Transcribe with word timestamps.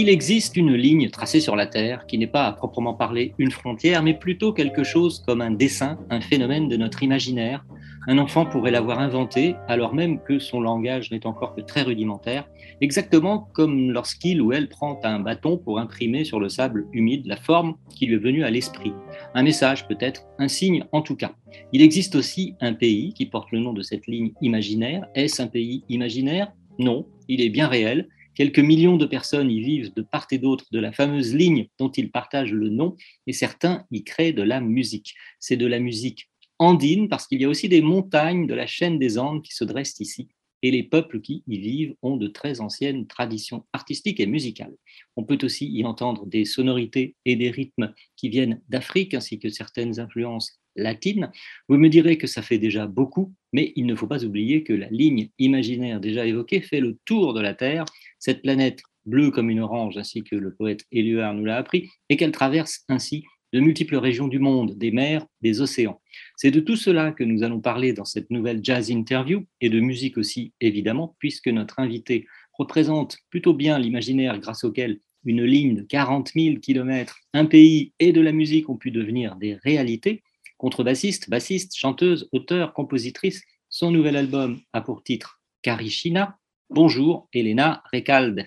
Il 0.00 0.08
existe 0.08 0.56
une 0.56 0.72
ligne 0.72 1.10
tracée 1.10 1.40
sur 1.40 1.56
la 1.56 1.66
Terre 1.66 2.06
qui 2.06 2.16
n'est 2.16 2.26
pas 2.26 2.46
à 2.46 2.52
proprement 2.52 2.94
parler 2.94 3.34
une 3.36 3.50
frontière, 3.50 4.02
mais 4.02 4.14
plutôt 4.14 4.54
quelque 4.54 4.82
chose 4.82 5.22
comme 5.26 5.42
un 5.42 5.50
dessin, 5.50 5.98
un 6.08 6.22
phénomène 6.22 6.68
de 6.68 6.78
notre 6.78 7.02
imaginaire. 7.02 7.66
Un 8.08 8.16
enfant 8.16 8.46
pourrait 8.46 8.70
l'avoir 8.70 8.98
inventé 8.98 9.56
alors 9.68 9.92
même 9.92 10.22
que 10.22 10.38
son 10.38 10.62
langage 10.62 11.10
n'est 11.10 11.26
encore 11.26 11.54
que 11.54 11.60
très 11.60 11.82
rudimentaire, 11.82 12.48
exactement 12.80 13.50
comme 13.52 13.90
lorsqu'il 13.90 14.40
ou 14.40 14.54
elle 14.54 14.70
prend 14.70 14.98
un 15.04 15.20
bâton 15.20 15.58
pour 15.58 15.78
imprimer 15.78 16.24
sur 16.24 16.40
le 16.40 16.48
sable 16.48 16.86
humide 16.94 17.26
la 17.26 17.36
forme 17.36 17.74
qui 17.94 18.06
lui 18.06 18.14
est 18.14 18.24
venue 18.24 18.42
à 18.42 18.50
l'esprit. 18.50 18.94
Un 19.34 19.42
message 19.42 19.86
peut-être, 19.86 20.22
un 20.38 20.48
signe 20.48 20.82
en 20.92 21.02
tout 21.02 21.16
cas. 21.16 21.32
Il 21.74 21.82
existe 21.82 22.14
aussi 22.14 22.54
un 22.62 22.72
pays 22.72 23.12
qui 23.12 23.26
porte 23.26 23.52
le 23.52 23.58
nom 23.58 23.74
de 23.74 23.82
cette 23.82 24.06
ligne 24.06 24.32
imaginaire. 24.40 25.06
Est-ce 25.14 25.42
un 25.42 25.46
pays 25.46 25.84
imaginaire? 25.90 26.50
Non, 26.78 27.04
il 27.28 27.42
est 27.42 27.50
bien 27.50 27.68
réel. 27.68 28.08
Quelques 28.40 28.60
millions 28.60 28.96
de 28.96 29.04
personnes 29.04 29.50
y 29.50 29.60
vivent 29.60 29.92
de 29.92 30.00
part 30.00 30.26
et 30.30 30.38
d'autre 30.38 30.64
de 30.72 30.78
la 30.78 30.92
fameuse 30.92 31.34
ligne 31.34 31.68
dont 31.78 31.90
ils 31.90 32.10
partagent 32.10 32.54
le 32.54 32.70
nom 32.70 32.96
et 33.26 33.34
certains 33.34 33.84
y 33.90 34.02
créent 34.02 34.32
de 34.32 34.40
la 34.40 34.62
musique. 34.62 35.14
C'est 35.40 35.58
de 35.58 35.66
la 35.66 35.78
musique 35.78 36.30
andine 36.58 37.10
parce 37.10 37.26
qu'il 37.26 37.42
y 37.42 37.44
a 37.44 37.50
aussi 37.50 37.68
des 37.68 37.82
montagnes 37.82 38.46
de 38.46 38.54
la 38.54 38.66
chaîne 38.66 38.98
des 38.98 39.18
Andes 39.18 39.42
qui 39.42 39.54
se 39.54 39.64
dressent 39.64 40.00
ici 40.00 40.30
et 40.62 40.70
les 40.70 40.82
peuples 40.82 41.20
qui 41.20 41.44
y 41.46 41.58
vivent 41.58 41.94
ont 42.00 42.16
de 42.16 42.28
très 42.28 42.62
anciennes 42.62 43.06
traditions 43.06 43.66
artistiques 43.74 44.20
et 44.20 44.26
musicales. 44.26 44.74
On 45.16 45.24
peut 45.24 45.38
aussi 45.42 45.70
y 45.70 45.84
entendre 45.84 46.24
des 46.24 46.46
sonorités 46.46 47.16
et 47.26 47.36
des 47.36 47.50
rythmes 47.50 47.92
qui 48.16 48.30
viennent 48.30 48.62
d'Afrique 48.70 49.12
ainsi 49.12 49.38
que 49.38 49.50
certaines 49.50 50.00
influences 50.00 50.60
latines. 50.76 51.30
Vous 51.68 51.76
me 51.76 51.88
direz 51.88 52.16
que 52.16 52.26
ça 52.26 52.42
fait 52.42 52.58
déjà 52.58 52.86
beaucoup, 52.86 53.34
mais 53.52 53.72
il 53.76 53.86
ne 53.86 53.94
faut 53.94 54.06
pas 54.06 54.24
oublier 54.24 54.62
que 54.62 54.72
la 54.72 54.88
ligne 54.88 55.30
imaginaire 55.38 56.00
déjà 56.00 56.26
évoquée 56.26 56.60
fait 56.60 56.80
le 56.80 56.98
tour 57.04 57.34
de 57.34 57.40
la 57.40 57.54
Terre, 57.54 57.84
cette 58.20 58.42
planète 58.42 58.82
bleue 59.06 59.32
comme 59.32 59.50
une 59.50 59.60
orange, 59.60 59.96
ainsi 59.96 60.22
que 60.22 60.36
le 60.36 60.54
poète 60.54 60.84
Éluard 60.92 61.34
nous 61.34 61.44
l'a 61.44 61.56
appris, 61.56 61.88
et 62.08 62.16
qu'elle 62.16 62.30
traverse 62.30 62.84
ainsi 62.88 63.24
de 63.52 63.58
multiples 63.58 63.96
régions 63.96 64.28
du 64.28 64.38
monde, 64.38 64.78
des 64.78 64.92
mers, 64.92 65.26
des 65.40 65.60
océans. 65.60 66.00
C'est 66.36 66.52
de 66.52 66.60
tout 66.60 66.76
cela 66.76 67.10
que 67.10 67.24
nous 67.24 67.42
allons 67.42 67.60
parler 67.60 67.92
dans 67.92 68.04
cette 68.04 68.30
nouvelle 68.30 68.60
jazz 68.62 68.90
interview, 68.90 69.44
et 69.60 69.70
de 69.70 69.80
musique 69.80 70.18
aussi 70.18 70.52
évidemment, 70.60 71.16
puisque 71.18 71.48
notre 71.48 71.80
invité 71.80 72.26
représente 72.52 73.18
plutôt 73.30 73.54
bien 73.54 73.78
l'imaginaire 73.78 74.38
grâce 74.38 74.62
auquel 74.62 75.00
une 75.24 75.44
ligne 75.44 75.74
de 75.74 75.82
40 75.82 76.32
000 76.34 76.56
kilomètres, 76.60 77.18
un 77.34 77.46
pays 77.46 77.92
et 77.98 78.12
de 78.12 78.20
la 78.20 78.32
musique 78.32 78.68
ont 78.68 78.76
pu 78.76 78.90
devenir 78.90 79.36
des 79.36 79.54
réalités. 79.54 80.22
Contrebassiste, 80.56 81.28
bassiste, 81.28 81.74
chanteuse, 81.76 82.28
auteur, 82.32 82.72
compositrice, 82.72 83.42
son 83.68 83.90
nouvel 83.90 84.16
album 84.16 84.60
a 84.72 84.80
pour 84.80 85.02
titre 85.02 85.40
Karishina. 85.62 86.39
Bonjour, 86.70 87.28
Elena 87.32 87.82
Recalde. 87.92 88.46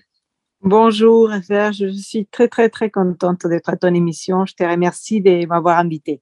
Bonjour. 0.61 1.29
Je 1.49 1.91
suis 1.91 2.25
très, 2.25 2.47
très, 2.47 2.69
très 2.69 2.89
contente 2.89 3.45
d'être 3.47 3.69
à 3.69 3.77
ton 3.77 3.93
émission. 3.93 4.45
Je 4.45 4.53
te 4.53 4.63
remercie 4.63 5.21
de 5.21 5.45
m'avoir 5.45 5.77
invité. 5.77 6.21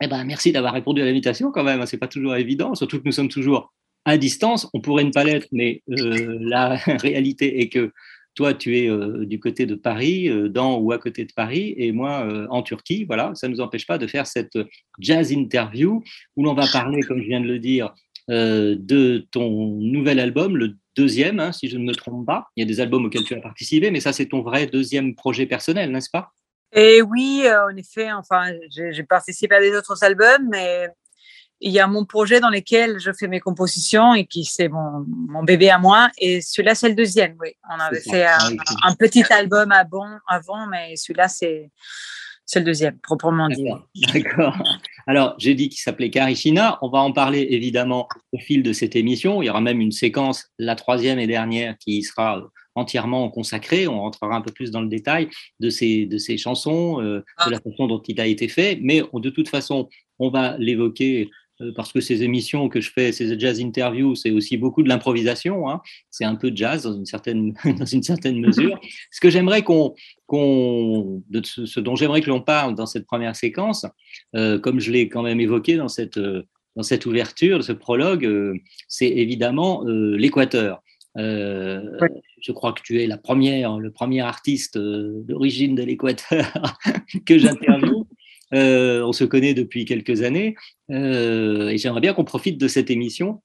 Eh 0.00 0.08
ben, 0.08 0.24
merci 0.24 0.52
d'avoir 0.52 0.72
répondu 0.72 1.02
à 1.02 1.04
l'invitation 1.04 1.52
quand 1.52 1.62
même. 1.62 1.84
C'est 1.86 1.98
pas 1.98 2.08
toujours 2.08 2.34
évident, 2.36 2.74
surtout 2.74 2.98
que 2.98 3.04
nous 3.04 3.12
sommes 3.12 3.28
toujours 3.28 3.72
à 4.04 4.16
distance. 4.16 4.68
On 4.74 4.80
pourrait 4.80 5.04
ne 5.04 5.10
pas 5.10 5.22
l'être, 5.22 5.48
mais 5.52 5.82
euh, 5.90 6.38
la 6.40 6.76
réalité 6.86 7.60
est 7.60 7.68
que 7.68 7.92
toi, 8.34 8.54
tu 8.54 8.78
es 8.78 8.88
euh, 8.88 9.26
du 9.26 9.38
côté 9.38 9.66
de 9.66 9.74
Paris, 9.74 10.28
euh, 10.28 10.48
dans 10.48 10.78
ou 10.78 10.92
à 10.92 10.98
côté 10.98 11.24
de 11.24 11.32
Paris, 11.32 11.74
et 11.76 11.92
moi 11.92 12.26
euh, 12.26 12.46
en 12.48 12.62
Turquie. 12.62 13.04
Voilà, 13.04 13.32
ça 13.34 13.46
ne 13.46 13.52
nous 13.52 13.60
empêche 13.60 13.86
pas 13.86 13.98
de 13.98 14.06
faire 14.06 14.26
cette 14.26 14.58
jazz 14.98 15.32
interview 15.32 16.02
où 16.36 16.44
l'on 16.44 16.54
va 16.54 16.66
parler, 16.66 17.00
comme 17.02 17.20
je 17.20 17.26
viens 17.26 17.40
de 17.40 17.46
le 17.46 17.58
dire, 17.58 17.92
de 18.28 19.26
ton 19.32 19.76
nouvel 19.78 20.20
album, 20.20 20.56
le 20.56 20.76
deuxième, 20.96 21.40
hein, 21.40 21.52
si 21.52 21.68
je 21.68 21.76
ne 21.76 21.84
me 21.84 21.94
trompe 21.94 22.26
pas. 22.26 22.48
Il 22.56 22.62
y 22.62 22.64
a 22.64 22.66
des 22.66 22.80
albums 22.80 23.04
auxquels 23.04 23.24
tu 23.24 23.34
as 23.34 23.40
participé, 23.40 23.90
mais 23.90 24.00
ça, 24.00 24.12
c'est 24.12 24.26
ton 24.26 24.42
vrai 24.42 24.66
deuxième 24.66 25.14
projet 25.14 25.46
personnel, 25.46 25.90
n'est-ce 25.90 26.10
pas? 26.10 26.32
Et 26.72 27.02
oui, 27.02 27.42
euh, 27.44 27.66
en 27.66 27.76
effet, 27.76 28.12
enfin, 28.12 28.52
j'ai 28.70 29.02
participé 29.02 29.54
à 29.54 29.60
des 29.60 29.74
autres 29.74 30.02
albums, 30.02 30.48
mais 30.50 30.88
il 31.60 31.70
y 31.70 31.80
a 31.80 31.86
mon 31.86 32.04
projet 32.04 32.40
dans 32.40 32.50
lequel 32.50 32.98
je 32.98 33.12
fais 33.12 33.28
mes 33.28 33.40
compositions 33.40 34.14
et 34.14 34.26
qui 34.26 34.44
c'est 34.44 34.68
mon, 34.68 35.04
mon 35.06 35.44
bébé 35.44 35.70
à 35.70 35.78
moi. 35.78 36.10
Et 36.18 36.40
celui-là, 36.40 36.74
c'est 36.74 36.88
le 36.88 36.94
deuxième, 36.94 37.36
oui. 37.40 37.50
On 37.70 37.78
avait 37.78 38.00
fait 38.00 38.24
Ah, 38.24 38.48
un, 38.82 38.94
petit 38.94 39.24
album 39.30 39.70
avant, 39.70 40.08
avant 40.26 40.66
mais 40.66 40.96
celui-là, 40.96 41.28
c'est 41.28 41.70
c'est 42.52 42.58
le 42.58 42.66
deuxième, 42.66 42.98
proprement 42.98 43.48
dit. 43.48 43.64
D'accord. 44.12 44.54
Alors, 45.06 45.34
j'ai 45.38 45.54
dit 45.54 45.70
qu'il 45.70 45.80
s'appelait 45.80 46.10
Karishina. 46.10 46.78
On 46.82 46.90
va 46.90 46.98
en 46.98 47.10
parler 47.10 47.46
évidemment 47.48 48.08
au 48.32 48.38
fil 48.38 48.62
de 48.62 48.74
cette 48.74 48.94
émission. 48.94 49.40
Il 49.40 49.46
y 49.46 49.48
aura 49.48 49.62
même 49.62 49.80
une 49.80 49.90
séquence, 49.90 50.50
la 50.58 50.74
troisième 50.74 51.18
et 51.18 51.26
dernière, 51.26 51.78
qui 51.78 52.02
sera 52.02 52.42
entièrement 52.74 53.30
consacrée. 53.30 53.88
On 53.88 54.00
rentrera 54.02 54.36
un 54.36 54.42
peu 54.42 54.52
plus 54.52 54.70
dans 54.70 54.82
le 54.82 54.88
détail 54.88 55.30
de 55.60 55.70
ces, 55.70 56.04
de 56.04 56.18
ces 56.18 56.36
chansons, 56.36 57.00
euh, 57.00 57.24
de 57.46 57.50
la 57.50 57.58
façon 57.58 57.86
dont 57.86 58.02
il 58.06 58.20
a 58.20 58.26
été 58.26 58.48
fait. 58.48 58.78
Mais 58.82 59.00
on- 59.14 59.20
de 59.20 59.30
toute 59.30 59.48
façon, 59.48 59.88
on 60.18 60.28
va 60.28 60.58
l'évoquer 60.58 61.30
parce 61.76 61.92
que 61.92 62.00
ces 62.00 62.22
émissions 62.22 62.68
que 62.68 62.80
je 62.80 62.90
fais, 62.90 63.12
ces 63.12 63.38
jazz 63.38 63.60
interviews, 63.60 64.14
c'est 64.14 64.30
aussi 64.30 64.56
beaucoup 64.56 64.82
de 64.82 64.88
l'improvisation. 64.88 65.68
hein. 65.70 65.80
C'est 66.10 66.24
un 66.24 66.34
peu 66.34 66.50
de 66.50 66.56
jazz 66.56 66.82
dans 66.82 66.94
une 66.94 67.06
certaine, 67.06 67.54
dans 67.78 67.86
une 67.86 68.02
certaine 68.02 68.40
mesure. 68.46 68.78
Ce 69.10 69.20
que 69.20 69.30
j'aimerais 69.30 69.62
qu'on, 69.62 69.94
qu'on, 70.26 71.22
de 71.30 71.42
ce, 71.44 71.80
dont 71.80 71.96
j'aimerais 71.96 72.20
que 72.20 72.30
l'on 72.30 72.40
parle 72.40 72.74
dans 72.74 72.86
cette 72.86 73.06
première 73.06 73.36
séquence, 73.36 73.86
euh, 74.34 74.58
comme 74.58 74.80
je 74.80 74.90
l'ai 74.90 75.08
quand 75.08 75.22
même 75.22 75.40
évoqué 75.40 75.76
dans 75.76 75.88
cette, 75.88 76.18
euh, 76.18 76.42
dans 76.76 76.82
cette 76.82 77.06
ouverture, 77.06 77.62
ce 77.62 77.72
prologue, 77.72 78.24
euh, 78.24 78.54
c'est 78.88 79.08
évidemment 79.08 79.84
euh, 79.86 80.16
l'Équateur. 80.16 80.82
Euh, 81.18 81.80
Ouais. 82.00 82.08
Je 82.40 82.50
crois 82.50 82.72
que 82.72 82.80
tu 82.82 83.00
es 83.00 83.06
la 83.06 83.18
première, 83.18 83.78
le 83.78 83.92
premier 83.92 84.20
artiste 84.22 84.76
euh, 84.76 85.22
d'origine 85.28 85.76
de 85.76 85.84
l'Équateur 85.84 86.50
que 87.26 87.38
j'interviewe. 87.38 88.01
Euh, 88.54 89.02
on 89.02 89.12
se 89.12 89.24
connaît 89.24 89.54
depuis 89.54 89.84
quelques 89.84 90.22
années 90.22 90.56
euh, 90.90 91.68
et 91.68 91.78
j'aimerais 91.78 92.02
bien 92.02 92.12
qu'on 92.12 92.24
profite 92.24 92.58
de 92.58 92.68
cette 92.68 92.90
émission 92.90 93.42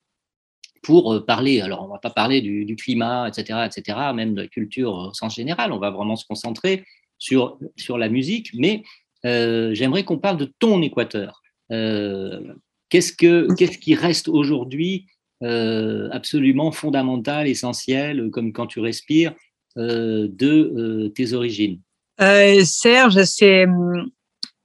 pour 0.83 1.13
euh, 1.13 1.25
parler. 1.25 1.61
Alors, 1.61 1.85
on 1.85 1.87
va 1.87 1.99
pas 1.99 2.09
parler 2.09 2.41
du, 2.41 2.75
climat, 2.75 3.29
etc., 3.29 3.59
etc., 3.65 3.97
même 4.13 4.33
de 4.33 4.41
la 4.41 4.47
culture 4.47 4.93
au 4.93 5.13
sens 5.13 5.35
général. 5.35 5.71
On 5.71 5.79
va 5.79 5.91
vraiment 5.91 6.15
se 6.15 6.25
concentrer 6.25 6.83
sur, 7.17 7.57
sur 7.77 7.97
la 7.97 8.09
musique, 8.09 8.51
mais 8.53 8.83
j'aimerais 9.23 10.03
qu'on 10.03 10.19
parle 10.19 10.37
de 10.37 10.51
ton 10.59 10.81
Équateur. 10.81 11.41
Qu'est-ce, 11.69 13.11
que, 13.11 13.53
qu'est-ce 13.55 13.77
qui 13.77 13.95
reste 13.95 14.27
aujourd'hui 14.27 15.07
absolument 15.41 16.71
fondamental, 16.71 17.47
essentiel, 17.47 18.29
comme 18.31 18.53
quand 18.53 18.67
tu 18.67 18.79
respires, 18.79 19.33
de 19.75 21.11
tes 21.15 21.33
origines? 21.33 21.81
Serge, 22.19 23.23
c'est 23.23 23.65
hum, 23.65 24.09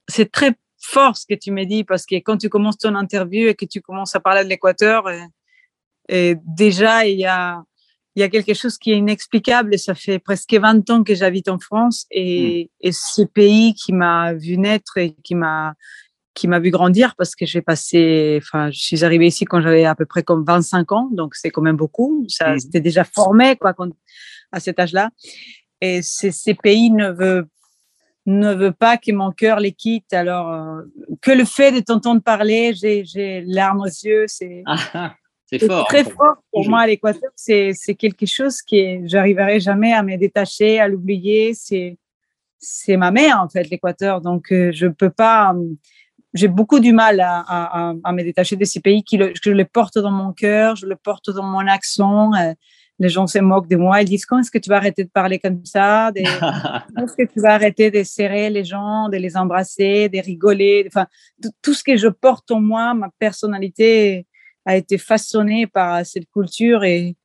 c'est 0.07 0.31
très 0.31 0.53
fort 0.79 1.15
ce 1.17 1.25
que 1.27 1.33
tu 1.35 1.51
me 1.51 1.63
dis 1.65 1.83
parce 1.83 2.05
que 2.05 2.15
quand 2.15 2.37
tu 2.37 2.49
commences 2.49 2.77
ton 2.77 2.95
interview 2.95 3.47
et 3.47 3.55
que 3.55 3.65
tu 3.65 3.81
commences 3.81 4.15
à 4.15 4.19
parler 4.19 4.43
de 4.43 4.49
l'Équateur, 4.49 5.05
et 6.09 6.35
déjà 6.45 7.05
il 7.05 7.19
y 7.19 7.25
a 7.25 7.63
il 8.15 8.19
y 8.19 8.23
a 8.23 8.29
quelque 8.29 8.53
chose 8.53 8.77
qui 8.77 8.91
est 8.91 8.97
inexplicable. 8.97 9.79
Ça 9.79 9.95
fait 9.95 10.19
presque 10.19 10.53
20 10.53 10.87
ans 10.91 11.03
que 11.03 11.15
j'habite 11.15 11.49
en 11.49 11.57
France 11.57 12.05
et, 12.11 12.69
et 12.79 12.91
ce 12.91 13.23
pays 13.23 13.73
qui 13.73 13.91
m'a 13.91 14.33
vu 14.33 14.57
naître 14.59 14.97
et 14.97 15.15
qui 15.23 15.33
m'a 15.33 15.73
qui 16.35 16.47
m'a 16.47 16.59
vu 16.59 16.69
grandir 16.71 17.15
parce 17.15 17.35
que 17.35 17.45
j'ai 17.45 17.61
passé, 17.61 18.39
enfin, 18.41 18.69
je 18.71 18.79
suis 18.79 19.03
arrivée 19.05 19.27
ici 19.27 19.45
quand 19.45 19.61
j'avais 19.61 19.85
à 19.85 19.93
peu 19.95 20.05
près 20.05 20.23
comme 20.23 20.43
25 20.43 20.91
ans, 20.91 21.09
donc 21.11 21.35
c'est 21.35 21.51
quand 21.51 21.61
même 21.61 21.75
beaucoup. 21.77 22.25
Ça, 22.27 22.53
Mhm. 22.53 22.59
c'était 22.59 22.81
déjà 22.81 23.03
formé, 23.03 23.55
quoi, 23.55 23.73
quand, 23.73 23.89
à 24.51 24.59
cet 24.59 24.79
âge-là. 24.79 25.11
Et 25.79 26.01
ces 26.01 26.53
pays 26.55 26.89
ne 26.89 27.11
veut, 27.11 27.47
ne 28.25 28.53
veut 28.53 28.71
pas 28.71 28.97
que 28.97 29.11
mon 29.11 29.31
cœur 29.31 29.59
les 29.59 29.71
quitte. 29.71 30.13
Alors, 30.13 30.51
euh, 30.51 30.81
que 31.21 31.31
le 31.31 31.45
fait 31.45 31.71
de 31.71 31.79
t'entendre 31.79 32.21
parler, 32.21 32.73
j'ai, 32.73 33.43
larmes 33.45 33.81
aux 33.81 33.85
yeux. 33.85 34.25
C'est, 34.27 34.63
Ah, 34.65 34.77
ah, 34.93 35.15
fort. 35.59 35.87
très 35.87 36.03
fort 36.03 36.35
pour 36.51 36.67
moi 36.69 36.87
l'Équateur. 36.87 37.31
C'est, 37.35 37.73
quelque 37.97 38.25
chose 38.25 38.61
que 38.61 39.05
j'arriverai 39.05 39.59
jamais 39.59 39.93
à 39.93 40.03
me 40.03 40.17
détacher, 40.17 40.79
à 40.79 40.87
l'oublier. 40.87 41.53
C'est, 41.53 41.97
c'est 42.59 42.97
ma 42.97 43.11
mère, 43.11 43.41
en 43.41 43.49
fait, 43.49 43.69
l'Équateur. 43.69 44.21
Donc, 44.21 44.51
euh, 44.51 44.71
je 44.73 44.87
peux 44.87 45.09
pas. 45.11 45.53
euh, 45.53 45.73
j'ai 46.33 46.47
beaucoup 46.47 46.79
du 46.79 46.93
mal 46.93 47.19
à, 47.19 47.43
à, 47.47 47.93
à, 48.03 48.11
me 48.11 48.23
détacher 48.23 48.55
de 48.55 48.65
ces 48.65 48.79
pays 48.79 49.03
qui 49.03 49.17
le, 49.17 49.33
je 49.39 49.51
les 49.51 49.65
porte 49.65 49.99
dans 49.99 50.09
mon 50.09 50.33
cœur, 50.33 50.75
je 50.75 50.87
le 50.87 50.95
porte 50.95 51.29
dans 51.29 51.43
mon 51.43 51.67
accent. 51.67 52.31
Les 52.99 53.09
gens 53.09 53.27
se 53.27 53.39
moquent 53.39 53.67
de 53.67 53.75
moi, 53.75 54.01
ils 54.01 54.07
disent 54.07 54.25
quand 54.25 54.39
est-ce 54.39 54.51
que 54.51 54.59
tu 54.59 54.69
vas 54.69 54.77
arrêter 54.77 55.03
de 55.03 55.09
parler 55.09 55.39
comme 55.39 55.65
ça? 55.65 56.11
Quand 56.95 57.03
est-ce 57.03 57.15
que 57.15 57.33
tu 57.33 57.39
vas 57.39 57.53
arrêter 57.53 57.89
de 57.89 58.03
serrer 58.03 58.49
les 58.51 58.63
gens, 58.63 59.09
de 59.09 59.17
les 59.17 59.35
embrasser, 59.35 60.09
de 60.09 60.19
rigoler? 60.19 60.85
Enfin, 60.87 61.07
tout 61.63 61.73
ce 61.73 61.83
que 61.83 61.97
je 61.97 62.07
porte 62.07 62.51
en 62.51 62.61
moi, 62.61 62.93
ma 62.93 63.09
personnalité 63.17 64.27
a 64.65 64.77
été 64.77 64.97
façonnée 64.97 65.65
par 65.65 66.05
cette 66.05 66.29
culture 66.31 66.83
et, 66.83 67.17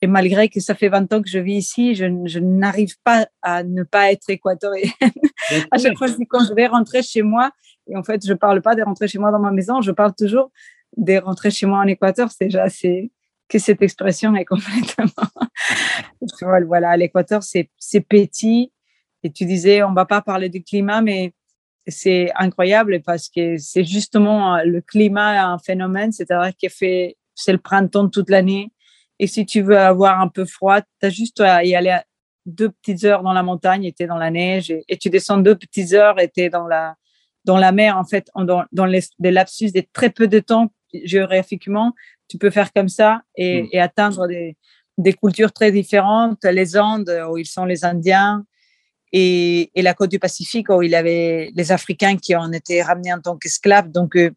et 0.00 0.06
malgré 0.06 0.48
que 0.48 0.60
ça 0.60 0.74
fait 0.74 0.88
20 0.88 1.12
ans 1.12 1.22
que 1.22 1.28
je 1.28 1.38
vis 1.38 1.56
ici, 1.56 1.94
je, 1.94 2.06
je 2.26 2.38
n'arrive 2.38 2.94
pas 3.02 3.26
à 3.42 3.64
ne 3.64 3.82
pas 3.82 4.12
être 4.12 4.30
équatorienne. 4.30 4.90
à 5.72 5.78
chaque 5.78 5.98
fois, 5.98 6.06
quand 6.28 6.44
je 6.44 6.54
vais 6.54 6.66
rentrer 6.68 7.02
chez 7.02 7.22
moi, 7.22 7.50
et 7.88 7.96
en 7.96 8.02
fait, 8.02 8.26
je 8.26 8.32
parle 8.32 8.62
pas 8.62 8.74
de 8.74 8.82
rentrer 8.82 9.08
chez 9.08 9.18
moi 9.18 9.30
dans 9.30 9.38
ma 9.38 9.50
maison, 9.50 9.80
je 9.80 9.90
parle 9.92 10.14
toujours 10.14 10.50
de 10.96 11.18
rentrer 11.18 11.50
chez 11.50 11.66
moi 11.66 11.78
en 11.78 11.86
Équateur. 11.86 12.30
C'est 12.30 12.46
déjà 12.46 12.64
assez 12.64 13.10
que 13.48 13.58
cette 13.58 13.82
expression 13.82 14.34
est 14.34 14.44
complètement. 14.44 15.06
voilà, 16.66 16.96
l'Équateur, 16.96 17.42
c'est 17.42 18.00
petit. 18.00 18.72
Et 19.22 19.30
tu 19.30 19.44
disais, 19.44 19.82
on 19.82 19.92
va 19.92 20.04
pas 20.04 20.20
parler 20.20 20.48
du 20.48 20.62
climat, 20.62 21.00
mais 21.02 21.32
c'est 21.88 22.30
incroyable 22.34 23.00
parce 23.02 23.28
que 23.28 23.56
c'est 23.58 23.84
justement 23.84 24.62
le 24.64 24.80
climat 24.80 25.50
un 25.52 25.58
phénomène, 25.58 26.12
c'est-à-dire 26.12 26.54
qu'il 26.56 26.70
fait, 26.70 27.16
c'est 27.34 27.52
le 27.52 27.58
printemps 27.58 28.08
toute 28.08 28.30
l'année. 28.30 28.72
Et 29.18 29.26
si 29.26 29.46
tu 29.46 29.62
veux 29.62 29.78
avoir 29.78 30.20
un 30.20 30.28
peu 30.28 30.44
froid, 30.44 30.80
tu 30.80 31.06
as 31.06 31.10
juste 31.10 31.40
à 31.40 31.64
y 31.64 31.74
aller 31.74 31.98
deux 32.44 32.70
petites 32.70 33.04
heures 33.04 33.22
dans 33.22 33.32
la 33.32 33.42
montagne, 33.42 33.84
et 33.84 33.94
es 33.98 34.06
dans 34.06 34.18
la 34.18 34.30
neige, 34.30 34.70
et, 34.70 34.96
tu 34.98 35.10
descends 35.10 35.38
deux 35.38 35.56
petites 35.56 35.92
heures, 35.92 36.20
et 36.20 36.30
es 36.36 36.50
dans 36.50 36.66
la, 36.66 36.94
dans 37.44 37.56
la 37.56 37.72
mer, 37.72 37.96
en 37.96 38.04
fait, 38.04 38.30
dans, 38.36 38.64
dans 38.72 38.86
les, 38.86 39.00
des 39.18 39.30
lapsus 39.30 39.72
de 39.72 39.82
très 39.92 40.10
peu 40.10 40.28
de 40.28 40.38
temps 40.38 40.70
géographiquement, 40.92 41.92
tu 42.28 42.38
peux 42.38 42.50
faire 42.50 42.72
comme 42.72 42.88
ça 42.88 43.22
et, 43.36 43.62
mm. 43.62 43.68
et 43.72 43.80
atteindre 43.80 44.26
des, 44.26 44.56
des, 44.98 45.12
cultures 45.12 45.52
très 45.52 45.72
différentes. 45.72 46.44
Les 46.44 46.76
Andes, 46.76 47.10
où 47.30 47.38
ils 47.38 47.46
sont 47.46 47.64
les 47.64 47.84
Indiens, 47.84 48.44
et, 49.12 49.70
et, 49.74 49.82
la 49.82 49.94
côte 49.94 50.10
du 50.10 50.18
Pacifique, 50.18 50.68
où 50.68 50.82
il 50.82 50.90
y 50.90 50.96
avait 50.96 51.50
les 51.54 51.72
Africains 51.72 52.16
qui 52.16 52.34
ont 52.34 52.52
été 52.52 52.82
ramenés 52.82 53.12
en 53.12 53.20
tant 53.20 53.36
qu'esclaves. 53.36 53.90
Donc, 53.90 54.16
euh, 54.16 54.30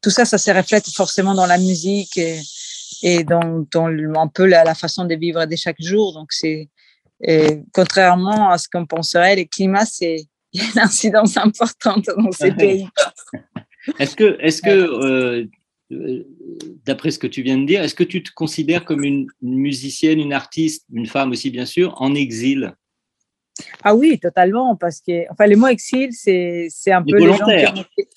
tout 0.00 0.10
ça, 0.10 0.24
ça 0.24 0.38
se 0.38 0.50
reflète 0.50 0.88
forcément 0.90 1.34
dans 1.34 1.46
la 1.46 1.58
musique 1.58 2.16
et, 2.16 2.40
et 3.02 3.24
dans, 3.24 3.66
dans 3.72 3.86
un 3.86 4.28
peu 4.28 4.46
la, 4.46 4.64
la, 4.64 4.74
façon 4.74 5.04
de 5.04 5.14
vivre 5.14 5.44
de 5.44 5.56
chaque 5.56 5.80
jour. 5.80 6.14
Donc, 6.14 6.32
c'est 6.32 6.68
contrairement 7.72 8.50
à 8.50 8.58
ce 8.58 8.68
qu'on 8.68 8.86
penserait, 8.86 9.36
le 9.36 9.44
climat, 9.44 9.86
c'est 9.86 10.26
une 10.52 10.78
incidence 10.78 11.36
importante 11.36 12.06
dans 12.16 12.32
ces 12.32 12.52
pays. 12.52 12.88
Est-ce 13.98 14.16
que, 14.16 14.36
est-ce 14.40 14.62
que 14.62 14.70
euh, 14.70 15.42
euh, 15.42 15.46
d'après 15.90 17.10
ce 17.10 17.18
que 17.18 17.26
tu 17.26 17.42
viens 17.42 17.58
de 17.58 17.66
dire, 17.66 17.82
est-ce 17.82 17.94
que 17.94 18.04
tu 18.04 18.22
te 18.22 18.30
considères 18.32 18.84
comme 18.84 19.04
une, 19.04 19.26
musicienne, 19.42 20.18
une 20.18 20.32
artiste, 20.32 20.86
une 20.92 21.06
femme 21.06 21.30
aussi 21.30 21.50
bien 21.50 21.66
sûr, 21.66 21.94
en 22.00 22.14
exil? 22.14 22.74
Ah 23.82 23.94
oui, 23.94 24.18
totalement, 24.18 24.74
parce 24.76 25.00
que 25.00 25.30
enfin 25.30 25.46
les 25.46 25.56
mots 25.56 25.68
exil, 25.68 26.08
c'est 26.12 26.66
c'est 26.70 26.90
un 26.90 27.02
peu 27.02 27.16
les 27.16 27.26
gens 27.26 27.36
qui 27.36 27.42
ont, 27.44 27.50
été, 27.50 28.08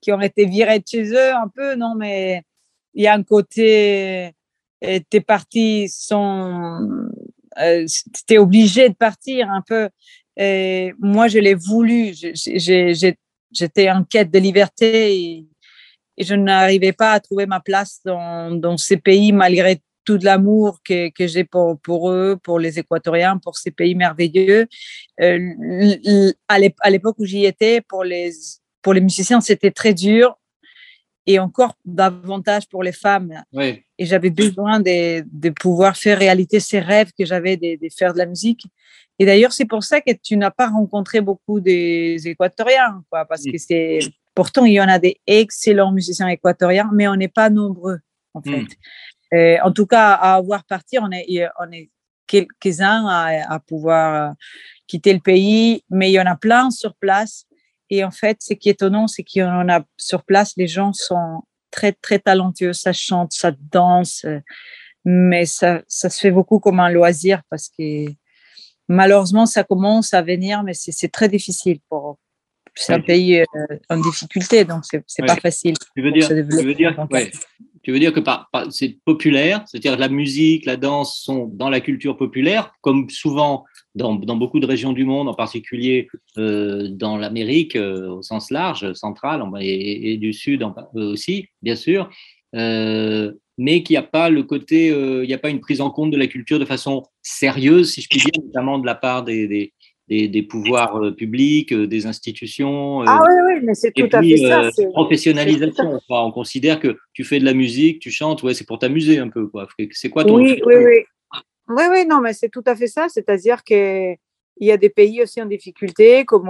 qui 0.00 0.12
ont, 0.12 0.20
été, 0.20 0.46
virés 0.46 0.78
de 0.78 0.84
chez 0.86 1.12
eux, 1.12 1.34
un 1.34 1.48
peu, 1.48 1.74
non, 1.74 1.94
mais 1.96 2.42
il 2.94 3.02
y 3.02 3.08
a 3.08 3.14
un 3.14 3.24
côté, 3.24 4.30
t'es 4.80 5.20
parti 5.20 5.88
sans, 5.88 6.80
euh, 7.58 7.86
t'es 8.26 8.38
obligé 8.38 8.88
de 8.88 8.94
partir 8.94 9.50
un 9.50 9.62
peu. 9.62 9.88
Et 10.36 10.92
moi, 10.98 11.28
je 11.28 11.38
l'ai 11.38 11.54
voulu. 11.54 12.12
J'étais 13.52 13.90
en 13.90 14.04
quête 14.04 14.30
de 14.30 14.38
liberté 14.38 15.16
et, 15.16 15.46
et 16.18 16.24
je 16.24 16.34
n'arrivais 16.34 16.92
pas 16.92 17.12
à 17.12 17.20
trouver 17.20 17.46
ma 17.46 17.60
place 17.60 18.00
dans, 18.04 18.50
dans 18.50 18.76
ces 18.76 18.96
pays 18.96 19.32
malgré 19.32 19.80
tout 20.04 20.18
l'amour 20.22 20.78
que, 20.82 21.10
que 21.10 21.26
j'ai 21.26 21.44
pour, 21.44 21.78
pour 21.80 22.10
eux, 22.10 22.38
pour 22.42 22.58
les 22.58 22.78
Équatoriens, 22.78 23.38
pour 23.38 23.58
ces 23.58 23.72
pays 23.72 23.94
merveilleux. 23.94 24.66
Euh, 25.20 26.32
à 26.48 26.90
l'époque 26.90 27.16
où 27.18 27.26
j'y 27.26 27.44
étais, 27.44 27.82
pour 27.82 28.04
les, 28.04 28.30
pour 28.80 28.94
les 28.94 29.00
musiciens, 29.00 29.40
c'était 29.40 29.72
très 29.72 29.92
dur 29.92 30.38
et 31.26 31.40
encore 31.40 31.74
davantage 31.84 32.68
pour 32.68 32.84
les 32.84 32.92
femmes. 32.92 33.42
Oui. 33.52 33.82
Et 33.98 34.06
j'avais 34.06 34.30
besoin 34.30 34.78
de, 34.78 35.24
de, 35.26 35.50
pouvoir 35.50 35.96
faire 35.96 36.18
réalité 36.18 36.60
ces 36.60 36.78
rêves 36.78 37.10
que 37.18 37.24
j'avais 37.24 37.56
de, 37.56 37.76
de, 37.82 37.88
faire 37.92 38.12
de 38.12 38.18
la 38.18 38.26
musique. 38.26 38.64
Et 39.18 39.26
d'ailleurs, 39.26 39.52
c'est 39.52 39.64
pour 39.64 39.82
ça 39.82 40.00
que 40.00 40.12
tu 40.22 40.36
n'as 40.36 40.52
pas 40.52 40.68
rencontré 40.68 41.20
beaucoup 41.20 41.58
des 41.58 42.16
Équatoriens, 42.28 43.02
quoi, 43.10 43.24
parce 43.24 43.42
que 43.42 43.58
c'est 43.58 43.98
Pourtant, 44.36 44.66
il 44.66 44.74
y 44.74 44.80
en 44.80 44.88
a 44.88 44.98
des 44.98 45.18
excellents 45.26 45.92
musiciens 45.92 46.28
équatoriens, 46.28 46.90
mais 46.92 47.08
on 47.08 47.16
n'est 47.16 47.26
pas 47.26 47.48
nombreux, 47.48 48.00
en 48.34 48.40
hmm. 48.40 48.52
fait. 48.52 48.76
Euh, 49.34 49.58
en 49.64 49.72
tout 49.72 49.86
cas, 49.86 50.12
à 50.12 50.34
avoir 50.34 50.62
parti, 50.64 50.98
on 51.00 51.10
est, 51.10 51.26
on 51.58 51.72
est 51.72 51.90
quelques-uns 52.26 53.06
à, 53.06 53.54
à, 53.54 53.58
pouvoir 53.60 54.30
euh, 54.30 54.34
quitter 54.86 55.14
le 55.14 55.20
pays, 55.20 55.82
mais 55.90 56.10
il 56.10 56.12
y 56.12 56.20
en 56.20 56.26
a 56.26 56.36
plein 56.36 56.70
sur 56.70 56.94
place. 56.96 57.46
Et 57.88 58.04
en 58.04 58.10
fait, 58.10 58.36
ce 58.42 58.52
qui 58.52 58.68
est 58.68 58.72
étonnant, 58.72 59.06
c'est 59.06 59.24
qu'il 59.24 59.40
y 59.40 59.44
en 59.44 59.70
a 59.70 59.82
sur 59.96 60.22
place, 60.22 60.52
les 60.58 60.68
gens 60.68 60.92
sont 60.92 61.42
très, 61.70 61.92
très 61.92 62.18
talentueux, 62.18 62.74
ça 62.74 62.92
chante, 62.92 63.32
ça 63.32 63.52
danse, 63.72 64.26
euh, 64.26 64.40
mais 65.06 65.46
ça, 65.46 65.82
ça 65.88 66.10
se 66.10 66.20
fait 66.20 66.30
beaucoup 66.30 66.58
comme 66.58 66.80
un 66.80 66.90
loisir 66.90 67.40
parce 67.48 67.68
que 67.68 68.06
malheureusement, 68.86 69.46
ça 69.46 69.64
commence 69.64 70.12
à 70.12 70.20
venir, 70.20 70.62
mais 70.62 70.74
c'est 70.74 71.08
très 71.08 71.28
difficile 71.28 71.78
pour, 71.88 72.18
c'est 72.76 72.92
un 72.92 73.00
pays 73.00 73.40
euh, 73.40 73.44
en 73.88 74.00
difficulté, 74.00 74.64
donc 74.64 74.84
c'est 74.84 75.02
n'est 75.18 75.26
pas 75.26 75.36
facile. 75.36 75.74
Tu 75.96 76.02
veux 76.02 76.12
dire, 76.12 76.28
tu 76.28 76.34
veux 76.34 76.74
dire, 76.74 76.94
tu 77.82 77.92
veux 77.92 77.98
dire 77.98 78.12
que 78.12 78.20
c'est 78.70 78.98
populaire, 79.04 79.64
c'est-à-dire 79.66 79.96
la 79.96 80.08
musique, 80.08 80.66
la 80.66 80.76
danse 80.76 81.18
sont 81.20 81.46
dans 81.46 81.70
la 81.70 81.80
culture 81.80 82.16
populaire, 82.16 82.72
comme 82.82 83.08
souvent 83.08 83.64
dans, 83.94 84.14
dans 84.14 84.36
beaucoup 84.36 84.60
de 84.60 84.66
régions 84.66 84.92
du 84.92 85.04
monde, 85.04 85.28
en 85.28 85.34
particulier 85.34 86.08
euh, 86.36 86.88
dans 86.90 87.16
l'Amérique 87.16 87.76
euh, 87.76 88.08
au 88.08 88.22
sens 88.22 88.50
large, 88.50 88.92
central 88.92 89.42
et, 89.60 90.12
et 90.12 90.16
du 90.18 90.32
Sud 90.32 90.64
aussi, 90.94 91.48
bien 91.62 91.76
sûr. 91.76 92.10
mais 92.52 93.82
qu'il 93.82 93.94
n'y 93.94 93.98
a 93.98 94.02
pas 94.02 94.28
le 94.28 94.42
côté, 94.42 94.88
il 94.88 95.26
n'y 95.26 95.34
a 95.34 95.38
pas 95.38 95.50
une 95.50 95.60
prise 95.60 95.80
en 95.80 95.90
compte 95.90 96.10
de 96.10 96.18
la 96.18 96.26
culture 96.26 96.58
de 96.58 96.66
façon 96.66 97.04
sérieuse, 97.22 97.92
si 97.92 98.02
je 98.02 98.08
puis 98.08 98.18
dire, 98.18 98.44
notamment 98.44 98.78
de 98.78 98.86
la 98.86 98.94
part 98.96 99.22
des, 99.24 99.48
des, 99.48 99.72
des, 100.08 100.42
pouvoirs 100.42 100.96
euh, 100.96 101.10
publics, 101.12 101.72
euh, 101.72 101.86
des 101.86 102.06
institutions. 102.06 103.02
Euh, 103.02 103.06
ah 103.08 103.22
oui, 103.26 103.34
oui, 103.46 103.60
mais 103.64 103.74
c'est 103.74 103.90
tout 103.92 104.08
à 104.12 104.22
fait 104.22 104.36
ça. 104.36 104.70
Professionnalisation. 104.92 106.00
on 106.08 106.32
considère 106.32 106.80
que 106.80 106.96
tu 107.12 107.24
fais 107.24 107.40
de 107.40 107.44
la 107.44 107.54
musique, 107.54 107.98
tu 108.00 108.10
chantes, 108.10 108.42
ouais, 108.42 108.54
c'est 108.54 108.66
pour 108.66 108.78
t'amuser 108.78 109.18
un 109.18 109.28
peu. 109.28 109.50
C'est 109.92 110.10
quoi 110.10 110.24
ton. 110.24 110.36
Oui, 110.36 110.60
oui, 110.64 110.74
oui. 110.76 111.04
Oui, 111.68 111.82
oui, 111.90 112.06
non, 112.06 112.20
mais 112.20 112.32
c'est 112.32 112.48
tout 112.48 112.62
à 112.64 112.76
fait 112.76 112.86
ça. 112.86 113.08
C'est-à-dire 113.08 113.64
qu'il 113.64 114.16
y 114.60 114.70
a 114.70 114.76
des 114.76 114.90
pays 114.90 115.20
aussi 115.20 115.42
en 115.42 115.46
difficulté, 115.46 116.24
comme, 116.24 116.48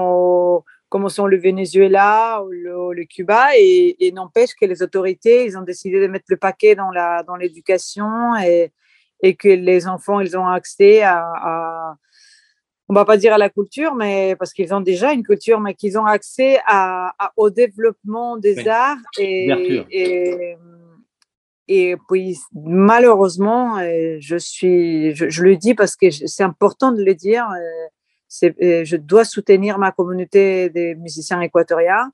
comme 0.90 1.08
sont 1.08 1.26
le 1.26 1.38
Venezuela 1.38 2.42
ou 2.44 2.50
le, 2.50 3.04
Cuba, 3.06 3.48
et, 3.56 4.12
n'empêche 4.12 4.50
que 4.60 4.66
les 4.66 4.82
autorités, 4.82 5.46
ils 5.46 5.56
ont 5.56 5.62
décidé 5.62 6.00
de 6.00 6.06
mettre 6.06 6.26
le 6.28 6.36
paquet 6.36 6.74
dans 6.74 7.36
l'éducation 7.40 8.04
dans 8.34 8.42
et, 8.42 8.72
et 9.22 9.34
que 9.36 9.48
les 9.48 9.88
enfants, 9.88 10.20
ils 10.20 10.36
ont 10.36 10.46
accès 10.46 11.00
à 11.00 11.96
on 12.88 12.94
va 12.94 13.04
pas 13.04 13.16
dire 13.16 13.34
à 13.34 13.38
la 13.38 13.50
culture, 13.50 13.94
mais 13.94 14.36
parce 14.38 14.52
qu'ils 14.52 14.72
ont 14.72 14.80
déjà 14.80 15.12
une 15.12 15.24
culture, 15.24 15.60
mais 15.60 15.74
qu'ils 15.74 15.98
ont 15.98 16.04
accès 16.04 16.58
à, 16.66 17.12
au 17.36 17.50
développement 17.50 18.36
des 18.36 18.68
arts 18.68 18.96
et, 19.18 19.48
et, 19.90 20.56
et, 21.68 21.96
puis 22.08 22.38
malheureusement, 22.54 23.78
euh, 23.78 24.16
je 24.20 24.36
suis, 24.36 25.14
je, 25.14 25.42
le 25.42 25.56
dis 25.56 25.74
parce 25.74 25.96
que 25.96 26.10
c'est 26.10 26.44
important 26.44 26.92
de 26.92 27.02
le 27.02 27.14
dire. 27.14 27.48
Euh, 27.50 28.50
euh, 28.62 28.84
je 28.84 28.96
dois 28.96 29.24
soutenir 29.24 29.78
ma 29.78 29.92
communauté 29.92 30.68
des 30.70 30.94
musiciens 30.94 31.40
équatoriens, 31.40 32.12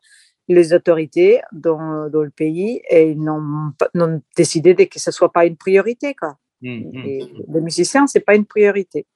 les 0.49 0.73
autorités 0.73 1.41
dans, 1.53 2.09
dans 2.09 2.23
le 2.23 2.31
pays, 2.31 2.81
et 2.89 3.11
ils 3.11 3.23
n'ont 3.23 3.73
décidé 4.37 4.75
que 4.75 4.99
ce 4.99 5.11
soit 5.11 5.33
pas 5.33 5.45
une 5.45 5.57
priorité. 5.57 6.15
Quoi. 6.15 6.37
Mmh, 6.63 6.69
mmh. 6.69 7.03
les 7.55 7.61
musiciens, 7.61 8.07
c'est 8.07 8.21
pas 8.21 8.37
une 8.37 8.47
priorité. 8.47 9.07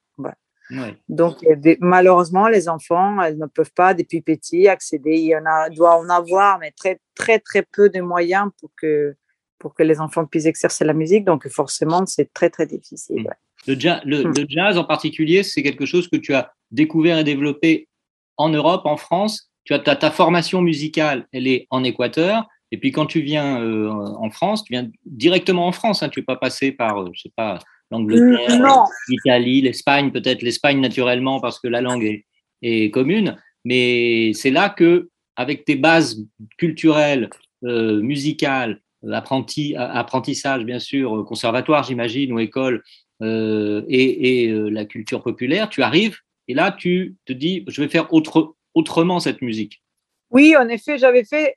Donc, 1.09 1.37
malheureusement, 1.79 2.47
les 2.47 2.67
enfants, 2.69 3.21
elles 3.21 3.37
ne 3.37 3.45
peuvent 3.45 3.73
pas, 3.73 3.93
depuis 3.93 4.21
petit, 4.21 4.67
accéder. 4.67 5.15
Il 5.15 5.25
y 5.25 5.35
en 5.35 5.45
a, 5.45 5.69
doit 5.69 5.97
en 5.97 6.09
avoir, 6.09 6.59
mais 6.59 6.71
très, 6.71 6.99
très, 7.15 7.39
très 7.39 7.63
peu 7.63 7.89
de 7.89 8.01
moyens 8.01 8.49
pour 8.59 8.71
que, 8.75 9.15
pour 9.59 9.73
que 9.73 9.83
les 9.83 9.99
enfants 9.99 10.25
puissent 10.25 10.45
exercer 10.45 10.85
la 10.85 10.93
musique. 10.93 11.25
Donc, 11.25 11.47
forcément, 11.47 12.05
c'est 12.05 12.33
très, 12.33 12.49
très 12.49 12.65
difficile. 12.65 13.23
Mmh. 13.23 13.71
Le, 13.71 13.79
jazz, 13.79 14.01
le, 14.05 14.23
mmh. 14.23 14.45
jazz, 14.49 14.77
en 14.77 14.83
particulier, 14.83 15.43
c'est 15.43 15.63
quelque 15.63 15.85
chose 15.85 16.07
que 16.07 16.17
tu 16.17 16.33
as 16.33 16.51
découvert 16.71 17.17
et 17.17 17.23
développé 17.23 17.87
en 18.35 18.49
Europe, 18.49 18.85
en 18.85 18.97
France. 18.97 19.51
Tu 19.63 19.73
as 19.73 19.79
ta, 19.79 19.95
ta 19.95 20.11
formation 20.11 20.61
musicale, 20.61 21.27
elle 21.31 21.47
est 21.47 21.67
en 21.69 21.83
Équateur. 21.83 22.45
Et 22.71 22.77
puis, 22.77 22.91
quand 22.91 23.05
tu 23.05 23.21
viens 23.21 23.61
euh, 23.61 23.89
en 23.89 24.29
France, 24.29 24.63
tu 24.65 24.73
viens 24.73 24.89
directement 25.05 25.67
en 25.67 25.71
France. 25.71 26.03
Hein, 26.03 26.09
tu 26.09 26.19
n'es 26.19 26.25
pas 26.25 26.35
passé 26.35 26.71
par, 26.71 27.01
euh, 27.01 27.09
je 27.13 27.21
sais 27.21 27.33
pas, 27.35 27.59
l'Angleterre, 27.91 28.85
l'Italie, 29.07 29.61
l'Espagne, 29.61 30.11
peut-être 30.11 30.41
l'Espagne 30.41 30.79
naturellement 30.79 31.39
parce 31.39 31.59
que 31.59 31.67
la 31.67 31.81
langue 31.81 32.03
est, 32.03 32.25
est 32.61 32.91
commune. 32.91 33.37
Mais 33.65 34.31
c'est 34.33 34.51
là 34.51 34.69
que 34.69 35.09
avec 35.35 35.65
tes 35.65 35.75
bases 35.75 36.25
culturelles, 36.57 37.29
euh, 37.63 38.01
musicales, 38.01 38.81
apprenti, 39.11 39.75
apprentissage 39.75 40.63
bien 40.63 40.79
sûr, 40.79 41.25
conservatoire 41.27 41.83
j'imagine, 41.83 42.33
ou 42.33 42.39
école, 42.39 42.83
euh, 43.21 43.83
et, 43.87 44.43
et 44.43 44.49
euh, 44.49 44.69
la 44.69 44.85
culture 44.85 45.23
populaire, 45.23 45.69
tu 45.69 45.81
arrives 45.81 46.17
et 46.47 46.53
là 46.53 46.71
tu 46.71 47.15
te 47.25 47.33
dis, 47.33 47.63
je 47.67 47.81
vais 47.81 47.87
faire 47.87 48.11
autre, 48.13 48.55
autrement 48.73 49.19
cette 49.19 49.41
musique. 49.41 49.81
Oui, 50.29 50.55
en 50.57 50.67
effet, 50.67 50.97
j'avais 50.97 51.23
fait 51.23 51.55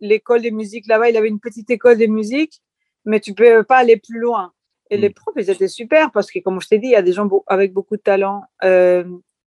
l'école 0.00 0.42
de 0.42 0.50
musique 0.50 0.86
là-bas. 0.86 1.10
Il 1.10 1.16
avait 1.16 1.28
une 1.28 1.40
petite 1.40 1.68
école 1.70 1.98
de 1.98 2.06
musique, 2.06 2.60
mais 3.04 3.18
tu 3.18 3.34
peux 3.34 3.64
pas 3.64 3.78
aller 3.78 3.96
plus 3.96 4.20
loin. 4.20 4.52
Et 4.90 4.96
les 4.96 5.10
profs, 5.10 5.34
ils 5.36 5.50
étaient 5.50 5.68
super 5.68 6.10
parce 6.12 6.30
que, 6.30 6.38
comme 6.38 6.60
je 6.60 6.68
t'ai 6.68 6.78
dit, 6.78 6.88
il 6.88 6.92
y 6.92 6.96
a 6.96 7.02
des 7.02 7.12
gens 7.12 7.28
avec 7.46 7.72
beaucoup 7.72 7.96
de 7.96 8.02
talent. 8.02 8.44
Euh, 8.62 9.04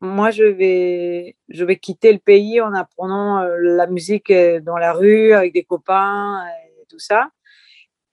moi, 0.01 0.31
je 0.31 0.45
vais, 0.45 1.37
je 1.49 1.65
vais 1.65 1.77
quitter 1.77 2.13
le 2.13 2.19
pays 2.19 2.61
en 2.61 2.73
apprenant 2.73 3.41
euh, 3.41 3.57
la 3.59 3.87
musique 3.87 4.31
euh, 4.31 4.61
dans 4.61 4.79
la 4.79 4.93
rue 4.93 5.33
avec 5.33 5.53
des 5.53 5.65
copains 5.65 6.47
et 6.47 6.87
tout 6.89 6.99
ça. 6.99 7.31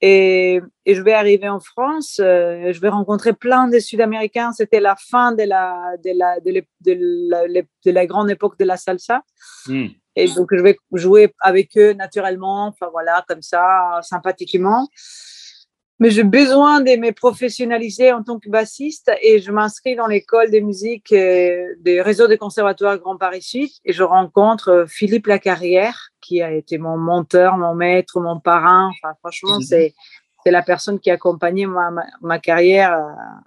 Et, 0.02 0.60
et 0.84 0.94
je 0.94 1.00
vais 1.00 1.14
arriver 1.14 1.48
en 1.48 1.58
France, 1.58 2.16
je 2.18 2.80
vais 2.80 2.88
rencontrer 2.90 3.32
plein 3.32 3.66
de 3.66 3.78
Sud-Américains. 3.78 4.52
C'était 4.52 4.78
la 4.78 4.94
fin 4.94 5.32
de 5.32 5.44
la, 5.44 5.94
de, 6.04 6.10
la, 6.14 6.38
de, 6.40 6.62
la, 7.30 7.48
de, 7.48 7.90
la, 7.90 8.06
grande 8.06 8.30
époque 8.30 8.58
de 8.58 8.66
la 8.66 8.76
salsa. 8.76 9.22
Mm. 9.68 9.86
Et 10.16 10.28
donc, 10.34 10.48
je 10.52 10.62
vais 10.62 10.76
jouer 10.92 11.34
avec 11.40 11.78
eux 11.78 11.94
naturellement, 11.94 12.66
enfin 12.66 12.88
voilà, 12.92 13.24
comme 13.26 13.40
ça, 13.40 14.00
sympathiquement 14.02 14.86
mais 15.98 16.10
j'ai 16.10 16.24
besoin 16.24 16.80
de 16.80 16.96
me 16.96 17.10
professionnaliser 17.12 18.12
en 18.12 18.22
tant 18.22 18.38
que 18.38 18.50
bassiste 18.50 19.10
et 19.22 19.40
je 19.40 19.50
m'inscris 19.50 19.96
dans 19.96 20.06
l'école 20.06 20.50
de 20.50 20.60
musique 20.60 21.12
euh, 21.12 21.74
des 21.80 22.02
réseaux 22.02 22.26
des 22.26 22.36
conservatoires 22.36 22.98
Grand 22.98 23.16
Paris 23.16 23.42
Sud 23.42 23.70
et 23.84 23.92
je 23.92 24.02
rencontre 24.02 24.68
euh, 24.68 24.86
Philippe 24.86 25.26
Lacarrière 25.26 26.10
qui 26.20 26.42
a 26.42 26.52
été 26.52 26.76
mon 26.76 26.98
monteur, 26.98 27.56
mon 27.56 27.74
maître, 27.74 28.20
mon 28.20 28.40
parrain. 28.40 28.90
Enfin, 28.90 29.14
franchement, 29.20 29.56
mhm. 29.56 29.62
c'est 29.62 29.94
c'est 30.44 30.52
la 30.52 30.62
personne 30.62 31.00
qui 31.00 31.10
a 31.10 31.14
accompagné 31.14 31.66
ma, 31.66 31.90
ma, 32.20 32.38
carrière 32.38 32.96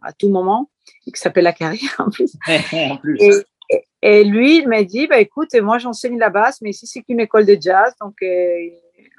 à, 0.04 0.12
tout 0.12 0.28
moment 0.28 0.70
et 1.08 1.14
qui 1.14 1.22
s'appelle 1.22 1.46
Lacarrière 1.46 1.96
en 1.98 2.10
plus. 2.10 2.36
en 2.74 2.98
plus. 2.98 3.18
Et, 3.22 3.86
et, 4.02 4.24
lui, 4.26 4.58
il 4.58 4.68
m'a 4.68 4.84
dit, 4.84 5.08
bah, 5.08 5.20
écoute, 5.20 5.54
moi 5.62 5.78
j'enseigne 5.78 6.20
la 6.20 6.30
basse, 6.30 6.60
mais 6.62 6.72
ici 6.72 6.88
c'est 6.88 7.02
qu'une 7.02 7.22
école 7.22 7.46
de 7.46 7.58
jazz, 7.58 7.94
donc 8.02 8.16
euh, 8.22 8.54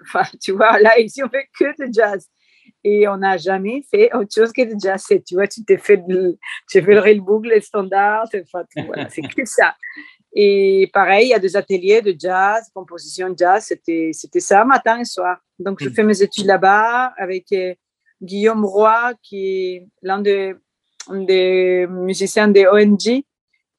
enfin, 0.02 0.28
tu 0.42 0.52
vois, 0.52 0.78
là 0.78 0.99
ici 0.99 1.22
on 1.25 1.30
fait 1.30 1.49
que 1.58 1.87
de 1.87 1.90
jazz 1.90 2.28
et 2.84 3.08
on 3.08 3.18
n'a 3.18 3.37
jamais 3.37 3.82
fait 3.90 4.14
autre 4.14 4.30
chose 4.34 4.52
que 4.52 4.62
de 4.62 4.78
jazz. 4.78 5.04
Tu 5.26 5.34
vois, 5.34 5.46
tu 5.46 5.64
t'es 5.64 5.78
fait, 5.78 6.02
le, 6.08 6.38
tu 6.70 6.82
fait 6.82 6.94
le 6.94 7.00
rail 7.00 7.20
boucle, 7.20 7.49
le 7.49 7.60
standard, 7.60 8.26
voilà, 8.87 9.08
c'est 9.08 9.22
que 9.22 9.44
ça. 9.44 9.75
Et 10.32 10.88
pareil, 10.92 11.26
il 11.26 11.30
y 11.30 11.34
a 11.34 11.38
des 11.38 11.56
ateliers 11.56 12.02
de 12.02 12.14
jazz, 12.18 12.70
composition 12.72 13.34
jazz, 13.37 13.64
c'était, 13.64 14.10
c'était 14.12 14.40
ça 14.40 14.64
matin 14.64 15.00
et 15.00 15.04
soir. 15.04 15.38
Donc, 15.58 15.82
je 15.82 15.88
mm. 15.88 15.92
fais 15.92 16.02
mes 16.04 16.22
études 16.22 16.46
là-bas 16.46 17.12
avec 17.16 17.52
euh, 17.52 17.75
Guillaume 18.22 18.64
Roy, 18.64 19.12
qui 19.22 19.46
est 19.46 19.88
l'un 20.02 20.20
des, 20.20 20.54
des 21.10 21.87
musiciens 21.88 22.49
de 22.49 22.60
ONG, 22.60 23.25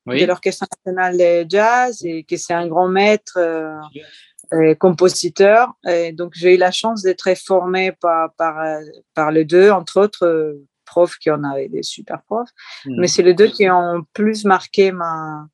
de 0.08 0.26
l'Orchestre 0.26 0.66
national 0.86 1.18
de 1.18 1.50
jazz, 1.50 2.04
et 2.04 2.24
qui 2.24 2.38
c'est 2.38 2.54
un 2.54 2.68
grand 2.68 2.90
maître. 2.90 3.38
Euh, 3.38 3.78
compositeur. 4.80 5.74
Et 5.88 6.12
donc, 6.12 6.34
j'ai 6.36 6.56
eu 6.56 6.58
la 6.58 6.72
chance 6.72 7.04
d'être 7.04 7.34
formée 7.38 7.92
par, 7.94 8.34
par, 8.34 8.80
par 9.14 9.32
les 9.32 9.46
deux, 9.46 9.72
entre 9.72 10.02
autres 10.02 10.26
euh, 10.26 10.68
profs 10.86 11.18
qui 11.18 11.32
en 11.32 11.44
avaient 11.44 11.70
des 11.70 11.84
super 11.84 12.22
profs. 12.24 12.50
Hmm. 12.86 13.00
Mais 13.00 13.08
c'est 13.08 13.24
les 13.24 13.34
deux 13.34 13.48
qui 13.48 13.70
ont 13.70 14.04
plus 14.14 14.44
marqué 14.46 14.92
ma, 14.92 15.48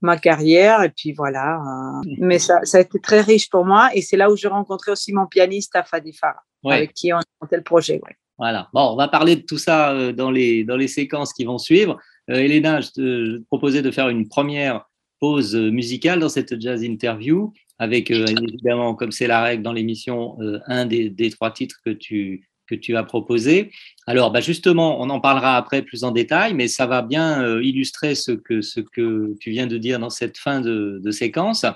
ma 0.00 0.18
carrière. 0.18 0.82
Et 0.82 0.90
puis 0.90 1.12
voilà. 1.12 1.56
Euh, 1.56 2.10
mais 2.18 2.38
ça, 2.38 2.60
ça, 2.64 2.78
a 2.78 2.80
été 2.82 3.00
très 3.00 3.22
riche 3.22 3.48
pour 3.48 3.64
moi. 3.64 3.90
Et 3.94 4.02
c'est 4.02 4.16
là 4.16 4.30
où 4.30 4.36
j'ai 4.36 4.48
rencontré 4.48 4.92
aussi 4.92 5.12
mon 5.12 5.26
pianiste, 5.26 5.74
Afadi 5.74 6.12
Farah, 6.12 6.42
avec 6.64 6.92
qui 6.92 7.12
on 7.12 7.18
a 7.18 7.22
monté 7.40 7.56
le 7.56 7.62
projet. 7.62 8.00
Voilà. 8.36 8.68
Bon, 8.74 8.92
on 8.92 8.96
va 8.96 9.08
parler 9.08 9.36
de 9.36 9.42
tout 9.42 9.58
ça 9.58 9.92
euh, 9.92 10.12
dans 10.12 10.30
les, 10.30 10.64
dans 10.64 10.76
les 10.76 10.88
séquences 10.88 11.32
qui 11.32 11.44
vont 11.44 11.58
suivre. 11.58 11.98
Elena, 12.26 12.80
je 12.80 12.88
te, 12.88 13.24
je 13.24 13.36
te 13.36 13.44
proposais 13.46 13.82
de 13.82 13.90
faire 13.90 14.08
une 14.08 14.28
première 14.28 14.86
pause 15.20 15.54
musicale 15.54 16.20
dans 16.20 16.28
cette 16.28 16.60
jazz 16.60 16.82
interview 16.82 17.52
avec 17.78 18.10
euh, 18.10 18.26
évidemment, 18.26 18.94
comme 18.94 19.12
c'est 19.12 19.26
la 19.26 19.42
règle 19.42 19.62
dans 19.62 19.72
l'émission, 19.72 20.36
euh, 20.40 20.58
un 20.66 20.86
des, 20.86 21.30
trois 21.30 21.50
titres 21.50 21.80
que 21.84 21.90
tu, 21.90 22.48
que 22.66 22.74
tu 22.74 22.96
as 22.96 23.02
proposé. 23.02 23.70
Alors, 24.06 24.30
bah 24.30 24.40
justement, 24.40 25.00
on 25.00 25.10
en 25.10 25.20
parlera 25.20 25.56
après 25.56 25.82
plus 25.82 26.04
en 26.04 26.12
détail, 26.12 26.54
mais 26.54 26.68
ça 26.68 26.86
va 26.86 27.02
bien 27.02 27.42
euh, 27.42 27.62
illustrer 27.62 28.14
ce 28.14 28.32
que, 28.32 28.60
ce 28.60 28.80
que 28.80 29.34
tu 29.40 29.50
viens 29.50 29.66
de 29.66 29.78
dire 29.78 29.98
dans 29.98 30.10
cette 30.10 30.38
fin 30.38 30.60
de, 30.60 31.10
séquence. 31.10 31.66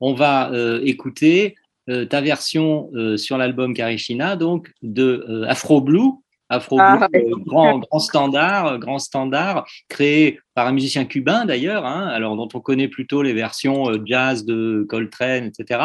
On 0.00 0.14
va 0.14 0.52
écouter 0.84 1.56
ta 2.08 2.20
version 2.20 2.88
sur 3.16 3.36
l'album 3.36 3.74
Karishina, 3.74 4.36
donc 4.36 4.70
de 4.82 5.44
Afro 5.48 5.80
Blue, 5.80 6.12
Afro 6.48 6.78
ah, 6.80 7.08
grand, 7.46 7.78
grand 7.78 7.98
standard, 7.98 8.78
grand 8.78 8.98
standard, 8.98 9.66
créé 9.88 10.40
par 10.54 10.66
un 10.66 10.72
musicien 10.72 11.04
cubain 11.04 11.44
d'ailleurs, 11.44 11.84
hein, 11.84 12.06
alors 12.06 12.36
dont 12.36 12.48
on 12.54 12.60
connaît 12.60 12.88
plutôt 12.88 13.22
les 13.22 13.34
versions 13.34 13.90
euh, 13.90 14.02
jazz 14.04 14.44
de 14.44 14.86
Coltrane, 14.88 15.44
etc. 15.44 15.80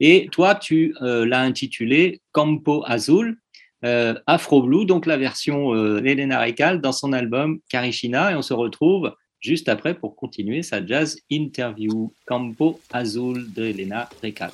Et 0.00 0.28
toi, 0.32 0.54
tu 0.54 0.94
euh, 1.02 1.26
l'as 1.26 1.40
intitulé 1.40 2.20
Campo 2.32 2.82
Azul, 2.86 3.38
euh, 3.84 4.14
Afro 4.26 4.62
Blue, 4.62 4.86
donc 4.86 5.04
la 5.06 5.18
version 5.18 5.72
d'Elena 5.74 6.40
Recal 6.40 6.80
dans 6.80 6.92
son 6.92 7.12
album 7.12 7.58
Karishina, 7.68 8.32
et 8.32 8.34
on 8.34 8.42
se 8.42 8.54
retrouve 8.54 9.12
juste 9.40 9.68
après 9.68 9.94
pour 9.94 10.16
continuer 10.16 10.62
sa 10.62 10.84
jazz 10.84 11.18
interview 11.30 12.12
Campo 12.26 12.80
Azul 12.92 13.52
de 13.52 13.64
Elena 13.64 14.08
Recal. 14.22 14.50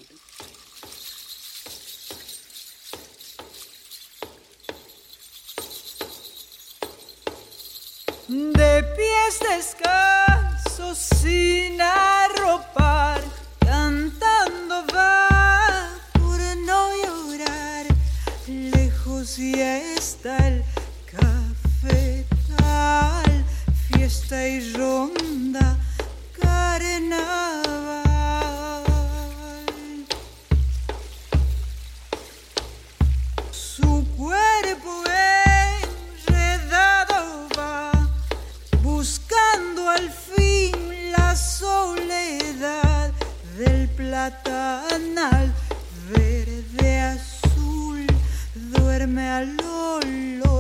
De 8.29 8.83
pies 8.97 9.39
descalzos 9.51 10.97
sin 10.97 11.79
arropar, 11.81 13.21
cantando 13.59 14.85
va 14.95 15.91
por 16.15 16.41
no 16.65 16.89
llorar, 17.05 17.87
lejos 18.49 19.39
y 19.39 19.61
está 19.61 20.49
el 20.49 20.65
cafetal, 21.13 22.25
fiesta 23.89 24.49
y 24.49 24.73
ronda, 24.73 25.74
platanal, 44.31 45.53
verde 46.11 47.01
azul, 47.01 48.07
duerme 48.55 49.31
al 49.31 49.49
olor 49.61 50.54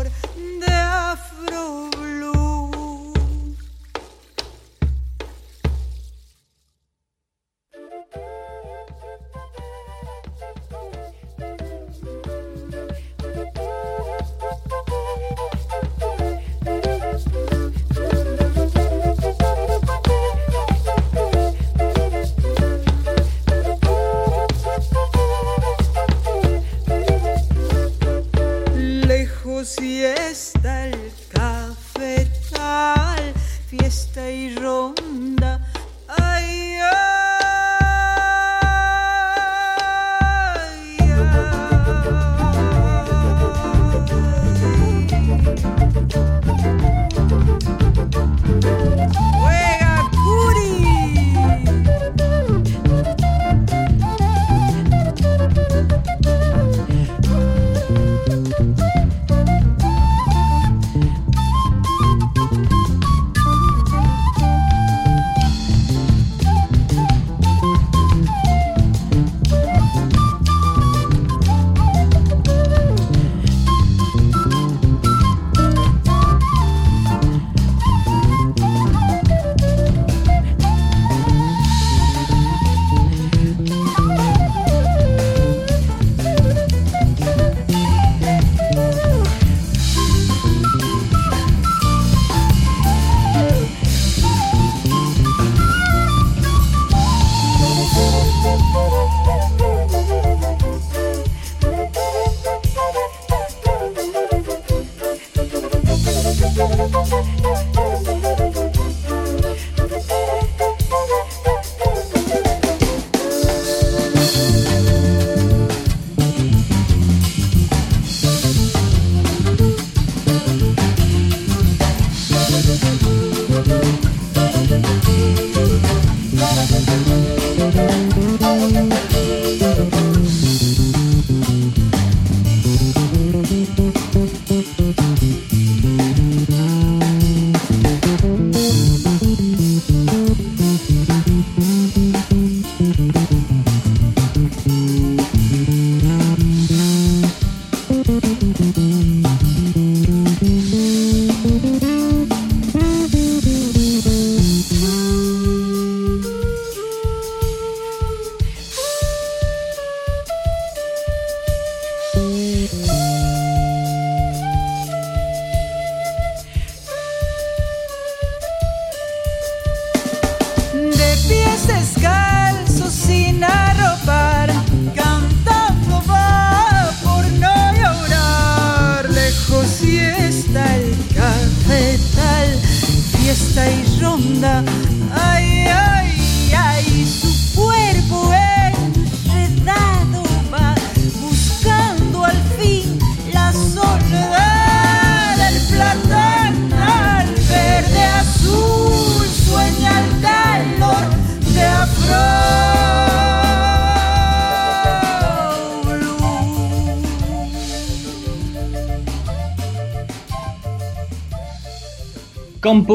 Mm-hmm. 135.50 136.63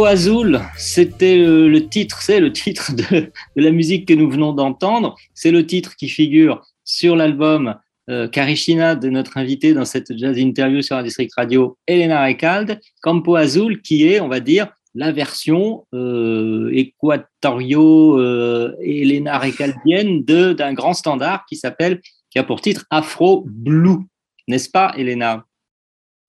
Azul, 0.09 0.59
c'était 0.75 1.37
le, 1.37 1.87
titre, 1.87 2.23
c'est 2.23 2.39
le 2.39 2.51
titre 2.51 2.93
de, 2.95 3.31
la 3.55 3.69
musique 3.69 4.07
que 4.07 4.15
nous 4.15 4.27
venons 4.27 4.53
d'entendre. 4.53 5.15
C'est 5.35 5.51
le 5.51 5.67
titre 5.67 5.95
qui 5.95 6.09
figure 6.09 6.65
sur 6.83 7.15
l'album 7.15 7.75
euh, 8.09 8.27
Karishina 8.27 8.95
de 8.95 9.07
notre 9.11 9.37
invité 9.37 9.75
dans 9.75 9.85
cette 9.85 10.17
jazz 10.17 10.35
interview 10.39 10.81
sur 10.81 10.95
un 10.95 11.03
district 11.03 11.31
radio, 11.37 11.77
Elena 11.85 12.25
Recalde. 12.25 12.79
Campo 13.03 13.35
Azul, 13.35 13.83
qui 13.83 14.07
est, 14.07 14.19
on 14.19 14.27
va 14.27 14.39
dire, 14.39 14.69
la 14.95 15.11
version 15.11 15.85
euh, 15.93 16.71
équatorio 16.73 18.19
euh, 18.19 18.75
Elena 18.81 19.37
Recaldienne 19.37 20.23
d'un 20.23 20.73
grand 20.73 20.95
standard 20.95 21.45
qui 21.47 21.55
s'appelle, 21.55 22.01
qui 22.31 22.39
a 22.39 22.43
pour 22.43 22.61
titre 22.61 22.83
Afro 22.89 23.45
Blue. 23.47 23.99
N'est-ce 24.47 24.71
pas, 24.71 24.91
Elena 24.97 25.45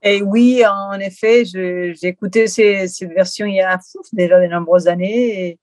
Et 0.02 0.22
oui, 0.22 0.62
en 0.66 0.98
effet, 0.98 1.44
j'ai 1.44 1.94
écouté 2.02 2.46
cette 2.46 3.02
version 3.14 3.46
il 3.46 3.54
y 3.56 3.60
a 3.60 3.78
déjà 4.12 4.40
de 4.40 4.46
nombreuses 4.46 4.88
années 4.88 5.48
et 5.48 5.58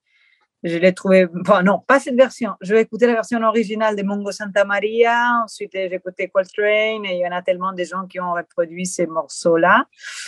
je 0.63 0.75
l'ai 0.77 0.91
trouvée. 0.93 1.27
Enfin, 1.41 1.61
non, 1.63 1.79
pas 1.87 1.99
cette 1.99 2.15
version. 2.15 2.51
Je 2.61 2.73
vais 2.73 2.81
écouter 2.81 3.05
la 3.07 3.13
version 3.13 3.39
originale 3.43 3.95
de 3.95 4.01
Mongo 4.03 4.31
Santa 4.31 4.65
Maria. 4.65 5.41
Ensuite, 5.43 5.71
j'ai 5.73 5.93
écouté 5.93 6.27
Coltrane 6.27 7.05
et 7.05 7.13
il 7.15 7.19
y 7.19 7.27
en 7.27 7.31
a 7.31 7.41
tellement 7.41 7.73
de 7.73 7.83
gens 7.83 8.05
qui 8.07 8.19
ont 8.19 8.33
reproduit 8.33 8.85
ces 8.87 9.05
morceaux-là. 9.07 9.85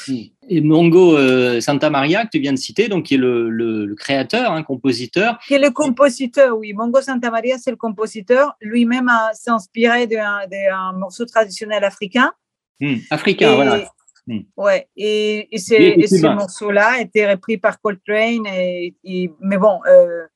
Et 0.08 0.62
Mongo 0.62 1.18
euh, 1.18 1.60
Santa 1.62 1.90
Maria, 1.90 2.26
que 2.26 2.30
tu 2.32 2.40
viens 2.40 2.54
de 2.54 2.58
citer, 2.60 2.88
donc 2.88 3.06
qui 3.06 3.16
est 3.16 3.18
le, 3.18 3.50
le- 3.50 3.86
le 3.86 3.96
créateur, 3.96 4.52
un 4.52 4.64
compositeur. 4.64 5.40
Qui 5.48 5.56
est 5.56 5.60
le 5.60 5.72
compositeur, 5.72 6.56
oui. 6.58 6.74
Mongo 6.74 7.02
Santa 7.02 7.32
Maria, 7.32 7.58
c'est 7.58 7.72
le 7.72 7.78
compositeur. 7.78 8.56
Lui-même 8.62 9.10
a- 9.10 9.34
s'est 9.34 9.52
inspiré 9.52 10.08
d'un 10.08 10.94
morceau 10.96 11.26
traditionnel 11.26 11.84
africain. 11.84 12.32
Hmm, 12.80 12.96
africain, 13.10 13.52
Et- 13.52 13.56
voilà. 13.56 13.92
Hmm. 14.30 14.42
Ouais, 14.58 14.88
et, 14.96 15.48
et, 15.56 15.60
était 16.04 16.08
ce 16.08 16.22
morceau-là 16.36 16.88
a 16.98 17.02
été 17.02 17.26
repris 17.28 17.58
par 17.58 17.82
Coltrane. 17.82 18.46
Et, 18.46 18.96
et- 19.04 19.32
mais 19.40 19.58
bon, 19.58 19.80
euh, 19.88 20.28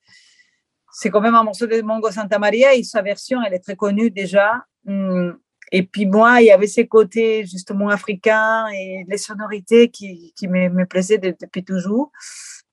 c'est 0.91 1.11
quand 1.11 1.21
même 1.21 1.35
un 1.35 1.43
morceau 1.43 1.67
de 1.67 1.79
Mongo 1.81 2.09
Santa 2.09 2.39
Maria 2.39 2.73
et 2.73 2.81
sa 2.83 3.03
version, 3.03 3.39
elle 3.45 3.53
est 3.53 3.59
très 3.59 3.75
connue 3.75 4.09
déjà. 4.09 4.65
Hum, 4.87 5.37
Et 5.71 5.83
puis 5.83 6.05
moi, 6.07 6.41
il 6.41 6.45
y 6.47 6.51
avait 6.51 6.67
ces 6.67 6.87
côtés 6.87 7.45
justement 7.45 7.89
africains 7.89 8.67
et 8.69 9.05
les 9.07 9.17
sonorités 9.17 9.89
qui, 9.89 10.33
qui 10.35 10.47
me, 10.47 10.69
me 10.69 10.85
plaisaient 10.85 11.19
de- 11.19 11.35
depuis 11.39 11.63
toujours. 11.63 12.11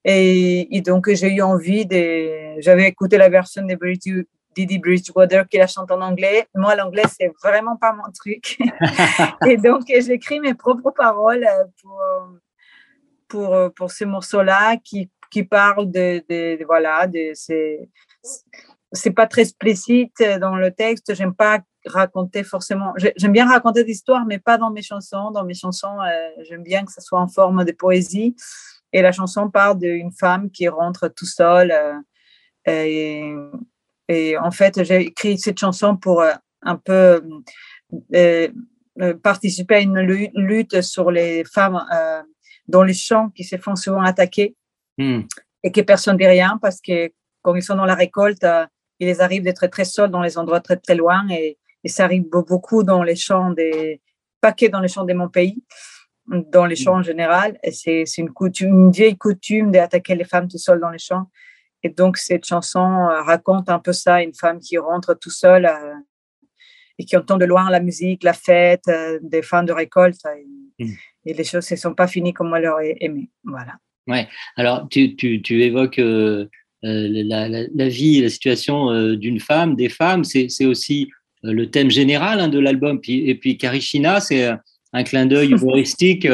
Et, 0.04 0.74
et 0.74 0.80
donc, 0.80 1.10
j'ai 1.12 1.28
eu 1.34 1.42
envie 1.42 1.84
de. 1.84 2.60
J'avais 2.60 2.86
écouté 2.88 3.18
la 3.18 3.28
version 3.28 3.62
de 3.66 3.74
Bridge- 3.74 4.24
Didi 4.54 4.78
Bridgewater 4.78 5.46
qui 5.48 5.58
la 5.58 5.66
chante 5.66 5.90
en 5.90 6.00
anglais. 6.00 6.48
Moi, 6.54 6.74
l'anglais, 6.74 7.04
c'est 7.08 7.32
vraiment 7.42 7.76
pas 7.76 7.92
mon 7.92 8.10
truc. 8.12 8.58
et 9.46 9.56
donc, 9.56 9.82
j'écris 9.86 10.40
mes 10.40 10.54
propres 10.54 10.90
paroles 10.90 11.44
euh, 11.44 11.64
pour, 11.80 12.02
pour, 13.28 13.54
euh, 13.54 13.68
pour 13.70 13.90
ce 13.90 14.04
morceau-là 14.04 14.76
qui, 14.82 15.10
qui 15.30 15.44
parle 15.44 15.90
de, 15.90 16.22
de, 16.28 16.58
de- 16.58 16.64
voilà, 16.64 17.06
de 17.06 17.30
ces. 17.34 17.88
C'est 18.92 19.12
pas 19.12 19.28
très 19.28 19.42
explicite 19.42 20.20
dans 20.40 20.56
le 20.56 20.72
texte. 20.72 21.14
J'aime 21.14 21.34
pas 21.34 21.60
raconter 21.86 22.42
forcément. 22.42 22.92
j'ai- 22.96 23.12
J'aime 23.16 23.32
bien 23.32 23.48
raconter 23.48 23.84
des 23.84 23.92
histoires, 23.92 24.26
mais 24.26 24.40
pas 24.40 24.58
dans 24.58 24.70
mes 24.72 24.82
chansons. 24.82 25.30
Dans 25.30 25.44
mes 25.44 25.54
chansons, 25.54 26.00
euh, 26.00 26.28
j'aime 26.42 26.64
bien 26.64 26.84
que 26.84 26.90
ça 26.92 27.00
soit 27.00 27.20
en 27.20 27.28
forme 27.28 27.64
de 27.64 27.72
poésie. 27.72 28.34
Et 28.92 29.00
la 29.02 29.12
chanson 29.12 29.48
parle 29.48 29.78
d'une 29.78 30.10
femme 30.10 30.50
qui 30.50 30.66
rentre 30.68 31.06
tout 31.06 31.24
seule. 31.26 31.70
euh, 31.70 31.94
et, 32.66 33.32
et 34.14 34.36
en 34.48 34.50
fait, 34.58 34.74
j'ai 34.86 35.00
écrit 35.10 35.38
cette 35.38 35.58
chanson 35.64 35.96
pour 36.04 36.20
euh, 36.20 36.32
un 36.72 36.76
peu 36.88 37.22
euh, 38.14 38.48
euh, 39.02 39.14
participer 39.30 39.76
à 39.76 39.80
une 39.80 40.00
lu- 40.10 40.30
lutte 40.34 40.80
sur 40.82 41.10
les 41.10 41.44
femmes 41.56 41.80
euh, 41.98 42.22
dans 42.74 42.84
les 42.88 42.94
champs 43.06 43.28
qui 43.36 43.44
se 43.44 43.56
font 43.64 43.76
souvent 43.84 44.02
attaquer 44.12 44.48
Hmm. 44.98 45.22
et 45.64 45.70
que 45.72 45.80
personne 45.92 46.14
ne 46.14 46.18
dit 46.18 46.26
rien 46.38 46.58
parce 46.60 46.78
que 46.86 46.98
quand 47.42 47.54
ils 47.54 47.62
sont 47.62 47.76
dans 47.76 47.86
la 47.86 47.94
récolte, 48.04 48.44
euh, 48.44 48.66
il 48.98 49.06
les 49.06 49.20
arrive 49.22 49.42
d'être 49.44 49.66
très 49.68 49.86
seuls 49.86 50.10
dans 50.10 50.20
les 50.20 50.36
endroits 50.36 50.60
très 50.60 50.76
très 50.76 50.96
loin 51.02 51.20
et, 51.30 51.56
et 51.84 51.88
ça 51.88 52.04
arrive 52.04 52.24
be- 52.24 52.46
beaucoup 52.46 52.82
dans 52.82 53.02
les 53.02 53.16
champs 53.16 53.50
des 53.60 54.02
pas 54.42 54.52
que 54.52 54.66
dans 54.66 54.80
les 54.80 54.88
champs 54.88 55.06
de 55.10 55.14
mon 55.14 55.28
pays, 55.38 55.62
dans 56.56 56.66
les 56.66 56.76
champs 56.76 56.96
en 57.00 57.02
général. 57.02 57.58
Et 57.62 57.72
c'est 57.80 58.02
c'est 58.04 58.20
une 58.20 58.32
coutume, 58.40 58.74
une 58.86 58.90
vieille 58.90 59.16
coutume 59.16 59.70
d'attaquer 59.70 60.14
les 60.16 60.28
femmes 60.32 60.48
tout 60.48 60.58
seules 60.66 60.80
dans 60.80 60.90
les 60.96 61.04
champs. 61.08 61.26
Et 61.82 61.88
donc 61.88 62.16
cette 62.16 62.46
chanson 62.46 62.80
euh, 62.80 63.22
raconte 63.22 63.68
un 63.68 63.78
peu 63.78 63.92
ça, 63.92 64.22
une 64.22 64.34
femme 64.34 64.58
qui 64.58 64.78
rentre 64.78 65.14
tout 65.14 65.30
seule 65.30 65.66
euh, 65.66 65.94
et 66.98 67.04
qui 67.04 67.16
entend 67.16 67.38
de 67.38 67.46
loin 67.46 67.70
la 67.70 67.80
musique, 67.80 68.22
la 68.22 68.34
fête, 68.34 68.88
euh, 68.88 69.18
des 69.22 69.42
fins 69.42 69.62
de 69.62 69.72
récolte. 69.72 70.20
Et, 70.26 70.46
Mm. 70.80 70.92
et 71.26 71.34
les 71.34 71.44
choses 71.44 71.70
ne 71.70 71.76
sont 71.76 71.94
pas 71.94 72.06
finies 72.06 72.32
comme 72.32 72.54
elle 72.56 72.66
aurait 72.66 72.96
aimé. 73.00 73.28
Voilà. 73.44 73.74
Ouais. 74.06 74.26
Alors, 74.56 74.88
tu, 74.88 75.14
tu, 75.14 75.42
tu 75.42 75.62
évoques 75.62 75.98
euh, 75.98 76.46
la, 76.82 77.48
la, 77.48 77.66
la 77.72 77.88
vie, 77.88 78.20
la 78.22 78.30
situation 78.30 79.14
d'une 79.14 79.38
femme, 79.40 79.76
des 79.76 79.90
femmes. 79.90 80.24
C'est 80.24 80.64
aussi 80.64 81.10
le 81.42 81.66
thème 81.70 81.90
général 81.90 82.40
hein, 82.40 82.48
de 82.48 82.58
l'album. 82.58 83.00
Et 83.06 83.34
puis, 83.34 83.58
Karishina, 83.58 84.20
c'est 84.20 84.50
un, 84.92 85.04
clin 85.04 85.26
d'œil 85.26 85.50
humoristique 85.52 86.26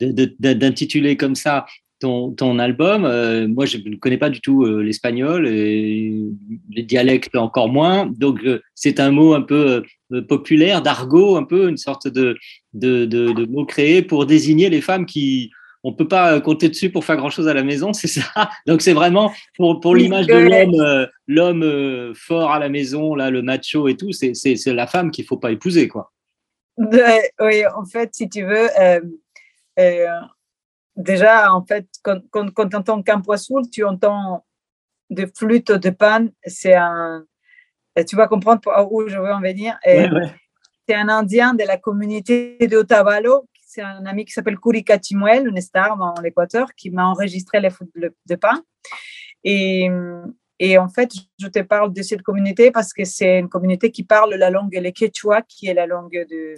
d'intituler 0.00 1.16
comme 1.16 1.34
ça 1.34 1.66
ton, 2.00 2.32
ton 2.32 2.58
album. 2.58 3.04
Euh, 3.04 3.46
moi, 3.46 3.66
je 3.66 3.76
ne 3.78 3.96
connais 3.96 4.18
pas 4.18 4.30
du 4.30 4.40
tout 4.40 4.64
euh, 4.64 4.82
l'espagnol 4.82 5.46
et 5.46 6.12
les 6.70 6.82
dialectes 6.82 7.36
encore 7.36 7.68
moins. 7.68 8.06
Donc, 8.06 8.40
euh, 8.44 8.60
c'est 8.74 8.98
un 8.98 9.10
mot 9.10 9.34
un 9.34 9.42
peu 9.42 9.84
populaire, 10.28 10.82
d'argot, 10.82 11.36
un 11.36 11.44
peu 11.44 11.68
une 11.68 11.76
sorte 11.76 12.08
de, 12.08 12.36
de, 12.72 13.04
de, 13.04 13.32
de 13.32 13.44
mot 13.46 13.64
créé 13.64 14.02
pour 14.02 14.26
désigner 14.26 14.68
les 14.68 14.80
femmes 14.80 15.06
qui 15.06 15.50
on 15.82 15.94
peut 15.94 16.08
pas 16.08 16.40
compter 16.42 16.68
dessus 16.68 16.90
pour 16.90 17.06
faire 17.06 17.16
grand 17.16 17.30
chose 17.30 17.48
à 17.48 17.54
la 17.54 17.62
maison, 17.62 17.92
c'est 17.94 18.08
ça? 18.08 18.50
Donc 18.66 18.82
c'est 18.82 18.92
vraiment 18.92 19.32
pour, 19.56 19.80
pour 19.80 19.94
l'image 19.94 20.26
de 20.26 20.34
l'homme, 20.34 21.08
l'homme 21.26 22.14
fort 22.14 22.50
à 22.50 22.58
la 22.58 22.68
maison, 22.68 23.14
là, 23.14 23.30
le 23.30 23.40
macho 23.42 23.88
et 23.88 23.96
tout, 23.96 24.12
c'est 24.12 24.34
c'est 24.34 24.56
c'est 24.56 24.74
la 24.74 24.86
femme 24.86 25.10
qu'il 25.10 25.24
faut 25.24 25.38
pas 25.38 25.52
épouser, 25.52 25.88
quoi. 25.88 26.12
Oui, 26.76 27.62
en 27.76 27.84
fait, 27.84 28.10
si 28.12 28.28
tu 28.28 28.42
veux, 28.42 28.68
déjà, 31.00 31.52
en 31.52 31.64
fait, 31.64 31.86
quand, 32.02 32.20
quand, 32.30 32.50
quand 32.52 32.68
tu 32.68 32.76
entends 32.76 33.02
Campo 33.02 33.32
Azul, 33.32 33.62
tu 33.70 33.84
entends 33.84 34.44
des 35.10 35.26
flûtes 35.26 35.72
de 35.72 35.90
pan. 35.90 36.26
C'est 36.44 36.74
un. 36.74 37.24
Tu 38.08 38.16
vas 38.16 38.28
comprendre 38.28 38.60
où 38.90 39.08
je 39.08 39.18
veux 39.18 39.32
en 39.32 39.40
venir. 39.40 39.78
Et 39.84 40.02
Ouais, 40.02 40.10
ouais. 40.10 40.34
C'est 40.88 40.94
un 40.96 41.08
Indien 41.08 41.54
de 41.54 41.64
la 41.64 41.76
communauté 41.76 42.56
de 42.58 42.76
Otavalo. 42.76 43.48
C'est 43.64 43.82
un 43.82 44.04
ami 44.06 44.24
qui 44.24 44.32
s'appelle 44.32 44.58
Kurika 44.58 44.98
Timuel, 44.98 45.46
une 45.46 45.60
star 45.60 45.96
dans 45.96 46.14
l'Équateur, 46.20 46.74
qui 46.74 46.90
m'a 46.90 47.06
enregistré 47.06 47.60
les 47.60 47.70
flûtes 47.70 47.92
de 47.94 48.12
de 48.26 48.34
pan. 48.34 48.58
Et, 49.44 49.88
Et 50.62 50.76
en 50.78 50.88
fait, 50.88 51.10
je 51.40 51.48
te 51.48 51.60
parle 51.60 51.90
de 51.92 52.02
cette 52.02 52.22
communauté 52.22 52.70
parce 52.70 52.92
que 52.92 53.04
c'est 53.04 53.38
une 53.38 53.48
communauté 53.48 53.90
qui 53.90 54.04
parle 54.04 54.34
la 54.34 54.50
langue 54.50 54.74
le 54.86 54.90
quechua, 54.90 55.40
qui 55.42 55.66
est 55.68 55.74
la 55.74 55.86
langue 55.86 56.26
de, 56.30 56.54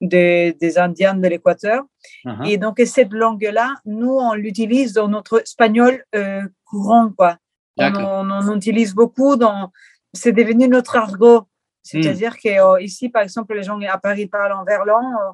de- 0.00 0.52
des 0.58 0.78
Indiens 0.78 1.14
de 1.14 1.28
l'Équateur. 1.28 1.82
Uh-huh. 2.24 2.48
Et 2.50 2.56
donc, 2.56 2.80
cette 2.86 3.12
langue-là, 3.12 3.74
nous, 3.84 4.14
on 4.28 4.32
l'utilise 4.34 4.94
dans 4.94 5.08
notre 5.08 5.42
espagnol 5.42 6.02
euh, 6.14 6.42
courant, 6.64 7.10
quoi. 7.16 7.36
On, 7.78 8.30
on, 8.30 8.30
on 8.52 8.56
utilise 8.56 8.94
beaucoup 8.94 9.36
dans. 9.36 9.70
C'est 10.14 10.32
devenu 10.32 10.66
notre 10.66 10.96
argot. 10.96 11.42
C'est-à-dire 11.82 12.36
que 12.42 12.48
euh, 12.48 12.80
ici, 12.80 13.10
par 13.10 13.22
exemple, 13.22 13.54
les 13.54 13.62
gens 13.62 13.78
à 13.82 13.98
Paris 13.98 14.26
parlent 14.26 14.52
en 14.60 14.64
verlan. 14.64 15.02
euh, 15.02 15.32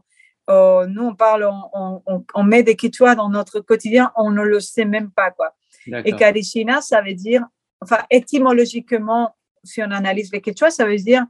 euh, 0.50 0.86
nous, 0.88 1.04
on 1.04 1.14
parle, 1.14 1.44
on, 1.44 1.62
on- 1.72 2.02
on- 2.06 2.24
on 2.34 2.42
met 2.42 2.64
des 2.64 2.74
quechua 2.74 3.14
dans 3.14 3.28
notre 3.30 3.60
quotidien, 3.60 4.10
on 4.16 4.32
ne 4.32 4.42
le 4.42 4.58
sait 4.58 4.84
même 4.84 5.10
pas, 5.12 5.30
quoi. 5.30 5.54
Et. 6.04 6.10
Karishina, 6.16 6.80
ça 6.80 7.00
veut 7.00 7.14
dire, 7.14 7.42
enfin, 7.82 7.98
étymologiquement, 8.10 9.34
si 9.64 9.82
on 9.82 9.90
analyse 9.90 10.32
les 10.32 10.40
quechua, 10.40 10.70
ça 10.70 10.84
veut 10.86 10.96
dire 10.96 11.24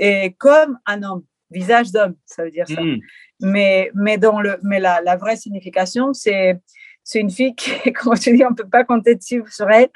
euh, 0.00 0.28
comme 0.38 0.78
un 0.86 1.02
homme, 1.02 1.24
visage 1.50 1.92
d'homme, 1.92 2.16
ça 2.24 2.44
veut 2.44 2.50
dire 2.50 2.66
ça. 2.68 2.80
Hmm. 2.80 2.98
Mais, 3.40 3.90
mais, 3.94 4.18
dans 4.18 4.40
le, 4.40 4.58
mais 4.62 4.80
la, 4.80 5.00
la 5.02 5.16
vraie 5.16 5.36
signification, 5.36 6.12
c'est 6.12 6.60
c'est 7.06 7.20
une 7.20 7.30
fille 7.30 7.54
qui, 7.54 7.70
comme 7.92 8.18
tu 8.18 8.36
dis, 8.36 8.44
on 8.44 8.50
ne 8.50 8.54
peut 8.54 8.68
pas 8.68 8.84
compter 8.84 9.14
dessus 9.14 9.42
sur 9.48 9.70
elle 9.70 9.88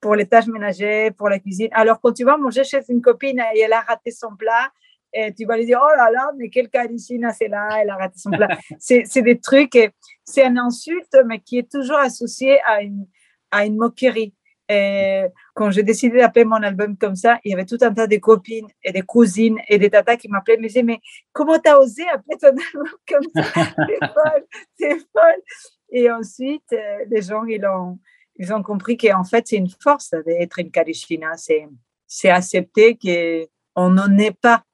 pour 0.00 0.14
les 0.14 0.26
tâches 0.26 0.46
ménagères, 0.46 1.12
pour 1.14 1.28
la 1.28 1.38
cuisine. 1.38 1.68
Alors, 1.72 2.00
quand 2.00 2.12
tu 2.12 2.24
vas 2.24 2.36
manger 2.36 2.64
chez 2.64 2.80
une 2.88 3.02
copine 3.02 3.42
et 3.54 3.60
elle 3.60 3.72
a 3.72 3.80
raté 3.80 4.10
son 4.10 4.34
plat, 4.36 4.70
et 5.12 5.34
tu 5.34 5.44
vas 5.44 5.56
lui 5.56 5.66
dire, 5.66 5.80
oh 5.82 5.96
là 5.96 6.10
là, 6.10 6.30
mais 6.38 6.48
quelle 6.48 6.70
caricina 6.70 7.32
c'est 7.32 7.48
là, 7.48 7.68
elle 7.80 7.90
a 7.90 7.96
raté 7.96 8.18
son 8.18 8.30
plat. 8.30 8.48
c'est 8.78 9.22
des 9.22 9.38
trucs, 9.38 9.76
c'est 10.24 10.44
un 10.44 10.56
insulte, 10.56 11.16
mais 11.26 11.40
qui 11.40 11.58
est 11.58 11.70
toujours 11.70 11.98
associé 11.98 12.60
à 12.62 12.82
une, 12.82 13.06
à 13.50 13.66
une 13.66 13.76
moquerie. 13.76 14.34
Et 14.72 15.26
quand 15.54 15.70
j'ai 15.70 15.82
décidé 15.82 16.18
d'appeler 16.18 16.46
mon 16.46 16.62
album 16.62 16.96
comme 16.96 17.14
ça, 17.14 17.38
il 17.44 17.50
y 17.50 17.54
avait 17.54 17.66
tout 17.66 17.76
un 17.82 17.92
tas 17.92 18.06
de 18.06 18.16
copines 18.16 18.68
et 18.82 18.90
des 18.90 19.02
cousines 19.02 19.58
et 19.68 19.78
des 19.78 19.90
tatas 19.90 20.16
qui 20.16 20.28
m'appelaient, 20.28 20.56
me 20.56 20.66
disaient, 20.66 20.82
mais 20.82 21.00
comment 21.32 21.58
t'as 21.58 21.76
osé 21.76 22.04
appeler 22.08 22.38
ton 22.40 22.48
album 22.48 22.88
comme 23.06 23.24
ça? 23.34 23.42
C'est 23.54 24.06
folle, 24.06 24.46
c'est 24.78 24.98
folle. 25.12 25.42
Et 25.90 26.10
ensuite, 26.10 26.72
euh, 26.72 27.04
les 27.10 27.20
gens, 27.20 27.44
ils 27.44 27.64
ont, 27.66 27.98
ils 28.36 28.52
ont 28.54 28.62
compris 28.62 28.96
qu'en 28.96 29.24
fait, 29.24 29.46
c'est 29.46 29.56
une 29.56 29.68
force 29.68 30.14
d'être 30.24 30.58
une 30.58 30.70
Karishina. 30.70 31.36
C'est, 31.36 31.68
c'est 32.06 32.30
accepter 32.30 32.96
qu'on 32.96 33.90
n'en 33.90 34.16
est 34.16 34.38
pas 34.40 34.64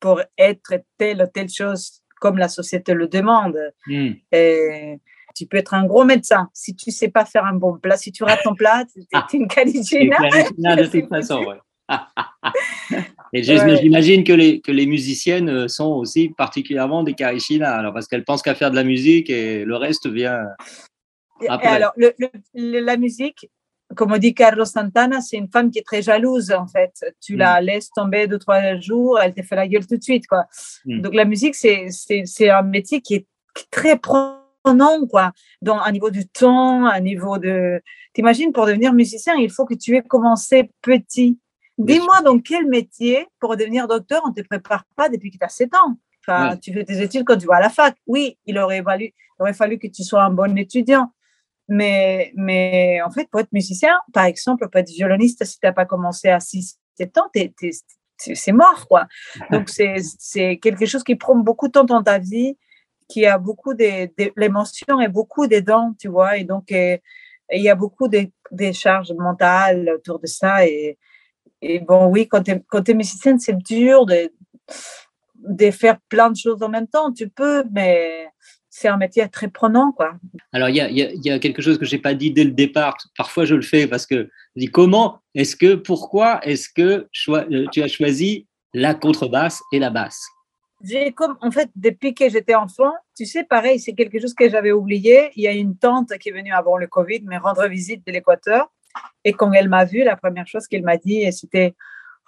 pour 0.00 0.22
être 0.38 0.82
telle 0.96 1.22
ou 1.22 1.26
telle 1.26 1.50
chose 1.50 2.02
comme 2.20 2.38
la 2.38 2.48
société 2.48 2.94
le 2.94 3.06
demande. 3.06 3.58
Hmm. 3.86 4.12
Et 4.30 4.98
tu 5.34 5.46
peux 5.46 5.56
être 5.56 5.74
un 5.74 5.84
gros 5.84 6.04
médecin. 6.04 6.48
Si 6.52 6.74
tu 6.74 6.90
sais 6.90 7.08
pas 7.08 7.24
faire 7.24 7.44
un 7.44 7.54
bon 7.54 7.78
plat, 7.78 7.96
si 7.96 8.12
tu 8.12 8.24
rates 8.24 8.42
ton 8.42 8.54
plat, 8.54 8.84
tu 8.92 9.00
es 9.00 9.36
une. 9.38 9.48
Clarissina, 9.48 10.18
de 10.76 10.86
toute 10.90 11.08
façon, 11.08 11.44
ouais. 11.44 11.58
Et 13.34 13.42
Ouais. 13.48 13.76
j'imagine 13.80 14.24
que 14.24 14.32
les, 14.32 14.60
que 14.60 14.70
les 14.72 14.86
musiciennes 14.86 15.48
euh, 15.48 15.68
sont 15.68 15.86
aussi 15.92 16.28
particulièrement 16.30 17.02
des 17.02 17.14
Karishina, 17.14 17.74
alors 17.74 17.92
parce 17.94 18.06
qu'elles 18.06 18.24
pensent 18.24 18.42
qu'à 18.42 18.54
faire 18.54 18.70
de 18.70 18.76
la 18.76 18.84
musique 18.84 19.30
et 19.30 19.64
le 19.64 19.76
reste 19.76 20.06
vient. 20.08 20.38
Et 21.40 21.48
Après. 21.48 21.68
alors, 21.68 21.92
le- 21.96 22.12
le- 22.18 22.30
le- 22.54 22.80
la 22.80 22.96
musique, 22.96 23.50
comme 23.96 24.12
on 24.12 24.18
dit 24.18 24.34
Carlos 24.34 24.64
Santana, 24.66 25.20
c'est 25.20 25.36
une 25.38 25.48
femme 25.48 25.70
qui 25.70 25.78
est 25.78 25.86
très 25.86 26.02
jalouse, 26.02 26.52
en 26.52 26.66
fait. 26.66 26.92
Tu 27.20 27.36
la 27.36 27.60
laisses 27.60 27.90
tomber 27.90 28.26
deux, 28.26 28.38
trois 28.38 28.76
jours, 28.78 29.18
elle 29.20 29.34
te 29.34 29.42
fait 29.42 29.56
la 29.56 29.66
gueule 29.66 29.86
tout 29.86 29.96
de 29.96 30.02
suite, 30.02 30.26
quoi. 30.26 30.44
Mm. 30.84 31.00
Donc, 31.00 31.14
la 31.14 31.24
musique, 31.24 31.54
c'est, 31.54 31.88
un 32.50 32.62
métier 32.62 33.00
qui 33.00 33.14
est 33.14 33.26
qui 33.54 33.64
est 33.88 33.96
prenant, 34.62 35.06
quoi. 35.06 35.32
Dans, 35.60 35.78
à 35.78 35.90
niveau 35.92 36.10
du 36.10 36.26
temps, 36.26 36.86
à 36.86 37.00
niveau 37.00 37.38
de... 37.38 37.80
T'imagines, 38.14 38.52
pour 38.52 38.66
devenir 38.66 38.92
musicien, 38.92 39.34
il 39.34 39.50
faut 39.50 39.64
que 39.64 39.74
tu 39.74 39.96
aies 39.96 40.02
commencé 40.02 40.70
petit. 40.82 41.38
Dis-moi 41.78 42.20
dans 42.22 42.38
quel 42.38 42.66
métier, 42.66 43.26
pour 43.40 43.56
devenir 43.56 43.88
docteur, 43.88 44.20
on 44.24 44.28
ne 44.28 44.34
te 44.34 44.42
prépare 44.42 44.84
pas 44.96 45.08
depuis 45.08 45.30
que 45.30 45.38
tu 45.38 45.44
as 45.44 45.48
7 45.48 45.74
ans? 45.74 45.96
Enfin, 46.26 46.56
tu 46.56 46.72
fais 46.72 46.84
tes 46.84 47.00
études 47.00 47.24
quand 47.24 47.36
tu 47.36 47.46
vas 47.46 47.56
à 47.56 47.60
la 47.60 47.70
fac. 47.70 47.96
Oui, 48.06 48.38
il 48.46 48.58
aurait, 48.58 48.82
valu, 48.82 49.06
il 49.06 49.14
aurait 49.40 49.54
fallu 49.54 49.78
que 49.78 49.88
tu 49.88 50.04
sois 50.04 50.22
un 50.22 50.30
bon 50.30 50.56
étudiant. 50.56 51.12
Mais, 51.68 52.32
mais 52.36 53.00
en 53.02 53.10
fait, 53.10 53.28
pour 53.30 53.40
être 53.40 53.52
musicien, 53.52 53.94
par 54.12 54.24
exemple, 54.24 54.68
pour 54.68 54.78
être 54.78 54.90
violoniste, 54.90 55.44
si 55.44 55.58
tu 55.58 55.66
n'as 55.66 55.72
pas 55.72 55.86
commencé 55.86 56.28
à 56.28 56.38
6, 56.38 56.78
7 56.98 57.18
ans, 57.18 57.30
c'est 57.32 57.52
c'est 58.34 58.52
mort, 58.52 58.86
quoi. 58.88 59.06
Donc, 59.50 59.68
c'est 59.68 59.96
c'est 60.18 60.58
quelque 60.58 60.86
chose 60.86 61.02
qui 61.02 61.16
prend 61.16 61.34
beaucoup 61.34 61.66
de 61.66 61.72
temps 61.72 61.84
dans 61.84 62.02
ta 62.02 62.18
vie, 62.18 62.56
qui 63.12 63.26
a 63.26 63.36
beaucoup 63.38 63.74
de, 63.74 64.06
de- 64.18 64.32
l'émotion 64.36 65.00
et 65.00 65.08
beaucoup 65.08 65.46
dedans, 65.46 65.94
tu 66.00 66.08
vois. 66.08 66.38
Et 66.38 66.44
donc, 66.44 66.72
euh, 66.72 66.96
il 67.52 67.62
y 67.62 67.68
a 67.68 67.74
beaucoup 67.74 68.08
de, 68.08 68.20
de 68.50 68.72
charges 68.72 69.12
mentales 69.12 69.90
autour 69.96 70.18
de 70.18 70.26
ça. 70.26 70.66
Et, 70.66 70.98
et 71.60 71.78
bon, 71.80 72.06
oui, 72.06 72.26
quand 72.26 72.42
tu 72.42 72.52
es, 72.90 72.94
musicienne, 72.94 73.38
c'est 73.38 73.58
dur 73.58 74.06
de, 74.06 74.32
de 75.36 75.70
faire 75.70 75.98
plein 76.08 76.30
de 76.30 76.36
choses 76.36 76.62
en 76.62 76.70
même 76.70 76.86
temps. 76.86 77.12
Tu 77.12 77.28
peux, 77.28 77.64
mais 77.70 78.28
c'est 78.70 78.88
un 78.88 78.96
métier 78.96 79.28
très 79.28 79.48
prenant, 79.48 79.92
quoi. 79.92 80.14
Alors, 80.52 80.70
il 80.70 80.76
y 80.76 80.80
a, 80.80 80.88
y 80.90 81.20
y 81.26 81.30
a 81.30 81.38
quelque 81.38 81.60
chose 81.60 81.78
que 81.78 81.84
je 81.84 81.94
n'ai 81.94 82.00
pas 82.00 82.14
dit 82.14 82.30
dès 82.32 82.44
le 82.44 82.52
départ. 82.52 82.96
Parfois, 83.18 83.44
je 83.44 83.54
le 83.54 83.62
fais 83.72 83.86
parce 83.86 84.06
que 84.06 84.30
je 84.56 84.60
dis 84.64 84.70
comment 84.70 85.20
est-ce 85.34 85.54
que, 85.54 85.74
pourquoi 85.74 86.40
est-ce 86.46 86.68
que 86.78 87.06
euh, 87.28 87.66
tu 87.72 87.82
as 87.82 87.88
choisi 87.88 88.46
la 88.72 88.94
contrebasse 88.94 89.60
et 89.72 89.78
la 89.78 89.90
basse? 89.90 90.22
J'ai 90.82 91.12
comme, 91.12 91.36
en 91.40 91.50
fait, 91.50 91.70
depuis 91.76 92.14
que 92.14 92.28
j'étais 92.28 92.54
enfant, 92.54 92.92
tu 93.16 93.24
sais, 93.24 93.44
pareil, 93.44 93.78
c'est 93.78 93.92
quelque 93.92 94.18
chose 94.20 94.34
que 94.34 94.48
j'avais 94.48 94.72
oublié. 94.72 95.30
Il 95.36 95.42
y 95.42 95.48
a 95.48 95.52
une 95.52 95.76
tante 95.76 96.16
qui 96.18 96.30
est 96.30 96.32
venue 96.32 96.52
avant 96.52 96.76
le 96.76 96.86
Covid 96.86 97.22
me 97.22 97.38
rendre 97.38 97.66
visite 97.68 98.04
de 98.06 98.12
l'Équateur. 98.12 98.70
Et 99.24 99.32
quand 99.32 99.52
elle 99.52 99.68
m'a 99.68 99.84
vue, 99.84 100.02
la 100.02 100.16
première 100.16 100.46
chose 100.46 100.66
qu'elle 100.66 100.82
m'a 100.82 100.96
dit, 100.96 101.30
c'était 101.32 101.74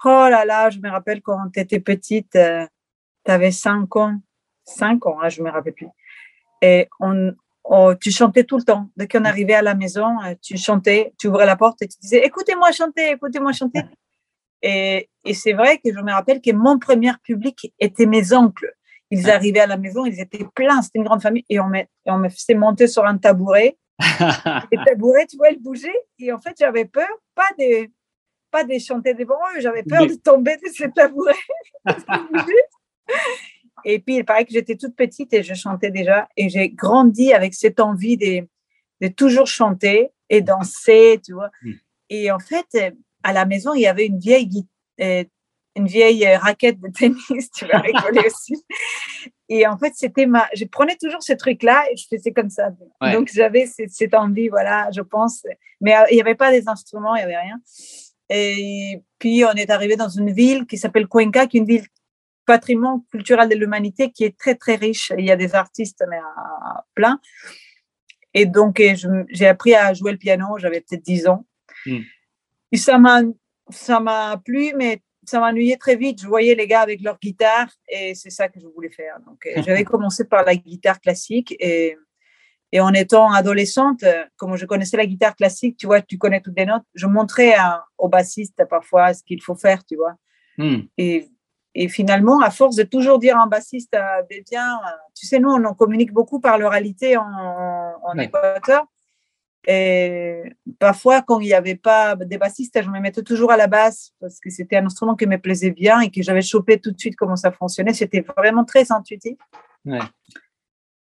Oh 0.04 0.26
là 0.30 0.44
là, 0.44 0.70
je 0.70 0.78
me 0.78 0.90
rappelle 0.90 1.20
quand 1.22 1.50
tu 1.52 1.60
étais 1.60 1.80
petite, 1.80 2.32
tu 2.32 3.30
avais 3.30 3.50
5 3.50 3.96
ans. 3.96 4.18
5 4.64 5.06
ans, 5.06 5.18
hein, 5.20 5.28
je 5.28 5.42
me 5.42 5.50
rappelle 5.50 5.74
plus. 5.74 5.88
Et 6.62 6.88
on, 7.00 7.34
oh, 7.64 7.92
tu 8.00 8.10
chantais 8.10 8.44
tout 8.44 8.56
le 8.56 8.62
temps. 8.64 8.88
Dès 8.96 9.08
qu'on 9.08 9.24
arrivait 9.24 9.54
à 9.54 9.62
la 9.62 9.74
maison, 9.74 10.20
euh, 10.22 10.34
tu 10.40 10.56
chantais, 10.56 11.12
tu 11.18 11.28
ouvrais 11.28 11.46
la 11.46 11.56
porte 11.56 11.82
et 11.82 11.88
tu 11.88 11.98
disais 12.00 12.24
Écoutez-moi 12.24 12.70
chanter, 12.72 13.10
écoutez-moi 13.12 13.52
chanter. 13.52 13.80
Et, 14.66 15.10
et 15.26 15.34
c'est 15.34 15.52
vrai 15.52 15.76
que 15.76 15.92
je 15.92 16.00
me 16.00 16.10
rappelle 16.10 16.40
que 16.40 16.50
mon 16.50 16.78
premier 16.78 17.12
public 17.22 17.70
était 17.78 18.06
mes 18.06 18.32
oncles. 18.32 18.74
Ils 19.10 19.30
arrivaient 19.30 19.60
à 19.60 19.66
la 19.66 19.76
maison, 19.76 20.06
ils 20.06 20.18
étaient 20.18 20.46
pleins, 20.54 20.80
c'était 20.80 20.98
une 20.98 21.04
grande 21.04 21.20
famille, 21.20 21.44
et 21.50 21.60
on 21.60 21.68
me, 21.68 21.80
et 21.80 21.88
on 22.06 22.16
me 22.16 22.30
faisait 22.30 22.54
monter 22.54 22.86
sur 22.86 23.04
un 23.04 23.18
tabouret. 23.18 23.76
Et 24.72 24.76
le 24.76 24.84
tabouret, 24.84 25.26
tu 25.26 25.36
vois, 25.36 25.50
il 25.50 25.62
bougeait, 25.62 25.94
et 26.18 26.32
en 26.32 26.38
fait, 26.38 26.56
j'avais 26.58 26.84
peur, 26.84 27.06
pas 27.36 27.46
de, 27.56 27.88
pas 28.50 28.64
de 28.64 28.76
chanter 28.78 29.14
devant 29.14 29.38
eux, 29.54 29.60
j'avais 29.60 29.84
peur 29.84 30.04
de 30.04 30.14
tomber 30.14 30.56
de 30.56 30.68
ce 30.74 30.84
tabouret. 30.88 31.32
parce 31.84 32.02
qu'il 32.02 32.26
bougeait. 32.32 33.16
et 33.84 34.00
puis, 34.00 34.16
il 34.16 34.24
paraît 34.24 34.46
que 34.46 34.52
j'étais 34.52 34.74
toute 34.74 34.96
petite 34.96 35.32
et 35.32 35.44
je 35.44 35.54
chantais 35.54 35.92
déjà, 35.92 36.26
et 36.36 36.48
j'ai 36.48 36.70
grandi 36.70 37.32
avec 37.32 37.54
cette 37.54 37.78
envie 37.78 38.16
de, 38.16 38.48
de 39.00 39.08
toujours 39.08 39.46
chanter 39.46 40.10
et 40.28 40.40
danser, 40.40 41.20
tu 41.24 41.34
vois. 41.34 41.50
Et 42.10 42.32
en 42.32 42.40
fait, 42.40 42.96
à 43.24 43.32
la 43.32 43.46
maison, 43.46 43.74
il 43.74 43.80
y 43.80 43.86
avait 43.86 44.06
une 44.06 44.20
vieille, 44.20 44.66
euh, 45.00 45.24
une 45.74 45.86
vieille 45.86 46.24
euh, 46.26 46.38
raquette 46.38 46.78
de 46.78 46.88
tennis, 46.88 47.50
tu 47.56 47.66
vas 47.66 47.78
rigoler 47.78 48.26
aussi. 48.26 48.64
Et 49.48 49.66
en 49.66 49.76
fait, 49.76 49.92
c'était 49.96 50.26
ma. 50.26 50.46
Je 50.54 50.64
prenais 50.66 50.96
toujours 50.96 51.22
ce 51.22 51.32
truc-là 51.32 51.84
et 51.90 51.96
je 51.96 52.06
faisais 52.08 52.32
comme 52.32 52.50
ça. 52.50 52.70
Ouais. 53.00 53.12
Donc, 53.12 53.30
j'avais 53.32 53.66
cette, 53.66 53.90
cette 53.90 54.14
envie, 54.14 54.48
voilà, 54.48 54.88
je 54.94 55.00
pense. 55.00 55.44
Mais 55.80 55.96
euh, 55.96 56.04
il 56.10 56.14
n'y 56.14 56.20
avait 56.20 56.34
pas 56.34 56.52
des 56.52 56.68
instruments, 56.68 57.16
il 57.16 57.18
n'y 57.18 57.24
avait 57.24 57.40
rien. 57.40 57.60
Et 58.30 59.02
puis, 59.18 59.44
on 59.44 59.52
est 59.52 59.70
arrivé 59.70 59.96
dans 59.96 60.08
une 60.08 60.32
ville 60.32 60.66
qui 60.66 60.78
s'appelle 60.78 61.08
Cuenca, 61.08 61.46
qui 61.46 61.56
est 61.56 61.60
une 61.60 61.66
ville 61.66 61.86
patrimoine 62.46 63.00
culturel 63.10 63.48
de 63.48 63.54
l'humanité 63.54 64.10
qui 64.10 64.24
est 64.24 64.36
très, 64.38 64.54
très 64.54 64.76
riche. 64.76 65.12
Il 65.16 65.24
y 65.24 65.30
a 65.30 65.36
des 65.36 65.54
artistes, 65.54 66.04
mais 66.08 66.18
à 66.18 66.84
plein. 66.94 67.20
Et 68.34 68.44
donc, 68.46 68.82
j'ai 69.30 69.46
appris 69.46 69.74
à 69.74 69.94
jouer 69.94 70.12
le 70.12 70.18
piano, 70.18 70.58
j'avais 70.58 70.80
peut-être 70.80 71.04
10 71.04 71.28
ans. 71.28 71.46
Mm. 71.86 72.00
Et 72.74 72.76
ça 72.76 72.98
m'a, 72.98 73.20
ça 73.70 74.00
m'a 74.00 74.36
plu, 74.44 74.72
mais 74.76 75.00
ça 75.24 75.38
m'ennuyait 75.38 75.76
très 75.76 75.94
vite. 75.94 76.20
Je 76.20 76.26
voyais 76.26 76.56
les 76.56 76.66
gars 76.66 76.80
avec 76.80 77.00
leur 77.02 77.20
guitare 77.20 77.68
et 77.88 78.16
c'est 78.16 78.30
ça 78.30 78.48
que 78.48 78.58
je 78.58 78.66
voulais 78.66 78.90
faire. 78.90 79.20
Donc, 79.24 79.46
euh, 79.46 79.62
j'avais 79.64 79.84
commencé 79.84 80.24
par 80.24 80.44
la 80.44 80.56
guitare 80.56 81.00
classique 81.00 81.54
et, 81.60 81.96
et 82.72 82.80
en 82.80 82.92
étant 82.92 83.30
adolescente, 83.32 84.02
euh, 84.02 84.24
comme 84.36 84.56
je 84.56 84.66
connaissais 84.66 84.96
la 84.96 85.06
guitare 85.06 85.36
classique, 85.36 85.76
tu 85.76 85.86
vois, 85.86 86.02
tu 86.02 86.18
connais 86.18 86.40
toutes 86.40 86.58
les 86.58 86.66
notes, 86.66 86.82
je 86.96 87.06
montrais 87.06 87.54
à- 87.54 87.84
au 87.96 88.08
bassiste 88.08 88.64
parfois 88.68 89.14
ce 89.14 89.22
qu'il 89.22 89.40
faut 89.40 89.54
faire, 89.54 89.84
tu 89.84 89.94
vois. 89.94 90.16
Hmm. 90.58 90.80
Et, 90.98 91.28
et 91.76 91.88
finalement, 91.88 92.40
à 92.40 92.50
force 92.50 92.74
de 92.74 92.82
toujours 92.82 93.20
dire 93.20 93.36
à 93.38 93.44
un 93.44 93.46
bassiste, 93.46 93.94
euh, 93.94 94.22
viens, 94.50 94.78
euh, 94.78 94.90
tu 95.14 95.26
sais, 95.26 95.38
nous, 95.38 95.50
on 95.50 95.62
en 95.64 95.74
communique 95.74 96.12
beaucoup 96.12 96.40
par 96.40 96.58
l'oralité 96.58 97.16
en, 97.16 97.22
en 97.22 98.18
Ouais. 98.18 98.24
Équateur. 98.24 98.84
Et 99.66 100.42
parfois, 100.78 101.22
quand 101.22 101.40
il 101.40 101.46
n'y 101.46 101.54
avait 101.54 101.74
pas 101.74 102.16
des 102.16 102.38
bassistes, 102.38 102.80
je 102.82 102.90
me 102.90 103.00
mettais 103.00 103.22
toujours 103.22 103.50
à 103.50 103.56
la 103.56 103.66
basse 103.66 104.12
parce 104.20 104.38
que 104.38 104.50
c'était 104.50 104.76
un 104.76 104.86
instrument 104.86 105.14
qui 105.14 105.26
me 105.26 105.38
plaisait 105.38 105.70
bien 105.70 106.00
et 106.00 106.10
que 106.10 106.22
j'avais 106.22 106.42
chopé 106.42 106.78
tout 106.78 106.90
de 106.90 106.98
suite 106.98 107.16
comment 107.16 107.36
ça 107.36 107.50
fonctionnait. 107.50 107.94
C'était 107.94 108.24
vraiment 108.36 108.64
très 108.64 108.92
intuitif. 108.92 109.36
Ouais. 109.86 110.00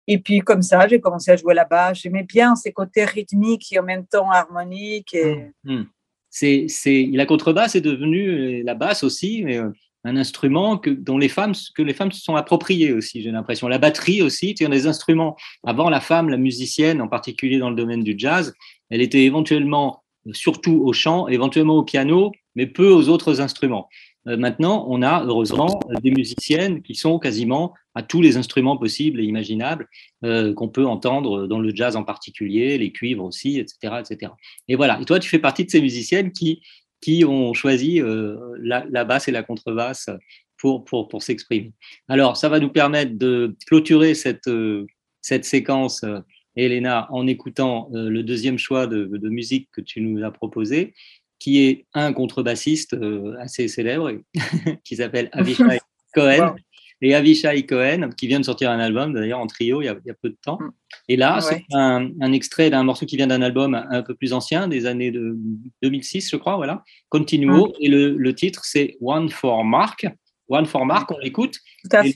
Et 0.07 0.17
puis, 0.17 0.39
comme 0.39 0.61
ça, 0.61 0.87
j'ai 0.87 0.99
commencé 0.99 1.31
à 1.31 1.37
jouer 1.37 1.53
la 1.53 1.63
basse. 1.63 1.99
J'aimais 1.99 2.23
bien 2.23 2.55
ces 2.55 2.73
côtés 2.73 3.05
rythmiques 3.05 3.71
et 3.71 3.79
en 3.79 3.83
même 3.83 4.05
temps 4.05 4.29
harmoniques. 4.29 5.13
Et, 5.13 5.51
Hmm. 5.63 5.83
c'est, 6.29 6.65
c'est, 6.67 7.09
la 7.13 7.25
contrebasse 7.25 7.75
est 7.75 7.81
devenue, 7.81 8.63
la 8.63 8.75
basse 8.75 9.03
aussi, 9.03 9.43
mais, 9.43 9.59
un 10.03 10.17
instrument 10.17 10.77
que, 10.77 10.89
dont 10.89 11.17
les 11.17 11.29
femmes, 11.29 11.53
que 11.75 11.81
les 11.81 11.93
femmes 11.93 12.11
se 12.11 12.21
sont 12.21 12.35
appropriées 12.35 12.91
aussi, 12.93 13.21
j'ai 13.21 13.31
l'impression. 13.31 13.67
La 13.67 13.77
batterie 13.77 14.21
aussi, 14.21 14.55
tu 14.55 14.67
des 14.67 14.87
instruments. 14.87 15.35
Avant, 15.65 15.89
la 15.89 16.01
femme, 16.01 16.29
la 16.29 16.37
musicienne, 16.37 17.01
en 17.01 17.07
particulier 17.07 17.59
dans 17.59 17.69
le 17.69 17.75
domaine 17.75 18.03
du 18.03 18.15
jazz, 18.17 18.53
elle 18.89 19.01
était 19.01 19.23
éventuellement, 19.23 20.03
surtout 20.31 20.81
au 20.83 20.93
chant, 20.93 21.27
éventuellement 21.27 21.77
au 21.77 21.83
piano, 21.83 22.31
mais 22.55 22.67
peu 22.67 22.89
aux 22.89 23.09
autres 23.09 23.41
instruments. 23.41 23.87
Euh, 24.27 24.37
maintenant, 24.37 24.85
on 24.87 25.01
a 25.01 25.23
heureusement 25.25 25.79
des 26.03 26.11
musiciennes 26.11 26.83
qui 26.83 26.95
sont 26.95 27.17
quasiment 27.17 27.73
à 27.95 28.03
tous 28.03 28.21
les 28.21 28.37
instruments 28.37 28.77
possibles 28.77 29.19
et 29.19 29.23
imaginables 29.23 29.87
euh, 30.23 30.53
qu'on 30.53 30.69
peut 30.69 30.85
entendre 30.85 31.47
dans 31.47 31.59
le 31.59 31.75
jazz 31.75 31.95
en 31.95 32.03
particulier, 32.03 32.77
les 32.77 32.91
cuivres 32.91 33.23
aussi, 33.23 33.59
etc., 33.59 33.95
etc. 33.99 34.31
Et 34.67 34.75
voilà. 34.75 34.99
Et 35.01 35.05
toi, 35.05 35.19
tu 35.19 35.27
fais 35.27 35.39
partie 35.39 35.65
de 35.65 35.71
ces 35.71 35.81
musiciennes 35.81 36.31
qui 36.31 36.61
qui 37.01 37.25
ont 37.25 37.53
choisi 37.53 37.99
euh, 37.99 38.37
la, 38.59 39.03
basse 39.03 39.27
et 39.27 39.31
la 39.31 39.43
contrebasse 39.43 40.09
pour, 40.57 40.85
pour, 40.85 41.07
pour 41.07 41.23
s'exprimer. 41.23 41.73
Alors, 42.07 42.37
ça 42.37 42.47
va 42.47 42.59
nous 42.59 42.69
permettre 42.69 43.17
de 43.17 43.55
clôturer 43.67 44.13
cette, 44.13 44.47
euh, 44.47 44.85
cette 45.21 45.45
séquence, 45.45 46.03
euh, 46.03 46.19
Elena, 46.55 47.07
en 47.11 47.27
écoutant 47.27 47.89
le 47.93 48.23
deuxième 48.23 48.57
choix 48.57 48.85
de, 48.85 49.05
de, 49.05 49.29
musique 49.29 49.69
que 49.71 49.79
tu 49.79 50.01
nous 50.01 50.21
as 50.23 50.31
proposé, 50.31 50.93
qui 51.39 51.63
est 51.63 51.85
un 51.93 52.11
contrebassiste 52.11 52.93
assez 53.39 53.69
célèbre 53.69 54.11
qui 54.83 54.97
s'appelle 54.97 55.29
Avishai 55.31 55.79
Cohen 56.13 56.55
et 57.01 57.15
Avishai 57.15 57.65
Cohen, 57.65 58.09
qui 58.15 58.27
vient 58.27 58.39
de 58.39 58.45
sortir 58.45 58.69
un 58.69 58.79
album, 58.79 59.13
d'ailleurs 59.13 59.39
en 59.39 59.47
trio 59.47 59.81
il 59.81 59.85
y, 59.85 59.87
a, 59.87 59.97
il 60.05 60.07
y 60.07 60.11
a, 60.11 60.15
peu 60.21 60.29
de 60.29 60.37
temps. 60.43 60.59
Mm. 60.59 60.71
Et 61.09 61.15
là, 61.17 61.41
c'est 61.41 61.63
un, 61.73 62.09
un, 62.21 62.31
extrait 62.31 62.69
d'un 62.69 62.83
morceau 62.83 63.05
qui 63.05 63.17
vient 63.17 63.27
d'un 63.27 63.41
album 63.41 63.73
un, 63.73 64.03
peu 64.03 64.13
plus 64.13 64.33
ancien, 64.33 64.67
des 64.67 64.85
années 64.85 65.11
de 65.11 65.35
2006, 65.81 66.29
je 66.29 66.35
crois, 66.35 66.55
voilà, 66.57 66.83
Continuo. 67.09 67.67
Mm. 67.67 67.71
Et 67.79 67.87
le, 67.89 68.15
le 68.17 68.35
titre, 68.35 68.61
c'est 68.63 68.97
One 69.01 69.29
for 69.29 69.63
Mark. 69.63 70.05
One 70.49 70.65
for 70.65 70.85
Mark, 70.85 71.09
on 71.11 71.17
l'écoute. 71.19 71.57
Et, 72.03 72.13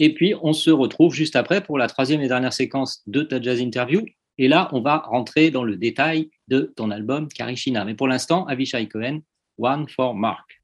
et 0.00 0.14
puis, 0.14 0.34
on 0.42 0.52
se 0.52 0.70
retrouve 0.70 1.14
juste 1.14 1.36
après 1.36 1.60
pour 1.62 1.78
la 1.78 1.86
troisième 1.86 2.20
et 2.22 2.28
dernière 2.28 2.52
séquence 2.52 3.02
de 3.06 3.22
ta 3.22 3.40
jazz 3.40 3.60
interview. 3.60 4.02
Et 4.38 4.48
là, 4.48 4.68
on 4.72 4.80
va 4.80 4.98
rentrer 4.98 5.50
dans 5.50 5.62
le 5.62 5.76
détail 5.76 6.30
de 6.48 6.72
ton 6.76 6.90
album 6.90 7.28
Karishina. 7.28 7.84
Mais 7.84 7.94
pour 7.94 8.08
l'instant, 8.08 8.46
Avishai 8.46 8.88
Cohen, 8.88 9.20
One 9.58 9.86
for 9.88 10.14
Mark. 10.14 10.60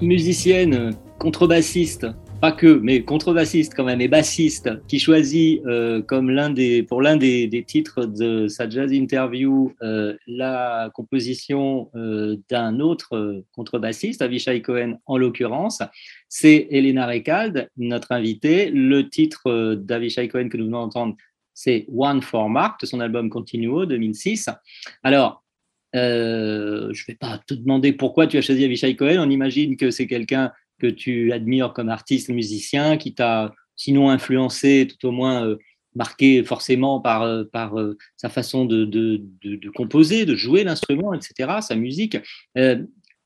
Musicienne 0.00 0.92
contrebassiste, 1.18 2.06
pas 2.40 2.52
que, 2.52 2.66
mais 2.66 3.02
contrebassiste 3.02 3.74
quand 3.74 3.84
même, 3.84 4.00
et 4.00 4.08
bassiste, 4.08 4.70
qui 4.88 4.98
choisit 4.98 5.60
euh, 5.66 6.00
comme 6.00 6.30
l'un 6.30 6.48
des, 6.48 6.82
pour 6.82 7.02
l'un 7.02 7.16
des, 7.16 7.64
titres 7.66 8.06
de 8.06 8.48
sa 8.48 8.68
jazz 8.68 8.92
interview 8.92 9.74
euh, 9.82 10.16
la 10.26 10.90
composition 10.94 11.90
euh, 11.94 12.36
d'un 12.48 12.80
autre 12.80 13.44
contrebassiste, 13.52 14.22
Avishai 14.22 14.62
Cohen 14.62 14.98
en 15.04 15.18
l'occurrence, 15.18 15.82
c'est 16.28 16.68
Elena 16.70 17.06
Recalde, 17.06 17.68
notre 17.76 18.12
invitée. 18.12 18.70
Le 18.70 19.10
titre 19.10 19.74
d'Avishai 19.74 20.28
Cohen 20.28 20.48
que 20.48 20.56
nous 20.56 20.64
venons 20.64 20.80
d'entendre, 20.80 21.16
c'est 21.52 21.84
One 21.94 22.22
for 22.22 22.48
Mark 22.48 22.80
de 22.80 22.86
son 22.86 23.00
album 23.00 23.28
Continuo 23.28 23.84
2006. 23.84 24.48
Alors, 25.02 25.44
je 25.94 26.88
ne 26.88 27.06
vais 27.06 27.16
pas 27.16 27.40
te 27.46 27.54
demander 27.54 27.92
pourquoi 27.92 28.26
tu 28.26 28.38
as 28.38 28.42
choisi 28.42 28.64
Avishai 28.64 28.96
Cohen. 28.96 29.18
On 29.18 29.30
imagine 29.30 29.76
que 29.76 29.90
c'est 29.90 30.06
quelqu'un 30.06 30.52
que 30.80 30.86
tu 30.86 31.32
admires 31.32 31.72
comme 31.72 31.88
artiste, 31.88 32.30
musicien, 32.30 32.96
qui 32.96 33.14
t'a 33.14 33.52
sinon 33.76 34.10
influencé, 34.10 34.88
tout 34.88 35.08
au 35.08 35.12
moins 35.12 35.46
euh, 35.46 35.56
marqué 35.94 36.42
forcément 36.44 37.00
par, 37.00 37.22
euh, 37.22 37.44
par 37.44 37.78
euh, 37.78 37.96
sa 38.16 38.28
façon 38.28 38.64
de, 38.64 38.84
de, 38.84 39.22
de, 39.42 39.70
composer, 39.70 40.26
de 40.26 40.34
jouer 40.34 40.64
l'instrument, 40.64 41.14
etc., 41.14 41.50
sa 41.60 41.76
musique. 41.76 42.18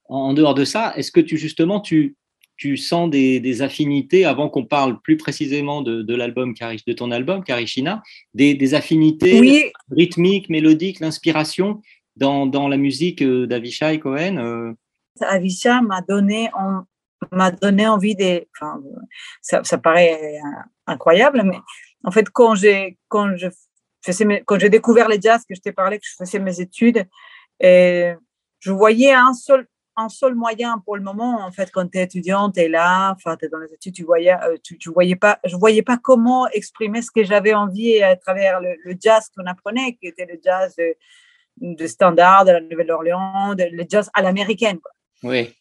en 0.09 0.35
dehors 0.35 0.55
de 0.55 0.65
ça, 0.65 0.93
est-ce 0.97 1.11
que 1.11 1.21
tu 1.21 1.39
justement 1.39 1.81
tu, 1.81 2.17
tu 2.57 2.77
sens 2.77 3.11
des, 3.11 3.41
des 3.41 3.63
affinités, 3.63 4.25
avant 4.25 4.49
qu'on 4.49 4.65
parle 4.65 5.01
plus 5.01 5.17
précisément 5.17 5.83
de, 5.83 6.03
de 6.03 6.15
l'album 6.15 6.55
de 6.55 6.93
ton 6.93 7.11
album, 7.11 7.43
Karishina, 7.43 8.03
des, 8.35 8.55
des 8.55 8.75
affinités 8.75 9.73
rythmiques, 9.91 10.49
mélodiques, 10.49 11.01
l'inspiration 11.01 11.81
dans, 12.17 12.47
dans, 12.47 12.69
la 12.69 12.77
musique 12.77 13.23
d'Avishai 13.23 13.99
Cohen 14.01 14.77
Avishai 15.21 15.81
m'a 15.83 16.01
donné 16.01 16.51
m'a 17.33 17.51
donné 17.51 17.87
envie 17.87 18.15
de. 18.15 18.47
Enfin, 18.57 18.81
ça, 19.41 19.65
ça, 19.65 19.79
paraît 19.79 20.39
incroyable, 20.87 21.43
mais 21.45 21.59
en 22.05 22.11
fait, 22.11 22.29
quand 22.31 22.55
j'ai 22.55 22.99
quand 23.09 23.37
je 23.37 23.49
faisais 24.03 24.43
quand 24.47 24.59
j'ai 24.59 24.71
découvert 24.71 25.09
les 25.09 25.21
jazz, 25.21 25.43
que 25.49 25.55
je 25.55 25.61
t'ai 25.61 25.73
parlé, 25.73 25.99
que 25.99 26.07
je 26.07 26.15
faisais 26.17 26.39
mes 26.39 26.61
études, 26.61 27.07
et 27.61 28.13
je 28.61 28.73
voyais 28.73 29.13
un 29.13 29.35
seul 29.35 29.67
un 29.97 30.09
seul 30.09 30.35
moyen 30.35 30.83
pour 30.85 30.97
le 30.97 31.03
moment, 31.03 31.41
en 31.47 31.53
fait, 31.53 31.71
quand 31.71 31.89
tu 31.89 31.99
es 31.99 32.03
étudiante, 32.03 32.55
tu 32.55 32.63
es 32.63 32.69
là, 32.69 33.13
enfin, 33.13 33.37
tu 33.37 33.47
es 33.47 33.49
dans 33.49 33.59
les 33.59 33.73
études, 33.73 33.95
tu 33.95 34.03
voyais, 34.03 34.35
euh, 34.43 34.57
tu, 34.61 34.77
tu, 34.77 34.91
voyais 34.91 35.15
pas, 35.15 35.39
je 35.45 35.55
voyais 35.55 35.83
pas 35.83 35.99
comment 35.99 36.49
exprimer 36.49 37.01
ce 37.01 37.13
que 37.13 37.23
j'avais 37.23 37.55
envie 37.55 38.03
à 38.03 38.17
travers 38.17 38.61
le, 38.61 38.75
le 38.83 38.97
jazz 39.01 39.31
qu'on 39.37 39.47
apprenait, 39.47 39.95
qui 39.95 40.09
était 40.09 40.27
le 40.27 40.41
jazz 40.43 40.75
de 41.57 41.87
standard, 41.87 42.45
de 42.45 42.53
la 42.53 42.61
Nouvelle-Orléans, 42.61 43.55
le 43.57 43.85
jazz 43.89 44.11
à 44.15 44.23
l'américaine. 44.23 44.79
Oui. 45.23 45.55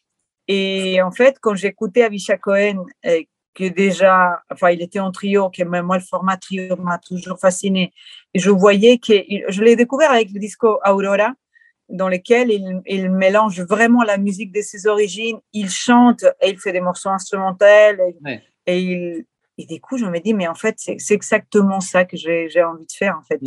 Et 0.48 1.00
en 1.00 1.10
fait, 1.10 1.36
quand 1.40 1.54
j'écoutais 1.54 2.02
Avisha 2.02 2.36
Cohen, 2.36 2.84
euh, 3.06 3.22
que 3.54 3.68
déjà, 3.68 4.42
enfin, 4.50 4.70
il 4.70 4.82
était 4.82 4.98
en 4.98 5.12
trio, 5.12 5.48
que 5.48 5.62
même 5.62 5.86
moi, 5.86 5.96
le 5.96 6.02
format 6.02 6.36
trio 6.36 6.76
m'a 6.76 6.98
toujours 6.98 7.38
fasciné. 7.38 7.92
Et 8.34 8.40
je 8.40 8.50
voyais 8.50 8.98
que, 8.98 9.12
je 9.48 9.62
l'ai 9.62 9.76
découvert 9.76 10.10
avec 10.10 10.30
le 10.32 10.40
disco 10.40 10.80
Aurora, 10.84 11.32
dans 11.88 12.08
lequel 12.08 12.50
il, 12.50 12.82
il, 12.86 13.10
mélange 13.10 13.60
vraiment 13.60 14.02
la 14.02 14.18
musique 14.18 14.52
de 14.52 14.60
ses 14.60 14.86
origines. 14.86 15.38
Il 15.52 15.70
chante 15.70 16.24
et 16.42 16.50
il 16.50 16.58
fait 16.58 16.72
des 16.72 16.80
morceaux 16.80 17.10
instrumentaux. 17.10 17.64
Et, 17.64 18.40
et 18.66 18.80
il, 18.80 19.24
et 19.56 19.66
du 19.66 19.80
coup, 19.80 19.98
je 19.98 20.06
me 20.06 20.18
dis, 20.18 20.34
mais 20.34 20.48
en 20.48 20.54
fait, 20.54 20.74
c'est 20.78 21.14
exactement 21.14 21.80
ça 21.80 22.04
que 22.04 22.16
j'ai 22.16 22.62
envie 22.62 22.86
de 22.86 22.92
faire. 22.92 23.16
En 23.18 23.22
fait, 23.22 23.40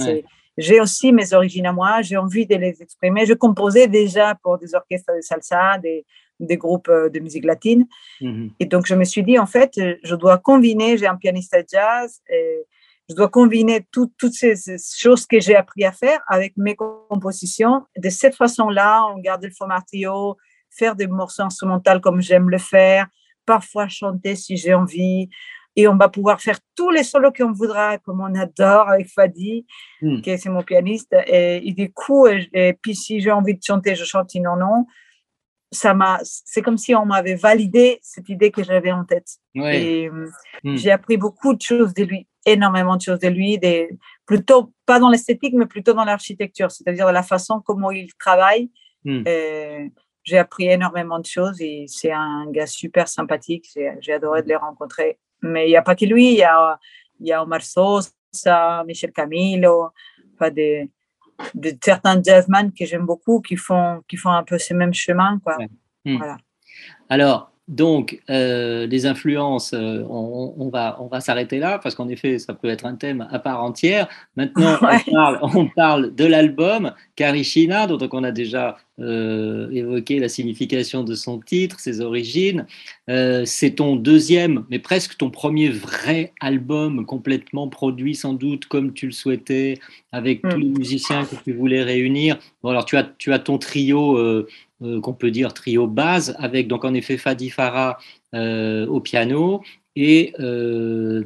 j'ai 0.58 0.82
aussi 0.82 1.12
mes 1.12 1.34
origines 1.34 1.68
à 1.68 1.72
moi. 1.72 2.02
J'ai 2.02 2.18
envie 2.18 2.46
de 2.46 2.56
les 2.56 2.82
exprimer. 2.82 3.26
Je 3.26 3.34
composais 3.34 3.88
déjà 3.88 4.36
pour 4.42 4.58
des 4.58 4.74
orchestres 4.74 5.14
de 5.16 5.22
salsa, 5.22 5.78
des, 5.78 6.06
des 6.40 6.58
groupes 6.58 6.90
euh, 6.90 7.10
de 7.10 7.20
musique 7.20 7.46
latine. 7.46 7.86
Mhm. 8.22 8.52
Et 8.60 8.66
donc, 8.66 8.86
je 8.86 8.96
me 8.96 9.04
suis 9.04 9.24
dit, 9.24 9.38
en 9.38 9.46
fait, 9.46 9.80
je 10.04 10.16
dois 10.16 10.38
combiner, 10.38 10.98
j'ai 10.98 11.08
un 11.08 11.16
pianiste 11.16 11.54
à 11.54 11.62
jazz, 11.68 12.22
et 12.30 12.66
je 13.10 13.16
dois 13.16 13.30
combiner 13.30 13.86
toutes 13.92 14.34
ces, 14.34 14.56
choses 14.98 15.26
que 15.26 15.40
j'ai 15.40 15.56
appris 15.56 15.86
à 15.86 15.92
faire 15.92 16.20
avec 16.28 16.58
mes 16.58 16.76
compositions. 16.76 17.86
De 17.98 18.10
cette 18.10 18.36
façon-là, 18.36 19.06
on 19.14 19.20
garde 19.20 19.44
le 19.46 19.52
format 19.52 19.82
trio, 19.82 20.36
faire 20.70 20.96
des 20.96 21.08
morceaux 21.08 21.44
instrumentaux 21.44 22.00
comme 22.02 22.22
j'aime 22.22 22.50
le 22.50 22.58
faire, 22.58 23.08
parfois 23.46 23.88
chanter 23.88 24.36
si 24.36 24.58
j'ai 24.58 24.74
envie. 24.74 25.30
Et 25.78 25.88
on 25.88 25.96
va 25.96 26.10
pouvoir 26.10 26.42
faire 26.42 26.60
tous 26.76 26.90
les 26.90 27.04
solos 27.04 27.32
qu'on 27.32 27.54
voudra, 27.54 28.00
comme 28.00 28.20
on 28.20 28.34
adore 28.36 28.90
avec 28.90 29.08
Fadi, 29.08 29.66
mhm. 30.02 30.22
qui 30.22 30.32
est 30.32 30.46
mon 30.48 30.64
pianiste. 30.64 31.16
Et, 31.28 31.72
du 31.72 31.94
coup, 31.94 32.28
et, 32.28 32.74
puis 32.82 32.96
si 32.96 33.22
j'ai 33.22 33.32
envie 33.32 33.54
de 33.54 33.64
chanter, 33.64 33.96
je 33.96 34.04
chante, 34.04 34.32
sinon 34.32 34.58
non 34.58 34.86
ça 35.72 35.94
m'a, 35.94 36.20
c'est 36.24 36.62
comme 36.62 36.78
si 36.78 36.96
on 36.96 37.06
m'avait 37.06 37.36
validé 37.36 38.00
cette 38.02 38.30
idée 38.30 38.52
que 38.52 38.64
j'avais 38.64 38.92
en 38.92 39.04
tête. 39.04 39.38
Et 39.56 40.10
mm. 40.10 40.76
j'ai 40.76 40.92
appris 40.92 41.18
beaucoup 41.18 41.54
de 41.54 41.62
choses 41.62 41.94
de 41.94 42.04
lui, 42.04 42.28
énormément 42.46 42.96
de 42.96 43.02
choses 43.02 43.20
de 43.20 43.28
lui, 43.28 43.58
des, 43.58 43.90
plutôt 44.26 44.74
pas 44.86 45.00
dans 45.00 45.10
l'esthétique, 45.10 45.54
mais 45.56 45.66
plutôt 45.66 45.94
dans 45.94 46.06
l'architecture, 46.06 46.72
c'est-à-dire 46.72 47.12
la 47.12 47.24
façon 47.24 47.62
comment 47.62 47.92
il 47.92 48.14
travaille. 48.16 48.72
Mm. 49.04 49.24
j'ai 50.24 50.38
appris 50.38 50.68
énormément 50.68 51.20
de 51.20 51.26
choses 51.26 51.62
et 51.62 51.86
c'est 51.88 52.12
un 52.12 52.46
gars 52.50 52.68
super 52.68 53.08
sympathique. 53.08 53.68
J'ai 54.00 54.14
adoré 54.14 54.44
de 54.44 54.48
les 54.48 54.56
rencontrer. 54.56 55.20
Mais 55.42 55.68
il 55.68 55.70
n'y 55.70 55.78
a 55.78 55.82
pas 55.82 55.96
que 55.96 56.06
lui, 56.06 56.34
il 56.34 56.38
y 56.38 56.44
a, 56.44 56.80
il 57.20 57.28
y 57.28 57.34
a 57.34 57.44
Omar 57.44 57.62
Sosa, 57.62 58.84
Michel 58.86 59.12
Camilo, 59.12 59.90
pas 60.38 60.50
des, 60.50 60.90
de 61.54 61.72
certains 61.84 62.22
jazzmen 62.22 62.72
que 62.74 62.86
j'aime 62.86 63.06
beaucoup 63.06 63.42
qui 63.42 63.56
font, 63.56 64.02
qui 64.08 64.18
font 64.18 64.32
un 64.32 64.44
peu 64.44 64.58
ce 64.58 64.74
même 64.74 64.94
chemin. 64.94 65.40
Quoi. 65.44 65.58
Hmm. 66.06 66.18
Voilà. 66.18 66.38
Alors, 67.10 67.52
donc, 67.68 68.22
euh, 68.30 68.88
les 68.88 69.06
influences, 69.06 69.74
euh, 69.74 70.02
on, 70.10 70.54
on, 70.58 70.70
va, 70.70 70.98
on 71.02 71.08
va 71.08 71.20
s'arrêter 71.20 71.60
là 71.60 71.80
parce 71.80 71.96
qu'en 71.96 72.08
effet, 72.08 72.40
ça 72.40 72.54
peut 72.54 72.70
être 72.70 72.86
un 72.86 72.96
thème 72.96 73.28
à 73.30 73.40
part 73.40 73.62
entière. 73.62 74.08
Maintenant, 74.38 74.78
Ouais. 74.82 74.98
on, 75.08 75.12
parle, 75.12 75.40
on 75.42 75.68
parle 75.68 76.16
de 76.16 76.26
l'album 76.26 76.94
Karishina, 77.18 77.86
dont 77.88 78.00
on 78.14 78.24
a 78.24 78.32
déjà 78.32 78.78
euh, 79.00 79.70
évoqué 79.72 80.20
la 80.20 80.30
signification 80.30 81.04
de 81.04 81.14
son 81.14 81.40
titre, 81.40 81.80
ses 81.80 82.00
origines. 82.02 82.66
Euh, 83.10 83.44
c'est 83.46 83.72
ton 83.72 83.96
deuxième, 83.98 84.64
mais 84.70 84.80
presque 84.80 85.18
ton 85.18 85.30
premier 85.30 85.68
vrai 85.70 86.34
album 86.40 87.06
complètement 87.06 87.68
produit, 87.68 88.16
sans 88.16 88.34
doute 88.34 88.66
comme 88.68 88.94
tu 88.94 89.08
le 89.08 89.12
souhaitais, 89.12 89.78
avec 90.14 90.42
Mm. 90.44 90.50
tous 90.50 90.58
les 90.60 90.70
musiciens 90.70 91.26
que 91.26 91.36
tu 91.44 91.52
voulais 91.54 91.84
réunir. 91.84 92.38
Bon, 92.64 92.70
alors 92.70 92.86
tu 92.86 92.96
as, 92.96 93.04
tu 93.18 93.34
as 93.34 93.40
ton 93.40 93.58
trio. 93.58 94.18
Euh, 94.82 95.02
qu'on 95.02 95.14
peut 95.14 95.32
dire 95.32 95.54
trio 95.54 95.88
base, 95.88 96.36
avec 96.40 96.68
donc 96.68 96.86
en 96.86 96.94
effet 96.94 97.18
Fadi 97.18 97.50
Farah 97.50 97.98
euh, 98.34 98.86
au 98.88 99.00
piano 99.00 99.62
et 99.96 100.34
euh, 100.40 101.24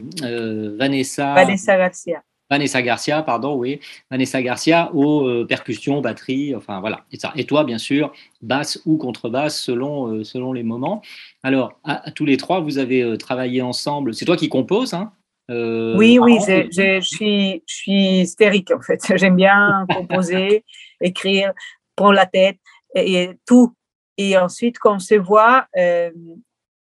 Vanessa, 0.78 1.34
Vanessa 1.34 1.78
Garcia. 1.78 2.24
Vanessa 2.52 2.82
Garcia, 2.82 3.24
pardon, 3.24 3.56
oui, 3.56 3.80
Vanessa 4.12 4.42
Garcia 4.42 4.94
aux 4.94 5.26
euh, 5.26 5.48
percussions, 5.48 6.02
batterie, 6.02 6.54
enfin 6.54 6.82
voilà, 6.82 7.06
et 7.14 7.18
ça. 7.18 7.32
Et 7.38 7.46
toi, 7.46 7.64
bien 7.64 7.78
sûr, 7.78 8.12
basse 8.42 8.82
ou 8.86 8.98
contrebasse 8.98 9.60
selon 9.62 10.08
euh, 10.08 10.24
selon 10.26 10.52
les 10.52 10.62
moments. 10.62 11.02
Alors, 11.44 11.80
à, 11.86 12.10
à 12.10 12.12
tous 12.12 12.26
les 12.26 12.36
trois, 12.36 12.60
vous 12.60 12.78
avez 12.78 13.04
euh, 13.04 13.16
travaillé 13.16 13.62
ensemble. 13.62 14.14
C'est 14.14 14.26
toi 14.26 14.36
qui 14.36 14.50
composes, 14.50 14.94
hein 14.94 15.14
Oui, 15.50 16.20
oui, 16.20 16.40
je 16.46 17.00
suis, 17.02 17.64
je 17.66 17.74
suis 17.74 18.22
hystérique 18.22 18.72
en 18.72 18.82
fait. 18.82 19.00
J'aime 19.16 19.38
bien 19.38 19.86
composer, 19.96 20.66
écrire, 21.00 21.54
prendre 21.96 22.16
la 22.16 22.26
tête 22.26 22.60
et, 22.96 23.24
et 23.24 23.40
tout. 23.46 23.74
Et 24.18 24.38
ensuite, 24.38 24.78
quand 24.80 24.96
on 24.96 25.00
se 25.00 25.16
voit, 25.16 25.68
euh, 25.78 26.12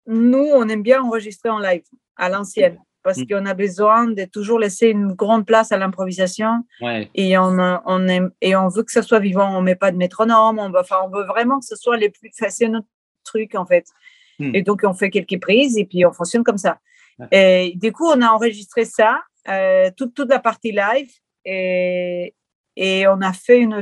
nous, 0.08 0.48
on 0.54 0.68
aime 0.68 0.82
bien 0.82 1.02
enregistrer 1.02 1.50
en 1.50 1.60
live, 1.60 1.84
à 2.16 2.30
l'ancienne, 2.30 2.80
parce 3.04 3.20
Mm. 3.20 3.28
qu'on 3.28 3.46
a 3.46 3.54
besoin 3.54 4.08
de 4.08 4.26
toujours 4.26 4.60
laisser 4.60 4.88
une 4.88 5.14
grande 5.14 5.46
place 5.46 5.72
à 5.72 5.78
l'improvisation 5.78 6.64
Ouais, 6.82 7.10
et 7.16 7.38
on, 7.38 7.58
on 7.86 8.08
aime, 8.08 8.32
et 8.42 8.56
on 8.56 8.68
veut 8.68 8.84
que 8.84 8.92
ça 8.92 9.04
soit 9.04 9.20
vivant. 9.20 9.58
On 9.58 9.62
met 9.62 9.76
pas 9.76 9.92
de 9.92 9.98
métronome, 9.98 10.60
on 10.60 10.74
enfin, 10.76 10.98
on 11.06 11.10
veut 11.10 11.24
vraiment 11.26 11.60
que 11.60 11.66
ce 11.66 11.76
soit 11.76 11.98
les 11.98 12.10
plus 12.10 12.32
facile 12.38 12.72
notre 12.72 12.88
truc 13.24 13.56
en 13.56 13.66
fait. 13.66 13.86
Mm. 14.40 14.56
Et 14.56 14.62
donc, 14.64 14.82
on 14.84 14.94
fait 14.94 15.10
quelques 15.10 15.40
prises 15.40 15.78
et 15.78 15.86
puis 15.86 16.06
on 16.06 16.12
fonctionne 16.12 16.44
comme 16.44 16.58
ça. 16.58 16.80
Ouais. 17.20 17.28
Et 17.32 17.76
du 17.76 17.92
coup, 17.92 18.06
on 18.08 18.22
a 18.22 18.28
enregistré 18.28 18.86
ça, 18.86 19.22
euh, 19.50 19.92
toute, 19.96 20.14
toute 20.14 20.30
la 20.30 20.40
partie 20.40 20.72
live 20.72 21.12
et, 21.46 22.34
et 22.76 23.08
on 23.08 23.22
a 23.22 23.34
fait 23.34 23.60
une 23.60 23.82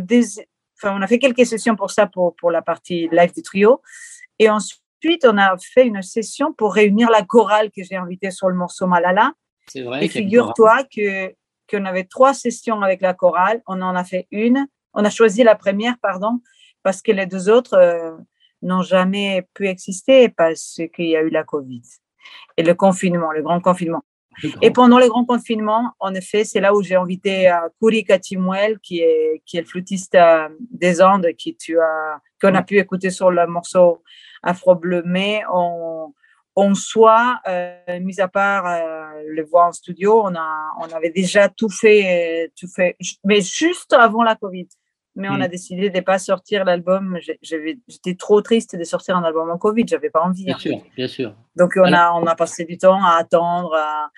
enfin, 0.81 0.95
on 0.97 1.01
a 1.01 1.07
fait 1.07 1.19
quelques 1.19 1.45
sessions 1.45 1.75
pour 1.75 1.91
ça, 1.91 2.07
pour, 2.07 2.35
pour 2.35 2.51
la 2.51 2.61
partie 2.61 3.09
live 3.11 3.33
du 3.33 3.41
trio. 3.41 3.81
Et 4.39 4.49
ensuite, 4.49 5.25
on 5.25 5.37
a 5.37 5.55
fait 5.57 5.85
une 5.85 6.01
session 6.01 6.53
pour 6.53 6.73
réunir 6.73 7.09
la 7.09 7.23
chorale 7.23 7.71
que 7.71 7.83
j'ai 7.83 7.95
invitée 7.95 8.31
sur 8.31 8.49
le 8.49 8.55
morceau 8.55 8.87
Malala. 8.87 9.33
c'est 9.67 9.81
vrai. 9.81 10.05
Et 10.05 10.07
figure-toi 10.07 10.83
que 10.83 11.33
qu'on 11.69 11.85
avait 11.85 12.05
trois 12.05 12.33
sessions 12.33 12.81
avec 12.81 13.01
la 13.01 13.13
chorale. 13.13 13.61
On 13.67 13.81
en 13.81 13.95
a 13.95 14.03
fait 14.03 14.27
une. 14.31 14.67
On 14.93 15.03
a 15.03 15.09
choisi 15.09 15.43
la 15.43 15.55
première, 15.55 15.97
pardon, 15.99 16.39
parce 16.81 17.01
que 17.01 17.11
les 17.11 17.25
deux 17.25 17.49
autres 17.49 17.75
euh, 17.75 18.15
n'ont 18.61 18.81
jamais 18.81 19.47
pu 19.53 19.67
exister 19.67 20.29
parce 20.29 20.79
qu'il 20.95 21.09
y 21.09 21.17
a 21.17 21.21
eu 21.21 21.29
la 21.29 21.43
Covid 21.43 21.83
et 22.55 22.63
le 22.63 22.73
confinement, 22.73 23.31
le 23.31 23.41
grand 23.41 23.59
confinement. 23.61 24.03
Et 24.61 24.71
pendant 24.71 24.99
le 24.99 25.07
grand 25.07 25.25
confinement, 25.25 25.91
en 25.99 26.13
effet, 26.13 26.43
c'est 26.43 26.59
là 26.59 26.73
où 26.73 26.81
j'ai 26.81 26.95
invité 26.95 27.49
euh, 27.49 27.55
Kouri 27.79 28.03
Katimwel, 28.03 28.79
qui 28.79 28.99
est, 28.99 29.41
qui 29.45 29.57
est 29.57 29.61
le 29.61 29.67
flûtiste 29.67 30.15
euh, 30.15 30.49
des 30.71 31.01
Andes, 31.01 31.27
qui 31.37 31.55
tu 31.55 31.79
as, 31.79 32.19
qu'on 32.41 32.53
a 32.53 32.63
pu 32.63 32.77
écouter 32.77 33.09
sur 33.09 33.31
le 33.31 33.47
morceau 33.47 34.03
Afro 34.43 34.75
Bleu, 34.75 35.01
mais 35.05 35.41
on, 35.51 36.13
on 36.55 36.73
soit, 36.73 37.39
euh, 37.47 37.99
mis 38.01 38.19
à 38.19 38.27
part 38.27 38.65
euh, 38.65 39.21
le 39.27 39.45
voix 39.45 39.67
en 39.67 39.71
studio, 39.71 40.23
on, 40.23 40.33
a, 40.35 40.71
on 40.79 40.91
avait 40.91 41.11
déjà 41.11 41.49
tout 41.49 41.69
fait, 41.69 42.45
euh, 42.45 42.51
tout 42.59 42.67
fait, 42.67 42.97
mais 43.23 43.41
juste 43.41 43.93
avant 43.93 44.23
la 44.23 44.35
Covid. 44.35 44.67
Mais 45.17 45.27
on 45.29 45.41
a 45.41 45.47
Mm. 45.47 45.51
décidé 45.51 45.89
de 45.89 45.95
ne 45.97 46.01
pas 46.01 46.19
sortir 46.19 46.63
l'album. 46.63 47.17
J'étais 47.41 48.15
trop 48.15 48.41
triste 48.41 48.75
de 48.77 48.83
sortir 48.83 49.17
un 49.17 49.23
album 49.23 49.49
en 49.49 49.57
Covid. 49.57 49.83
J'avais 49.87 50.09
pas 50.09 50.21
envie. 50.21 50.45
Bien 50.45 50.55
en 50.55 50.59
sûr, 50.59 50.79
fait. 50.79 50.85
bien 50.95 51.07
sûr. 51.07 51.33
Donc 51.55 51.73
on 51.75 51.91
a, 51.91 52.11
on 52.13 52.25
a 52.25 52.35
passé 52.35 52.63
du 52.65 52.77
temps 52.77 53.03
à 53.03 53.17
attendre, 53.19 53.73
à, 53.75 54.09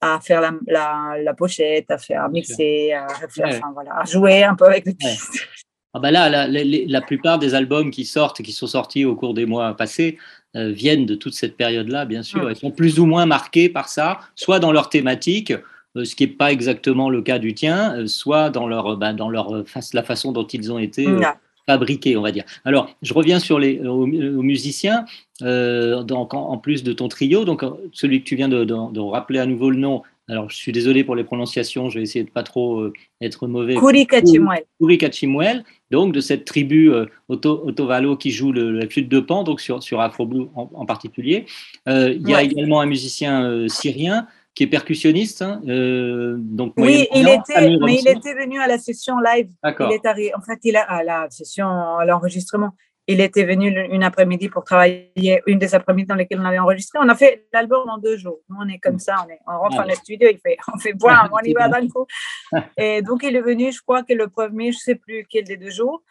à 0.00 0.20
faire 0.20 0.40
la, 0.40 0.52
la, 0.66 1.14
la 1.22 1.34
pochette, 1.34 1.90
à 1.90 1.98
faire 1.98 2.24
à 2.24 2.28
mixer, 2.28 2.92
à, 2.92 3.06
faire, 3.28 3.46
Ouais. 3.46 3.56
enfin, 3.58 3.70
voilà, 3.72 3.96
à 3.98 4.04
jouer 4.04 4.42
un 4.44 4.54
peu 4.56 4.66
avec 4.66 4.84
les 4.84 4.92
Ouais. 4.92 4.96
pistes. 4.98 5.48
Ah 5.92 5.98
bah 5.98 6.12
là, 6.12 6.28
la, 6.28 6.46
la- 6.46 7.00
plupart 7.00 7.40
des 7.40 7.56
albums 7.56 7.90
qui 7.90 8.04
sortent, 8.04 8.42
qui 8.42 8.52
sont 8.52 8.68
sortis 8.68 9.04
au 9.04 9.16
cours 9.16 9.34
des 9.34 9.44
mois 9.44 9.74
passés, 9.76 10.18
euh, 10.54 10.70
viennent 10.70 11.04
de 11.04 11.16
toute 11.16 11.34
cette 11.34 11.56
période-là, 11.56 12.04
bien 12.04 12.22
sûr. 12.22 12.44
Mm. 12.44 12.50
Ils 12.50 12.56
sont 12.56 12.70
plus 12.70 13.00
ou 13.00 13.06
moins 13.06 13.26
marqués 13.26 13.68
par 13.68 13.88
ça, 13.88 14.20
soit 14.36 14.60
dans 14.60 14.70
leur 14.70 14.88
thématique, 14.88 15.52
ce 15.96 16.14
qui 16.14 16.24
n'est 16.24 16.32
pas 16.32 16.52
exactement 16.52 17.10
le 17.10 17.22
cas 17.22 17.38
du 17.38 17.54
tien, 17.54 17.94
euh, 17.96 18.06
soit 18.06 18.50
dans, 18.50 18.66
leur, 18.68 18.96
bah, 18.96 19.12
dans 19.12 19.28
leur, 19.28 19.54
euh, 19.54 19.64
la 19.92 20.02
façon 20.02 20.32
dont 20.32 20.46
ils 20.46 20.72
ont 20.72 20.78
été 20.78 21.06
euh, 21.06 21.20
fabriqués, 21.66 22.16
on 22.16 22.22
va 22.22 22.32
dire. 22.32 22.44
Alors, 22.64 22.90
je 23.02 23.12
reviens 23.14 23.38
sur 23.38 23.58
les, 23.58 23.80
aux, 23.80 24.02
aux 24.04 24.42
musiciens, 24.42 25.04
euh, 25.42 26.02
donc 26.02 26.34
en, 26.34 26.48
en 26.50 26.58
plus 26.58 26.82
de 26.82 26.92
ton 26.92 27.08
trio, 27.08 27.44
donc 27.44 27.62
euh, 27.62 27.70
celui 27.92 28.20
que 28.20 28.24
tu 28.26 28.36
viens 28.36 28.48
de, 28.48 28.64
de- 28.64 28.92
de 28.92 29.00
rappeler 29.00 29.38
à 29.38 29.46
nouveau 29.46 29.70
le 29.70 29.76
nom. 29.78 30.02
Alors, 30.28 30.48
je 30.48 30.54
suis 30.54 30.70
désolé 30.70 31.02
pour 31.02 31.16
les 31.16 31.24
prononciations, 31.24 31.90
je 31.90 31.98
vais 31.98 32.04
essayer 32.04 32.24
de 32.24 32.30
pas 32.30 32.44
trop 32.44 32.78
euh, 32.82 32.92
être 33.20 33.48
mauvais. 33.48 33.74
Kuri 33.74 34.06
Kachimwel. 34.06 34.62
Kuri 34.80 34.96
Kachimwel, 34.96 35.64
donc 35.90 36.12
de 36.14 36.20
cette 36.20 36.44
tribu 36.44 36.92
euh, 36.92 37.06
Otto, 37.28 37.62
Ottovalo 37.66 38.16
qui 38.16 38.30
joue 38.30 38.52
le- 38.52 38.70
la 38.70 38.86
flûte 38.88 39.08
de 39.08 39.18
pan, 39.18 39.42
donc 39.42 39.60
sur, 39.60 39.82
sur 39.82 40.00
Afro 40.00 40.26
Blue 40.26 40.46
en, 40.54 40.70
en 40.72 40.86
particulier. 40.86 41.46
Euh, 41.88 42.12
il 42.14 42.28
y 42.28 42.32
a 42.32 42.36
Ouais. 42.36 42.44
également 42.46 42.80
un 42.80 42.86
musicien 42.86 43.42
euh, 43.44 43.66
syrien 43.66 44.28
qui 44.54 44.64
est 44.64 44.66
percussionniste, 44.66 45.42
hein, 45.42 45.60
euh, 45.68 46.36
donc 46.38 46.74
Oui, 46.76 47.06
il 47.14 47.28
était, 47.28 47.76
mais 47.80 47.94
il 47.96 48.08
était 48.08 48.34
venu 48.34 48.60
à 48.60 48.66
la 48.66 48.78
session 48.78 49.18
live. 49.18 49.48
Il 49.64 49.92
est 49.92 50.04
arrivé, 50.06 50.34
en 50.34 50.40
fait, 50.40 50.58
il 50.64 50.76
a, 50.76 50.82
à 50.82 51.02
la 51.04 51.30
session, 51.30 51.68
à 51.68 52.04
l'enregistrement, 52.04 52.72
il 53.06 53.20
était 53.20 53.44
venu 53.44 53.68
une 53.90 54.04
après-midi 54.04 54.48
pour 54.48 54.62
travailler, 54.62 55.42
une 55.46 55.58
des 55.58 55.74
après-midi 55.74 56.06
dans 56.06 56.14
lesquelles 56.14 56.40
on 56.40 56.44
avait 56.44 56.58
enregistré. 56.58 56.98
On 57.02 57.08
a 57.08 57.14
fait 57.14 57.46
l'album 57.52 57.88
en 57.88 57.98
deux 57.98 58.16
jours. 58.16 58.40
Nous, 58.48 58.56
on 58.60 58.68
est 58.68 58.78
comme 58.78 58.98
ça, 59.00 59.16
on, 59.26 59.30
est, 59.30 59.40
on 59.48 59.58
rentre 59.58 59.76
Ah 59.78 59.82
dans 59.82 59.88
ouais. 59.88 59.90
le 59.90 59.96
studio, 59.96 60.28
il 60.30 60.38
fait, 60.38 60.56
on 60.72 60.78
fait 60.78 60.92
boire, 60.92 61.28
on 61.32 61.44
y 61.44 61.52
va 61.52 61.68
d'un 61.68 61.88
coup. 61.88 62.06
Et 62.76 63.02
donc, 63.02 63.22
il 63.24 63.34
est 63.34 63.40
venu, 63.40 63.72
je 63.72 63.80
crois 63.82 64.02
que 64.04 64.12
le 64.12 64.28
premier, 64.28 64.70
je 64.72 64.78
sais 64.78 64.94
plus 64.94 65.26
quel 65.28 65.44
des 65.44 65.56
deux 65.56 65.70
jours. 65.70 66.02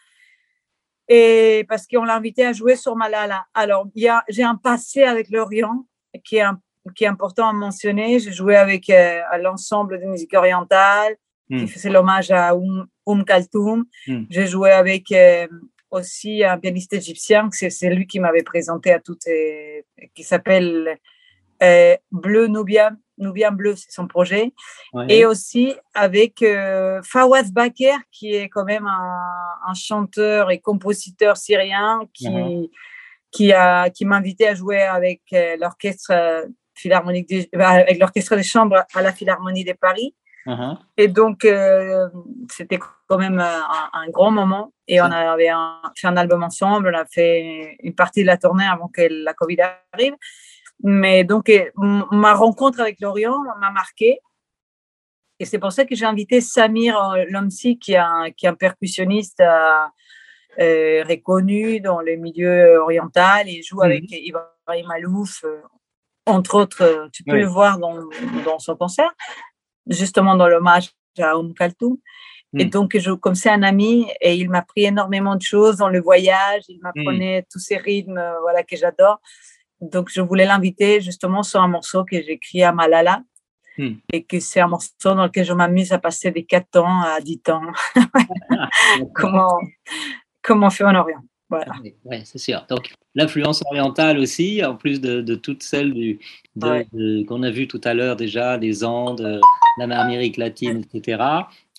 Et 1.07 1.65
parce 1.69 1.87
qu'on 1.87 2.03
l'a 2.03 2.15
invité 2.15 2.45
à 2.45 2.53
jouer 2.53 2.75
sur 2.75 2.95
Malala. 2.95 3.45
Alors, 3.53 3.87
j'ai 3.95 4.43
un 4.43 4.55
passé 4.55 5.03
avec 5.03 5.29
l'Orient 5.29 5.85
qui 6.25 6.37
est, 6.37 6.41
un- 6.41 6.59
qui 6.95 7.03
est 7.05 7.07
important 7.07 7.49
à 7.49 7.53
mentionner. 7.53 8.19
J'ai 8.19 8.31
joué 8.31 8.55
avec 8.55 8.89
euh, 8.89 9.21
l'ensemble 9.41 9.99
de 9.99 10.05
musique 10.05 10.33
orientale 10.33 11.15
Hmm. 11.49 11.61
qui 11.61 11.67
faisait 11.67 11.89
l'hommage 11.89 12.29
à 12.29 12.55
Oum, 12.55 12.85
Oum 13.07 13.25
Kaltoum. 13.25 13.85
Hmm. 14.05 14.23
J'ai 14.29 14.45
joué 14.45 14.69
avec 14.71 15.11
euh, 15.11 15.47
aussi 15.89 16.43
un 16.43 16.59
pianiste 16.59 16.93
égyptien, 16.93 17.49
c'est 17.51 17.89
lui 17.89 18.05
qui 18.05 18.19
m'avait 18.19 18.43
présenté 18.43 18.91
à 18.93 18.99
toutes, 18.99 19.25
qui 20.13 20.23
s'appelle 20.23 20.99
euh, 21.63 21.95
Bleu 22.11 22.45
Nubia, 22.45 22.91
Nubian 23.17 23.51
Bleu, 23.51 23.75
c'est 23.75 23.91
son 23.91 24.07
projet. 24.07 24.53
Ouais. 24.93 25.05
Et 25.09 25.25
aussi 25.25 25.73
avec 25.95 26.43
euh, 26.43 27.01
Fawaz 27.03 27.51
Baker, 27.51 27.95
qui 28.11 28.35
est 28.35 28.49
quand 28.49 28.65
même 28.65 28.85
un, 28.85 29.19
un 29.67 29.73
chanteur 29.73 30.51
et 30.51 30.59
compositeur 30.59 31.35
syrien 31.35 32.01
qui, 32.13 32.71
qui, 33.31 33.51
a, 33.53 33.89
qui 33.89 34.05
m'a 34.05 34.17
invité 34.17 34.47
à 34.47 34.53
jouer 34.53 34.83
avec 34.83 35.21
euh, 35.33 35.57
l'orchestre 35.59 36.11
philharmonique, 36.81 37.27
des- 37.33 37.49
euh, 37.55 37.59
avec 37.83 37.97
l'orchestre 37.99 38.35
de 38.35 38.41
chambre 38.53 38.75
à 38.97 39.01
la 39.01 39.11
Philharmonie 39.17 39.65
de 39.71 39.73
Paris. 39.73 40.15
Uh-huh. 40.45 40.77
Et 40.97 41.07
donc, 41.19 41.43
euh, 41.45 42.07
c'était 42.49 42.79
quand 43.07 43.17
même 43.25 43.39
un, 43.39 43.89
un 44.01 44.07
grand 44.09 44.31
moment. 44.31 44.65
Et 44.87 44.99
on 45.01 45.11
avait 45.35 45.49
un- 45.49 45.81
fait 45.99 46.07
un 46.07 46.17
album 46.23 46.41
ensemble. 46.43 46.91
On 46.93 46.97
a 46.97 47.05
fait 47.05 47.77
une 47.87 47.93
partie 47.93 48.21
de 48.21 48.27
la 48.27 48.37
tournée 48.37 48.65
avant 48.75 48.87
que 48.87 49.01
la 49.27 49.33
Covid 49.33 49.57
arrive. 49.93 50.15
Mais 50.81 51.23
donc, 51.31 51.49
euh, 51.49 51.69
ma 52.11 52.33
rencontre 52.33 52.79
avec 52.79 52.97
Lorient 53.01 53.39
m'a 53.59 53.71
marqué. 53.71 54.19
Et 55.41 55.45
c'est 55.45 55.59
pour 55.59 55.71
ça 55.71 55.85
que 55.85 55.95
j'ai 55.97 56.05
invité 56.05 56.41
Samir 56.41 56.93
euh, 56.97 57.25
Lomsi, 57.29 57.77
qui 57.77 57.91
est 57.93 57.97
un, 57.97 58.31
qui 58.35 58.45
est 58.45 58.49
un 58.49 58.55
percussionniste 58.55 59.41
euh, 59.41 59.85
euh, 60.59 61.03
reconnu 61.07 61.79
dans 61.79 61.99
les 62.07 62.17
milieux 62.17 62.77
orientaux. 62.79 63.43
Il 63.45 63.61
joue 63.63 63.77
Mhm. 63.77 63.83
avec 63.89 64.03
Ibrahim 64.11 64.89
Alouf, 64.95 65.43
euh, 65.43 65.61
entre 66.29 66.55
autres. 66.55 66.81
euh, 66.83 67.07
Tu 67.11 67.23
peux 67.23 67.33
Oui. 67.35 67.41
le 67.41 67.47
voir 67.47 67.77
dans, 67.79 67.95
dans 68.45 68.59
son 68.59 68.75
concert, 68.75 69.11
justement 69.87 70.35
dans 70.35 70.47
l'hommage 70.47 70.89
à 71.19 71.37
Oum 71.37 71.53
Kaltoum. 71.53 71.97
Et 72.57 72.65
Mm. 72.65 72.69
donc, 72.69 72.97
je, 72.97 73.11
comme 73.11 73.35
c'est 73.35 73.51
un 73.51 73.61
ami, 73.61 74.07
et 74.21 74.33
il 74.35 74.49
m'a 74.49 74.59
appris 74.59 74.85
énormément 74.85 75.35
de 75.35 75.41
choses 75.43 75.77
dans 75.77 75.89
le 75.89 76.01
voyage. 76.01 76.63
Il 76.67 76.79
m'apprenait 76.81 77.45
tous 77.51 77.59
ces 77.59 77.77
rythmes 77.77 78.17
euh, 78.17 78.39
voilà, 78.41 78.63
que 78.63 78.75
j'adore. 78.75 79.19
Donc, 79.81 80.09
je 80.09 80.19
voulais 80.21 80.45
l'inviter 80.45 80.99
justement 80.99 81.43
sur 81.43 81.61
un 81.61 81.67
morceau 81.67 82.03
que 82.05 82.15
j'ai 82.17 82.31
écrit 82.33 82.63
à 82.63 82.71
Malala. 82.71 83.21
Mm. 83.77 83.91
Et 84.13 84.23
que 84.25 84.39
c'est 84.39 84.59
un 84.61 84.67
morceau 84.67 84.89
dans 85.03 85.25
lequel 85.25 85.45
je 85.45 85.53
m'amuse 85.53 85.91
à 85.93 85.99
passer 85.99 86.31
des 86.31 86.43
4 86.43 86.79
ans 86.81 87.01
à 87.03 87.21
10 87.21 87.39
ans. 87.49 87.61
comment, 89.15 89.59
comment 90.41 90.67
on 90.67 90.69
fait 90.71 90.83
en 90.83 90.95
Orient. 90.95 91.21
Voilà. 91.49 91.71
Oui, 91.83 91.95
ouais, 92.05 92.21
c'est 92.25 92.37
sûr. 92.37 92.65
Donc, 92.69 92.91
l'influence 93.15 93.63
orientale 93.65 94.19
aussi, 94.19 94.63
en 94.63 94.75
plus 94.75 95.01
de, 95.01 95.21
de 95.21 95.35
toutes 95.35 95.63
celles 95.63 95.93
du, 95.93 96.19
Ouais. 96.61 96.85
qu'on 97.27 97.41
a 97.43 97.49
vues 97.51 97.67
tout 97.67 97.81
à 97.83 97.93
l'heure 97.93 98.15
déjà, 98.15 98.57
des 98.57 98.83
Andes, 98.83 99.21
euh, 99.21 99.39
l'Amérique 99.79 100.37
latine, 100.37 100.83
etc. 100.93 101.23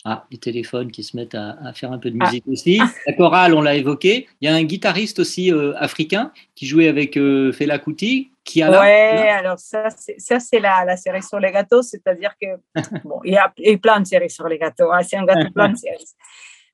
Ah, 0.07 0.25
les 0.31 0.39
téléphones 0.39 0.91
qui 0.91 1.03
se 1.05 1.15
mettent 1.15 1.35
à, 1.35 1.59
à 1.63 1.73
faire 1.75 1.93
un 1.93 1.99
peu 1.99 2.11
de 2.11 2.17
Ah. 2.19 2.25
musique 2.25 2.45
aussi. 2.49 2.81
La 3.07 3.13
chorale, 3.13 3.53
on 3.55 3.61
l'a 3.61 3.75
évoqué. 3.75 4.27
Il 4.41 4.49
y 4.49 4.53
a 4.53 4.55
un 4.55 4.63
guitariste 4.65 5.19
aussi 5.19 5.53
euh, 5.53 5.75
africain 5.77 6.33
qui 6.55 6.67
jouait 6.67 6.89
avec 6.89 7.19
euh, 7.19 7.53
Fela 7.53 7.79
Kuti, 7.79 8.31
qui 8.43 8.63
a 8.63 8.71
là. 8.71 8.81
Ouais, 8.81 9.29
alors 9.29 9.59
ça, 9.59 9.91
c'est, 9.91 10.19
ça, 10.19 10.41
c'est 10.41 10.59
la, 10.59 10.87
la 10.87 10.97
série 10.97 11.23
sur 11.23 11.39
les 11.39 11.53
gâteaux, 11.53 11.83
c'est-à-dire 11.83 12.33
que, 12.41 12.47
bon, 13.05 13.21
il 13.25 13.35
y 13.35 13.37
a, 13.37 13.53
il 13.59 13.71
y 13.71 13.75
a 13.75 13.79
plein 13.79 14.01
de 14.01 14.07
séries 14.07 14.31
sur 14.31 14.49
les 14.49 14.57
gâteaux, 14.59 14.91
hein, 14.91 15.03
c'est 15.03 15.17
un 15.19 15.27
gâteau 15.27 15.51
plein 15.53 15.69
de 15.69 15.77
séries. 15.77 16.07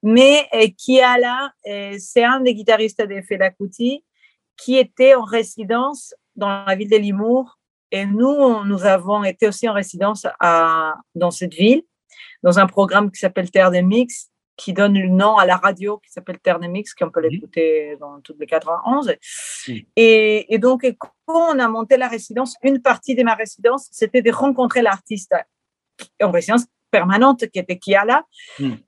Mais 0.02 0.46
euh, 0.54 0.66
Kiala, 0.76 1.52
euh, 1.66 1.96
c'est 1.98 2.24
un 2.24 2.40
des 2.40 2.54
guitaristes 2.54 3.02
de 3.02 3.20
Fela 3.22 3.50
Kuti 3.50 4.04
qui 4.56 4.76
était 4.76 5.14
en 5.14 5.24
résidence 5.24 6.14
dans 6.34 6.64
la 6.64 6.76
ville 6.76 6.90
de 6.90 6.96
Limour. 6.96 7.58
Et 7.90 8.04
nous, 8.04 8.64
nous 8.64 8.84
avons 8.84 9.22
été 9.24 9.46
aussi 9.48 9.68
en 9.68 9.72
résidence 9.72 10.26
à, 10.40 10.94
dans 11.14 11.30
cette 11.30 11.54
ville, 11.54 11.82
dans 12.42 12.58
un 12.58 12.66
programme 12.66 13.10
qui 13.10 13.20
s'appelle 13.20 13.50
Terre 13.50 13.70
des 13.70 13.82
Mix, 13.82 14.30
qui 14.56 14.72
donne 14.72 14.98
le 14.98 15.08
nom 15.08 15.36
à 15.36 15.46
la 15.46 15.56
radio 15.56 15.98
qui 15.98 16.10
s'appelle 16.10 16.38
Terre 16.38 16.58
des 16.58 16.68
Mix, 16.68 16.94
qu'on 16.94 17.10
peut 17.10 17.20
l'écouter 17.20 17.96
dans 18.00 18.20
toutes 18.20 18.40
les 18.40 18.46
91. 18.46 19.14
Mhm. 19.68 19.80
Et, 19.96 20.54
et 20.54 20.58
donc, 20.58 20.86
quand 20.98 21.10
on 21.28 21.58
a 21.58 21.68
monté 21.68 21.96
la 21.96 22.08
résidence, 22.08 22.56
une 22.62 22.80
partie 22.80 23.14
de 23.14 23.22
ma 23.22 23.34
résidence, 23.34 23.88
c'était 23.92 24.22
de 24.22 24.32
rencontrer 24.32 24.82
l'artiste 24.82 25.34
en 26.22 26.30
résidence 26.30 26.64
permanente 26.90 27.46
qui 27.48 27.58
était 27.58 27.78
Kiala. 27.78 28.24
Mhm. 28.58 28.78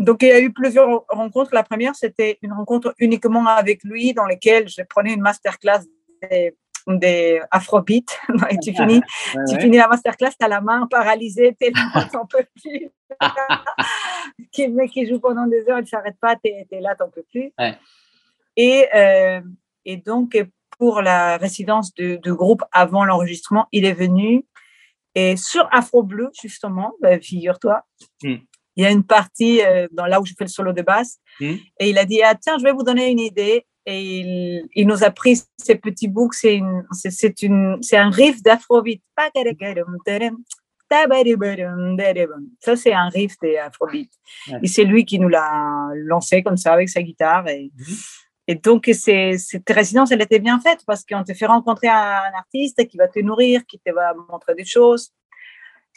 Donc, 0.00 0.22
il 0.22 0.28
y 0.28 0.32
a 0.32 0.40
eu 0.40 0.52
plusieurs 0.52 1.04
rencontres. 1.08 1.54
La 1.54 1.62
première, 1.62 1.94
c'était 1.94 2.38
une 2.42 2.52
rencontre 2.52 2.94
uniquement 2.98 3.46
avec 3.46 3.84
lui, 3.84 4.14
dans 4.14 4.24
laquelle 4.24 4.68
je 4.68 4.82
prenais 4.82 5.12
une 5.12 5.20
masterclass 5.20 5.80
des, 6.22 6.56
des 6.86 7.40
Afrobeat. 7.50 8.18
Et 8.50 8.56
tu 8.62 8.72
finis, 8.74 8.94
Ouais, 9.34 9.44
tu 9.48 9.54
ouais. 9.54 9.60
finis 9.60 9.76
la 9.76 9.88
masterclass, 9.88 10.30
tu 10.38 10.44
as 10.44 10.48
la 10.48 10.60
main 10.60 10.86
paralysée, 10.90 11.54
tellement 11.60 11.80
t'en 12.12 12.26
peux 12.26 12.46
plus. 12.60 12.88
qui, 14.52 14.66
le 14.66 14.72
mec 14.72 14.90
qui 14.90 15.06
joue 15.06 15.20
pendant 15.20 15.46
des 15.46 15.68
heures, 15.68 15.78
il 15.78 15.82
ne 15.82 15.86
s'arrête 15.86 16.16
pas, 16.20 16.34
tu 16.36 16.50
es, 16.50 16.80
là, 16.80 16.94
t'en 16.94 17.10
peux 17.10 17.24
plus. 17.30 17.52
Ouais. 17.58 17.76
Et, 18.56 18.86
euh, 18.94 19.40
et 19.84 19.96
donc, 19.98 20.42
pour 20.78 21.02
la 21.02 21.36
résidence 21.36 21.92
du, 21.92 22.18
du 22.18 22.32
groupe 22.34 22.62
avant 22.72 23.04
l'enregistrement, 23.04 23.68
il 23.70 23.84
est 23.84 23.92
venu 23.92 24.46
et 25.14 25.36
sur 25.36 25.68
Afro 25.72 26.02
Bleu, 26.02 26.30
justement, 26.40 26.92
ben, 27.00 27.20
figure-toi, 27.20 27.82
Mm. 28.22 28.36
Il 28.76 28.84
y 28.84 28.86
a 28.86 28.90
une 28.90 29.04
partie 29.04 29.60
euh, 29.62 29.86
dans 29.92 30.06
là 30.06 30.20
où 30.20 30.26
je 30.26 30.32
fais 30.38 30.44
le 30.44 30.48
solo 30.50 30.72
de 30.72 30.82
basse 30.82 31.18
Mm. 31.40 31.54
et 31.80 31.90
il 31.90 31.98
a 31.98 32.04
dit 32.04 32.20
ah, 32.22 32.34
Tiens, 32.34 32.58
je 32.58 32.64
vais 32.64 32.72
vous 32.72 32.82
donner 32.84 33.10
une 33.10 33.18
idée. 33.20 33.64
Et 33.86 34.18
il, 34.20 34.68
il 34.74 34.86
nous 34.86 35.02
a 35.04 35.10
pris 35.10 35.40
ces 35.56 35.74
petits 35.74 36.06
bouts, 36.06 36.30
c'est 36.32 36.56
une- 36.56 36.84
c'est- 36.92 37.10
c'est 37.10 37.40
une- 37.42 37.78
c'est 37.82 37.96
un 37.96 38.10
riff 38.10 38.42
d'Afrobeat. 38.42 39.00
Ça, 42.60 42.76
c'est 42.76 42.92
un 42.92 43.08
riff 43.08 43.36
d'Afrobeat. 43.42 44.10
Ouais. 44.48 44.58
Et 44.62 44.66
c'est 44.66 44.84
lui 44.84 45.04
qui 45.06 45.18
nous 45.18 45.28
l'a 45.28 45.88
lancé 45.94 46.42
comme 46.42 46.58
ça 46.58 46.74
avec 46.74 46.90
sa 46.90 47.02
guitare. 47.02 47.48
Et, 47.48 47.72
et 48.46 48.54
donc, 48.54 48.88
c'est- 48.92 49.38
cette 49.38 49.68
résidence, 49.70 50.12
elle 50.12 50.20
était 50.22 50.40
bien 50.40 50.60
faite 50.60 50.80
parce 50.86 51.02
qu'on 51.04 51.24
te 51.24 51.32
fait 51.32 51.46
rencontrer 51.46 51.88
un, 51.88 51.94
un 52.32 52.36
artiste 52.38 52.86
qui 52.86 52.98
va 52.98 53.08
te 53.08 53.18
nourrir, 53.20 53.64
qui 53.66 53.78
te 53.78 53.90
va 53.92 54.12
montrer 54.30 54.54
des 54.54 54.64
choses. 54.66 55.10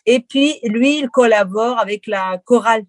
Et 0.06 0.20
puis, 0.20 0.60
lui, 0.64 1.00
il 1.00 1.10
collabore 1.10 1.80
avec 1.80 2.08
la 2.08 2.38
chorale 2.46 2.84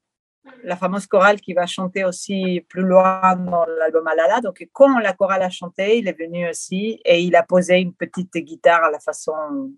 la 0.62 0.76
fameuse 0.76 1.06
chorale 1.06 1.40
qui 1.40 1.54
va 1.54 1.64
chanter 1.66 2.04
aussi 2.04 2.60
plus 2.68 2.82
loin 2.82 3.34
dans 3.34 3.64
l'album 3.78 4.06
Alala. 4.06 4.42
Donc, 4.42 4.62
quand 4.74 4.98
la 4.98 5.14
chorale 5.14 5.40
a 5.40 5.48
chanté, 5.48 5.96
il 5.98 6.06
est 6.06 6.18
venu 6.18 6.46
aussi 6.46 7.00
et 7.06 7.22
il 7.22 7.34
a 7.34 7.42
posé 7.42 7.76
une 7.78 7.94
petite 7.94 8.36
guitare 8.36 8.84
à 8.84 8.90
la 8.90 8.98
façon, 9.00 9.72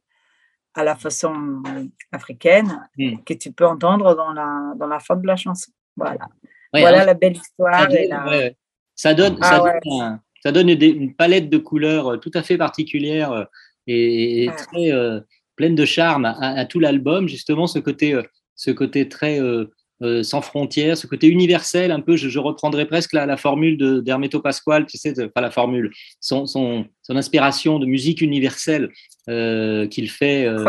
à 0.74 0.82
la 0.82 0.96
façon 0.96 1.62
africaine 2.10 2.88
Mm. 2.98 3.18
que 3.24 3.34
tu 3.34 3.52
peux 3.52 3.64
entendre 3.66 4.16
dans 4.16 4.32
la, 4.32 4.72
dans 4.76 4.88
la 4.88 4.98
fin 4.98 5.14
de 5.14 5.24
la 5.26 5.36
chanson. 5.36 5.70
Voilà. 5.96 6.26
Ouais, 6.74 6.80
voilà 6.80 6.96
alors, 7.02 7.06
la 7.06 7.14
belle 7.14 7.36
histoire. 7.36 7.82
ça, 7.82 7.88
et 8.00 8.08
donne, 8.08 8.18
la- 8.18 8.24
ouais, 8.24 8.38
ouais. 8.38 8.56
ça 8.96 9.14
donne, 9.14 9.38
Ah 9.42 9.48
ça 9.50 9.62
ouais. 9.62 9.80
donne 9.84 10.00
un- 10.02 10.20
ça 10.42 10.50
donne 10.52 10.74
des- 10.74 10.88
une 10.88 11.14
palette 11.14 11.48
de 11.48 11.58
couleurs 11.58 12.14
euh, 12.14 12.16
tout 12.18 12.30
à 12.34 12.42
fait 12.42 12.58
particulière 12.58 13.30
euh, 13.32 13.44
et, 13.86 14.48
très 14.56 14.90
euh, 14.92 15.20
pleine 15.56 15.74
de 15.74 15.84
charme 15.84 16.24
à, 16.26 16.32
à 16.38 16.64
tout 16.64 16.80
l'album. 16.80 17.28
Justement, 17.28 17.66
ce 17.66 17.78
côté, 17.78 18.14
euh, 18.14 18.22
ce 18.54 18.70
côté 18.70 19.08
très 19.08 19.40
euh, 19.40 19.66
euh, 20.02 20.22
sans 20.22 20.42
frontières, 20.42 20.96
ce 20.98 21.06
côté 21.06 21.26
universel, 21.26 21.90
un 21.90 22.00
peu. 22.00 22.16
Je, 22.16 22.28
je 22.28 22.38
reprendrai 22.38 22.84
presque 22.86 23.14
la, 23.14 23.24
la 23.24 23.36
formule 23.38 24.02
d'Hermeto 24.02 24.40
Pasquale, 24.40 24.84
tu 24.86 24.98
sais, 24.98 25.14
pas 25.28 25.40
la 25.40 25.50
formule, 25.50 25.90
son, 26.20 26.44
son, 26.46 26.84
son 27.02 27.16
inspiration 27.16 27.78
de 27.78 27.86
musique 27.86 28.20
universelle 28.20 28.90
euh, 29.30 29.86
qu'il 29.88 30.10
fait 30.10 30.44
euh, 30.46 30.62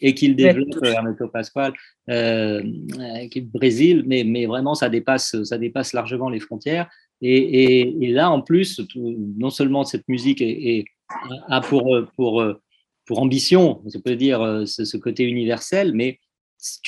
et 0.00 0.14
qu'il 0.14 0.34
développe 0.34 0.84
Hermeto 0.92 1.28
Pasquale, 1.28 1.72
qui 2.08 3.38
est 3.38 3.40
Brésil, 3.52 4.02
mais, 4.06 4.24
mais 4.24 4.46
vraiment 4.46 4.74
ça 4.74 4.88
dépasse, 4.88 5.40
ça 5.44 5.56
dépasse 5.56 5.92
largement 5.92 6.28
les 6.28 6.40
frontières. 6.40 6.88
Et, 7.20 7.36
et, 7.36 7.96
et 8.04 8.08
là, 8.08 8.30
en 8.30 8.42
plus, 8.42 8.80
tout- 8.88 9.32
non 9.38 9.50
seulement 9.50 9.84
cette 9.84 10.06
musique 10.08 10.40
est, 10.40 10.50
est- 10.78 10.84
a 11.48 11.60
pour, 11.60 11.96
pour, 12.16 12.44
pour 13.08 13.20
ambition, 13.20 13.80
on 13.86 14.00
peut 14.00 14.16
dire, 14.16 14.42
euh, 14.42 14.66
ce, 14.66 14.96
côté 14.98 15.24
universel, 15.24 15.92
mais 15.94 16.20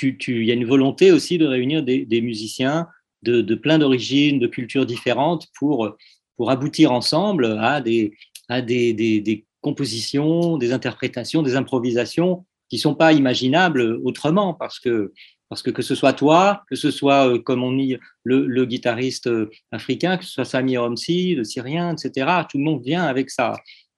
il 0.02 0.44
y 0.44 0.50
a 0.50 0.54
une 0.54 0.66
volonté 0.66 1.12
aussi 1.12 1.38
de 1.38 1.46
réunir 1.46 1.82
des, 1.82 2.20
musiciens 2.20 2.88
de, 3.22 3.54
plein 3.54 3.78
d'origines, 3.78 4.38
de 4.38 4.46
cultures 4.46 4.84
différentes 4.84 5.46
pour, 5.58 5.96
pour 6.36 6.50
aboutir 6.50 6.92
ensemble 6.92 7.46
à 7.58 7.80
des, 7.80 8.12
à 8.50 8.60
des, 8.60 8.92
des, 8.92 9.46
compositions, 9.62 10.58
des 10.58 10.72
interprétations, 10.72 11.42
des 11.42 11.56
improvisations 11.56 12.44
qui 12.68 12.78
sont 12.78 12.94
pas 12.94 13.12
imaginables 13.12 13.82
autrement 14.04 14.54
parce 14.54 14.78
que 14.78 15.12
parce 15.50 15.62
que 15.62 15.70
que 15.70 15.82
ce 15.82 15.94
soit 15.94 16.12
toi, 16.12 16.62
que 16.70 16.76
ce 16.76 16.90
soit 16.90 17.28
euh, 17.28 17.38
comme 17.38 17.64
on 17.64 17.76
dit 17.76 17.96
le, 18.24 18.64
guitariste 18.64 19.26
euh, 19.26 19.50
africain, 19.72 20.16
que 20.16 20.24
ce 20.24 20.30
soit 20.30 20.44
Sami 20.44 20.78
Romsi, 20.78 21.34
le 21.34 21.44
Syrien, 21.44 21.94
etc. 21.94 22.44
Tout 22.48 22.56
le 22.56 22.64
monde 22.64 22.82
vient 22.82 23.02
avec 23.02 23.30
ça, 23.30 23.54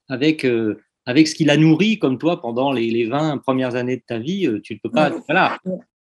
avec 0.08 0.46
avec 1.07 1.28
ce 1.28 1.34
qu'il 1.34 1.50
a 1.50 1.57
nourri 1.57 1.98
comme 1.98 2.18
toi 2.18 2.40
pendant 2.40 2.72
les, 2.72 2.90
les 2.90 3.07
20 3.07 3.38
premières 3.38 3.74
années 3.74 3.96
de 3.96 4.03
ta 4.07 4.18
vie. 4.18 4.46
euh, 4.46 4.61
Tu 4.62 4.74
ne 4.74 4.78
peux 4.82 4.90
pas, 4.90 5.11
voilà. 5.28 5.59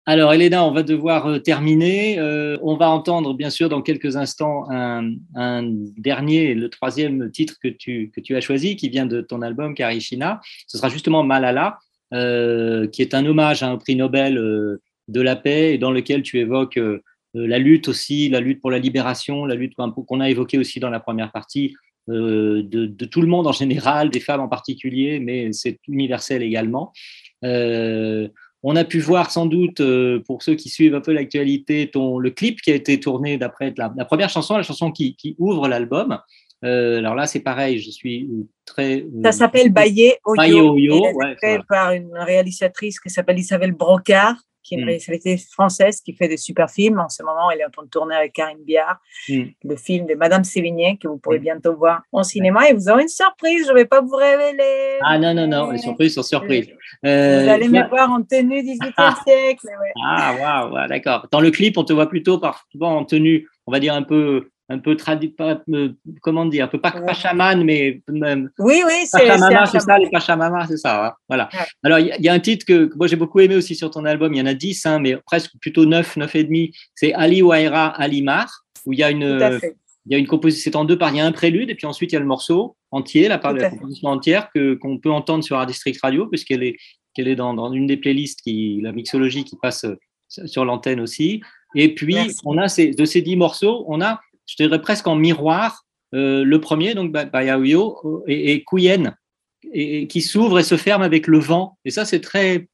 Alors, 0.09 0.32
Elena, 0.32 0.64
on 0.64 0.70
va 0.70 0.84
devoir 0.84 1.26
euh, 1.26 1.38
terminer. 1.40 2.20
Euh, 2.20 2.57
on 2.62 2.76
va 2.76 2.88
entendre, 2.90 3.34
bien 3.34 3.51
sûr, 3.51 3.68
dans 3.68 3.82
quelques 3.82 4.16
instants, 4.16 4.70
un, 4.70 5.11
un 5.34 5.64
dernier, 5.99 6.55
le 6.55 6.68
troisième 6.70 7.28
titre 7.32 7.57
que 7.61 7.66
tu, 7.66 8.12
que 8.14 8.20
tu 8.20 8.36
as 8.36 8.40
choisi, 8.40 8.76
qui 8.76 8.88
vient 8.88 9.07
de 9.07 9.20
ton 9.20 9.42
album 9.42 9.74
Karishina. 9.74 10.40
Ce 10.68 10.78
sera 10.78 10.88
justement 10.90 11.24
Malala, 11.24 11.78
euh, 12.14 12.86
qui 12.86 13.03
est 13.03 13.14
un 13.14 13.26
hommage 13.26 13.64
à 13.64 13.68
un 13.68 13.78
prix 13.78 13.97
Nobel 13.97 14.38
euh, 14.38 14.80
de 15.09 15.20
la 15.20 15.34
paix 15.34 15.74
et 15.74 15.78
dans 15.78 15.90
lequel 15.90 16.22
tu 16.22 16.38
évoques 16.38 16.78
la 17.34 17.59
lutte 17.59 17.88
aussi, 17.88 18.28
la 18.28 18.40
lutte 18.40 18.61
pour 18.61 18.70
la 18.70 18.78
libération, 18.78 19.44
la 19.44 19.57
lutte 19.57 19.74
qu'on 19.74 20.20
a 20.20 20.30
évoquée 20.30 20.57
aussi 20.59 20.80
dans 20.80 20.88
la 20.88 21.01
première 21.01 21.32
partie, 21.32 21.74
de, 22.09 22.86
de 22.86 23.04
tout 23.04 23.20
le 23.20 23.26
monde 23.26 23.46
en 23.46 23.52
général, 23.52 24.11
des 24.11 24.20
femmes 24.20 24.40
en 24.40 24.48
particulier, 24.48 25.20
mais 25.20 25.52
c'est 25.52 25.78
universel 25.88 26.42
également. 26.42 26.92
Euh, 27.44 28.28
on 28.62 28.74
a 28.74 28.84
pu 28.84 28.98
voir 28.98 29.30
sans 29.30 29.46
doute, 29.46 29.80
euh, 29.80 30.20
pour 30.26 30.42
ceux 30.42 30.54
qui 30.54 30.68
suivent 30.68 30.94
un 30.94 31.00
peu 31.00 31.12
l'actualité, 31.12 31.90
le 31.94 32.30
clip 32.30 32.61
qui 32.61 32.72
a 32.72 32.74
été 32.74 32.98
tourné 32.98 33.38
d'après 33.38 33.72
la, 33.76 33.92
la 33.96 34.04
première 34.04 34.28
chanson, 34.30 34.57
la 34.57 34.62
chanson 34.62 34.90
qui, 34.90 35.14
qui 35.16 35.36
ouvre 35.38 35.68
l'album. 35.68 36.18
Euh, 36.64 36.98
alors 36.98 37.14
là, 37.14 37.26
c'est 37.26 37.40
pareil, 37.40 37.78
je 37.78 37.90
suis 37.90 38.28
très. 38.64 39.02
euh, 39.02 39.22
Ça 39.24 39.32
s'appelle 39.32 39.70
Baye 39.70 40.14
Oyo. 40.24 40.36
Baye 40.36 40.52
Oyo, 40.54 41.02
ouais, 41.12 41.36
fait 41.40 41.48
voilà. 41.48 41.64
par 41.68 41.92
une 41.92 42.11
réalisatrice 42.14 42.98
qui 42.98 43.11
s'appelle 43.11 43.38
Isabelle 43.38 43.72
Brocard, 43.72 44.36
qui 44.66 44.74
est 44.74 44.78
une 44.78 44.84
Mm. 44.84 44.88
réalisatrice 44.88 45.52
française 45.52 46.00
qui 46.00 46.12
fait 46.14 46.28
des 46.28 46.36
super 46.36 46.68
films. 46.70 46.98
En 46.98 47.08
ce 47.08 47.22
moment, 47.22 47.50
elle 47.50 47.60
est 47.60 47.64
en 47.66 47.70
train 47.70 47.84
de 47.84 47.88
tourner 47.88 48.16
avec 48.16 48.32
Karine 48.32 48.62
Biard, 48.64 48.98
Mm. 49.28 49.42
le 49.64 49.76
film 49.76 50.06
de 50.06 50.14
Madame 50.14 50.44
Sévigné, 50.44 50.98
que 51.00 51.06
vous 51.08 51.18
pourrez 51.18 51.38
Mm. 51.38 51.42
bientôt 51.42 51.76
voir 51.76 52.02
en 52.12 52.22
cinéma. 52.24 52.68
Et 52.68 52.72
vous 52.72 52.88
aurez 52.88 53.02
une 53.02 53.08
surprise, 53.08 53.64
je 53.66 53.70
ne 53.72 53.76
vais 53.76 53.84
pas 53.84 54.00
vous 54.00 54.16
révéler. 54.16 54.98
Ah 55.02 55.18
non, 55.18 55.34
non, 55.34 55.46
non, 55.46 55.70
les 55.70 55.78
surprises 55.78 56.12
sur 56.14 56.24
surprise. 56.24 56.66
Vous 57.02 57.08
Euh, 57.08 57.48
allez 57.48 57.68
me 57.68 57.88
voir 57.88 58.10
en 58.10 58.22
tenue 58.22 58.62
18e 58.62 59.14
siècle. 59.26 59.66
ouais. 59.66 59.92
Ah, 60.04 60.34
waouh, 60.40 60.74
ouais, 60.74 60.88
d'accord. 60.88 61.28
Dans 61.30 61.40
le 61.40 61.50
clip, 61.50 61.78
on 61.78 61.84
te 61.84 61.92
voit 61.92 62.08
plutôt 62.08 62.38
par, 62.38 62.64
souvent 62.72 62.96
en 62.96 63.04
tenue, 63.04 63.48
on 63.66 63.72
va 63.72 63.78
dire 63.80 63.94
un 63.94 64.02
peu, 64.02 64.50
un 64.68 64.78
peu 64.78 64.96
tradi, 64.96 65.28
pas, 65.28 65.62
euh, 65.72 65.90
comment 66.22 66.44
dire, 66.44 66.64
un 66.64 66.68
peu 66.68 66.80
pas, 66.80 66.90
pas 66.90 67.14
chaman, 67.14 67.62
mais 67.64 68.02
même. 68.08 68.50
Oui, 68.58 68.82
oui, 68.84 68.92
c'est 69.04 69.26
ça, 69.28 69.98
les 69.98 70.10
Pachamama, 70.10 70.66
c'est 70.66 70.76
ça. 70.76 71.06
hein, 71.06 71.12
Voilà. 71.28 71.48
Ouais. 71.52 71.60
Alors, 71.84 71.98
il 72.00 72.06
y, 72.08 72.12
a- 72.12 72.16
il 72.18 72.24
y 72.24 72.28
a 72.28 72.32
un 72.32 72.40
titre 72.40 72.66
que, 72.66 72.86
que 72.86 72.96
moi 72.96 73.06
j'ai 73.06 73.16
beaucoup 73.16 73.38
aimé 73.40 73.54
aussi 73.54 73.74
sur 73.76 73.90
ton 73.90 74.04
album. 74.04 74.34
Il 74.34 74.38
y 74.38 74.42
en 74.42 74.46
a 74.46 74.54
10, 74.54 74.86
hein, 74.86 74.98
mais 74.98 75.16
presque 75.24 75.52
plutôt 75.60 75.86
9, 75.86 76.16
9 76.16 76.34
et 76.34 76.44
demi. 76.44 76.72
C'est 76.96 77.12
Ali 77.14 77.42
Waira 77.42 77.86
Alimar, 77.86 78.64
où 78.86 78.92
il 78.92 78.98
y 78.98 79.02
a 79.04 79.10
une, 79.10 79.38
il 80.06 80.12
y 80.12 80.14
a 80.14 80.18
une 80.18 80.26
composition, 80.26 80.70
c'est 80.72 80.76
en 80.76 80.84
deux 80.84 80.98
parts. 80.98 81.10
Il 81.12 81.18
y 81.18 81.20
a 81.20 81.26
un 81.26 81.32
prélude 81.32 81.70
et 81.70 81.74
puis 81.74 81.86
ensuite 81.86 82.10
il 82.12 82.14
y 82.14 82.18
a 82.18 82.20
le 82.20 82.26
morceau 82.26 82.76
entier, 82.90 83.28
la 83.28 83.38
part 83.38 83.54
de 83.54 83.60
la 83.60 83.70
composition 83.70 84.08
entière 84.08 84.50
que 84.54 84.74
qu'on 84.74 84.98
peut 84.98 85.10
entendre 85.10 85.42
sur 85.44 85.56
Art 85.58 85.66
District 85.66 85.98
Radio, 86.02 86.26
puisqu'elle 86.26 86.62
est 86.62 86.76
qu'elle 87.14 87.28
est 87.28 87.36
dans, 87.36 87.54
dans 87.54 87.72
une 87.72 87.86
des 87.86 87.96
playlists 87.96 88.40
qui 88.42 88.80
la 88.82 88.92
mixologie 88.92 89.44
qui 89.44 89.56
passe 89.62 89.84
euh, 89.84 89.96
sur 90.28 90.64
l'antenne 90.64 91.00
aussi. 91.00 91.40
Et 91.74 91.94
puis 91.94 92.14
Merci. 92.14 92.38
on 92.44 92.58
a 92.58 92.68
ces, 92.68 92.90
de 92.90 93.04
ces 93.04 93.22
dix 93.22 93.36
morceaux, 93.36 93.84
on 93.88 94.00
a, 94.00 94.20
je 94.47 94.57
dirais 94.57 94.80
presque 94.80 95.07
en 95.07 95.16
miroir, 95.16 95.82
euh, 96.14 96.44
le 96.44 96.61
premier 96.61 96.94
donc 96.94 97.12
Ba- 97.12 97.24
Bayaoyo 97.24 97.99
euh, 98.05 98.22
et, 98.28 98.53
et 98.53 98.64
Kuyen, 98.64 99.14
et, 99.72 100.03
et 100.03 100.07
qui 100.07 100.22
s'ouvre 100.22 100.59
et 100.59 100.62
se 100.62 100.76
ferme 100.76 101.03
avec 101.03 101.26
le 101.26 101.38
vent. 101.38 101.78
Et 101.84 101.90
ça 101.90 102.05
c'est 102.05 102.20
très, 102.20 102.68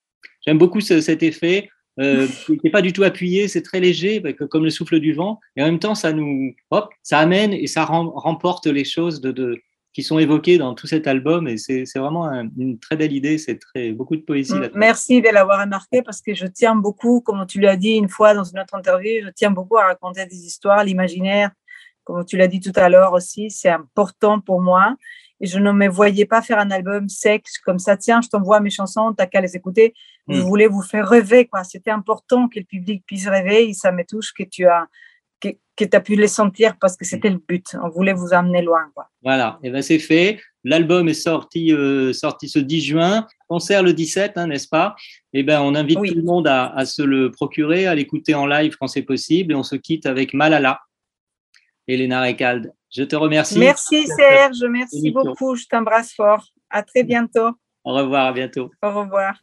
j'aime 0.46 0.58
beaucoup 0.58 0.80
ce- 0.80 1.00
cet 1.00 1.22
effet. 1.22 1.68
Euh, 2.00 2.26
qui 2.46 2.58
n'est 2.64 2.70
pas 2.70 2.80
du 2.80 2.94
tout 2.94 3.02
appuyé, 3.04 3.48
c'est 3.48 3.60
très 3.60 3.78
léger, 3.78 4.18
bah, 4.20 4.32
comme 4.32 4.64
le 4.64 4.70
souffle 4.70 4.98
du 4.98 5.12
vent, 5.12 5.38
et 5.56 5.62
en 5.62 5.66
même 5.66 5.78
temps, 5.78 5.94
ça 5.94 6.14
nous, 6.14 6.54
hop, 6.70 6.88
ça 7.02 7.18
amène 7.18 7.52
et 7.52 7.66
ça 7.66 7.84
rem- 7.84 8.10
remporte 8.14 8.66
les 8.66 8.84
choses 8.86 9.20
de, 9.20 9.30
de- 9.30 9.60
qui 9.92 10.02
sont 10.02 10.18
évoquées 10.18 10.56
dans 10.56 10.74
tout 10.74 10.86
cet 10.86 11.06
album, 11.06 11.46
et 11.48 11.58
c'est 11.58 11.84
vraiment 11.98 12.24
un- 12.26 12.48
une 12.56 12.78
très 12.78 12.96
belle 12.96 13.12
idée, 13.12 13.36
c'est 13.36 13.58
très 13.58 13.92
beaucoup 13.92 14.16
de 14.16 14.22
poésie. 14.22 14.54
Merci 14.74 15.20
de 15.20 15.28
l'avoir 15.28 15.60
remarqué 15.60 16.00
parce 16.00 16.22
que 16.22 16.32
je 16.34 16.46
tiens 16.46 16.74
beaucoup, 16.76 17.20
comme 17.20 17.44
tu 17.46 17.60
l'as 17.60 17.76
dit 17.76 17.90
une 17.90 18.08
fois 18.08 18.32
dans 18.32 18.44
une 18.44 18.58
autre 18.60 18.74
interview, 18.74 19.20
je 19.26 19.28
tiens 19.28 19.50
beaucoup 19.50 19.76
à 19.76 19.84
raconter 19.84 20.24
des 20.24 20.46
histoires, 20.46 20.82
l'imaginaire, 20.84 21.50
comme 22.04 22.24
tu 22.24 22.36
l'as 22.36 22.48
dit 22.48 22.60
tout 22.60 22.72
à 22.76 22.88
l'heure 22.88 23.12
aussi, 23.12 23.50
c'est 23.50 23.68
important 23.70 24.40
pour 24.40 24.60
moi. 24.60 24.96
Et 25.40 25.46
je 25.46 25.58
ne 25.58 25.72
me 25.72 25.88
voyais 25.88 26.24
pas 26.24 26.40
faire 26.40 26.58
un 26.58 26.70
album 26.70 27.08
sec 27.08 27.44
comme 27.64 27.80
ça. 27.80 27.96
Tiens, 27.96 28.20
je 28.22 28.28
t'envoie 28.28 28.60
mes 28.60 28.70
chansons, 28.70 29.12
t'as 29.12 29.26
qu'à 29.26 29.40
les 29.40 29.56
écouter. 29.56 29.92
Je 30.28 30.36
Mm. 30.36 30.40
voulais 30.40 30.66
vous 30.68 30.82
faire 30.82 31.08
rêver, 31.08 31.46
quoi. 31.46 31.64
C'était 31.64 31.90
important 31.90 32.48
que 32.48 32.60
le 32.60 32.64
public 32.64 33.02
puisse 33.06 33.26
rêver 33.26 33.68
et 33.68 33.72
ça 33.74 33.90
me 33.90 34.04
touche 34.04 34.32
que 34.32 34.44
tu 34.44 34.66
as, 34.66 34.86
que, 35.40 35.48
que 35.76 35.84
tu 35.84 35.96
as 35.96 36.00
pu 36.00 36.14
les 36.14 36.28
sentir 36.28 36.76
parce 36.80 36.96
que 36.96 37.04
c'était 37.04 37.30
le 37.30 37.40
but. 37.48 37.74
On 37.82 37.88
voulait 37.88 38.12
vous 38.12 38.32
amener 38.32 38.62
loin, 38.62 38.82
quoi. 38.94 39.08
Voilà, 39.22 39.58
et 39.64 39.70
ben 39.70 39.82
c'est 39.82 39.98
fait. 39.98 40.38
L'album 40.62 41.08
est 41.08 41.14
sorti, 41.14 41.72
euh, 41.72 42.12
sorti 42.12 42.48
ce 42.48 42.60
10 42.60 42.80
juin, 42.80 43.26
concert 43.48 43.82
le 43.82 43.92
17, 43.94 44.34
hein, 44.38 44.46
n'est-ce 44.46 44.68
pas? 44.68 44.94
Et 45.32 45.42
ben 45.42 45.60
on 45.60 45.74
invite 45.74 45.98
Oui. 45.98 46.10
tout 46.10 46.14
le 46.14 46.22
monde 46.22 46.46
à, 46.46 46.66
à 46.76 46.84
se 46.84 47.02
le 47.02 47.32
procurer, 47.32 47.88
à 47.88 47.96
l'écouter 47.96 48.36
en 48.36 48.46
live 48.46 48.76
quand 48.78 48.86
c'est 48.86 49.02
possible, 49.02 49.52
et 49.54 49.56
on 49.56 49.64
se 49.64 49.74
quitte 49.74 50.06
avec 50.06 50.34
Malala, 50.34 50.78
Elena 51.86 52.22
Recalde. 52.22 52.72
Je 52.90 53.02
te 53.02 53.16
remercie. 53.16 53.58
Merci 53.58 54.06
Serge, 54.06 54.64
merci 54.68 55.10
beaucoup. 55.10 55.56
Je 55.56 55.66
t'embrasse 55.66 56.12
fort. 56.12 56.46
À 56.70 56.82
très 56.82 57.04
bientôt. 57.04 57.50
Au 57.84 57.94
revoir, 57.94 58.26
à 58.26 58.32
bientôt. 58.32 58.70
Au 58.82 59.00
revoir. 59.00 59.34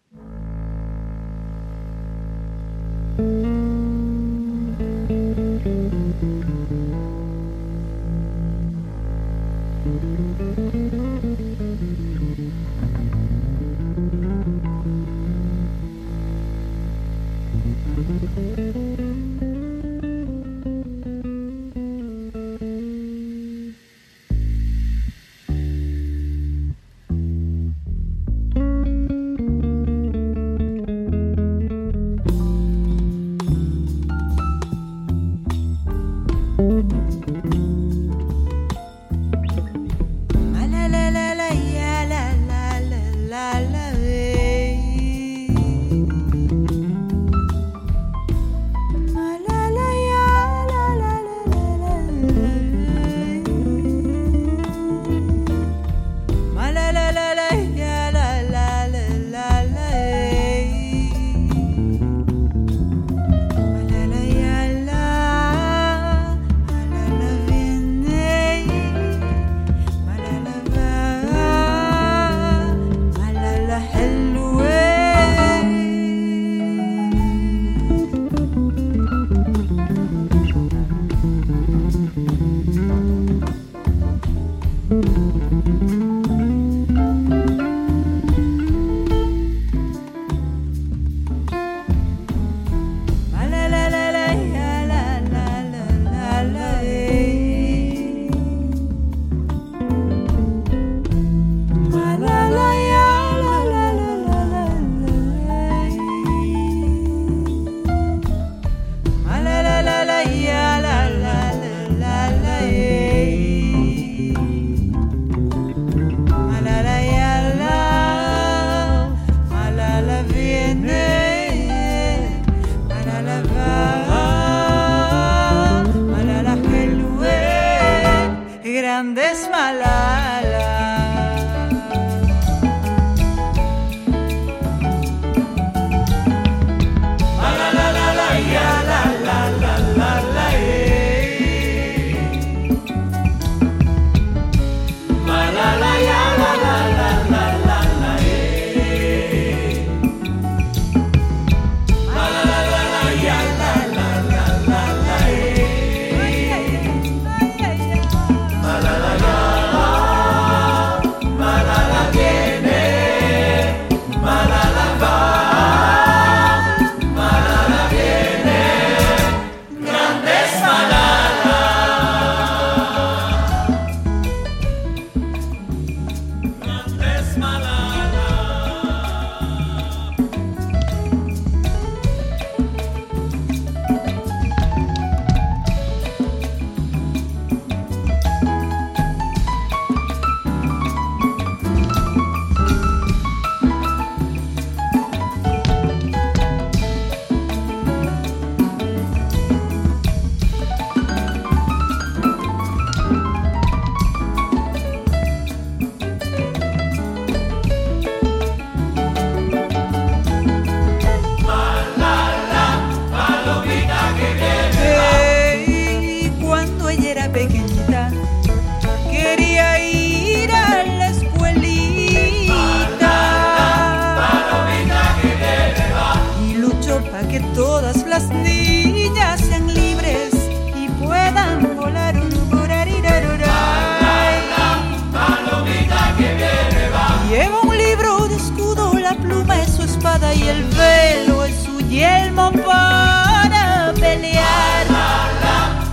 Para 242.65 243.93
pelear. 243.99 244.85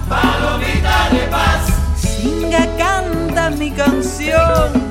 palomita 0.09 1.11
de 1.11 1.27
paz. 1.31 1.67
Singa 1.97 2.67
canta 2.77 3.51
mi 3.51 3.71
canción. 3.71 4.86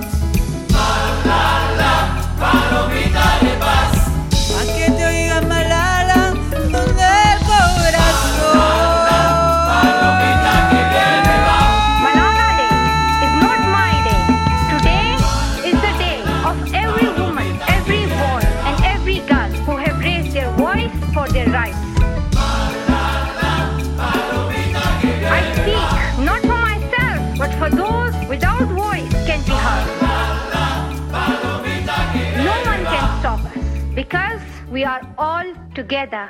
We 34.85 34.91
are 34.91 35.01
all 35.17 35.45
together. 35.73 36.29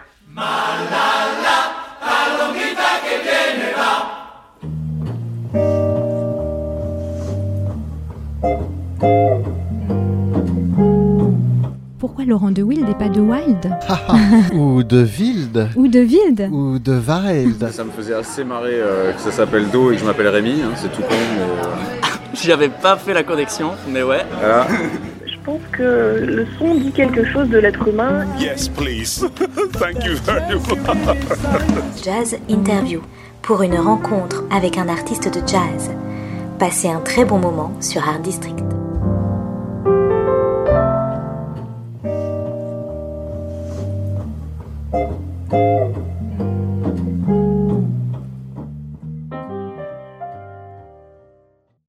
Pourquoi 12.00 12.24
Laurent 12.26 12.52
de 12.52 12.62
Wild 12.62 12.88
et 12.88 12.94
pas 12.94 13.10
de 13.10 13.20
Wild 13.20 13.70
Ou 14.54 14.84
de 14.84 15.04
Wild 15.04 15.70
Ou 15.76 15.88
de 15.88 16.00
Wild 16.00 16.50
Ou 16.52 16.80
de 16.80 16.94
Wild 16.94 17.70
Ça 17.72 17.84
me 17.84 17.92
faisait 17.92 18.14
assez 18.14 18.46
marrer 18.46 18.76
euh, 18.76 19.12
que 19.12 19.20
ça 19.20 19.32
s'appelle 19.32 19.70
Do 19.70 19.92
et 19.92 19.96
que 19.96 20.02
je 20.02 20.06
m'appelle 20.06 20.30
Rémi, 20.30 20.62
hein, 20.62 20.72
c'est 20.76 20.92
tout 20.94 21.02
con, 21.02 21.10
mais 21.10 21.42
euh, 21.42 22.02
J'avais 22.34 22.70
pas 22.70 22.96
fait 22.96 23.14
la 23.14 23.24
connexion, 23.24 23.72
mais 23.90 24.04
ouais. 24.04 24.26
voilà. 24.40 24.68
Je 25.46 25.52
pense 25.52 25.62
que 25.74 26.24
le 26.26 26.48
son 26.58 26.74
dit 26.74 26.92
quelque 26.92 27.24
chose 27.24 27.48
de 27.50 27.60
l'être 27.60 27.88
humain. 27.88 28.26
Yes, 28.40 28.68
please. 28.68 29.24
Thank 29.74 30.04
you 30.04 30.16
very 30.24 30.56
much. 30.56 32.04
Jazz 32.04 32.36
Interview 32.50 33.02
pour 33.44 33.62
une 33.62 33.78
rencontre 33.78 34.44
avec 34.50 34.80
un 34.80 34.90
artiste 34.90 35.32
de 35.32 35.48
jazz. 35.48 35.92
Passez 36.58 36.90
un 36.90 37.00
très 37.00 37.26
bon 37.26 37.38
moment 37.38 37.72
sur 37.80 38.08
Art 38.10 38.22
District. 38.22 38.66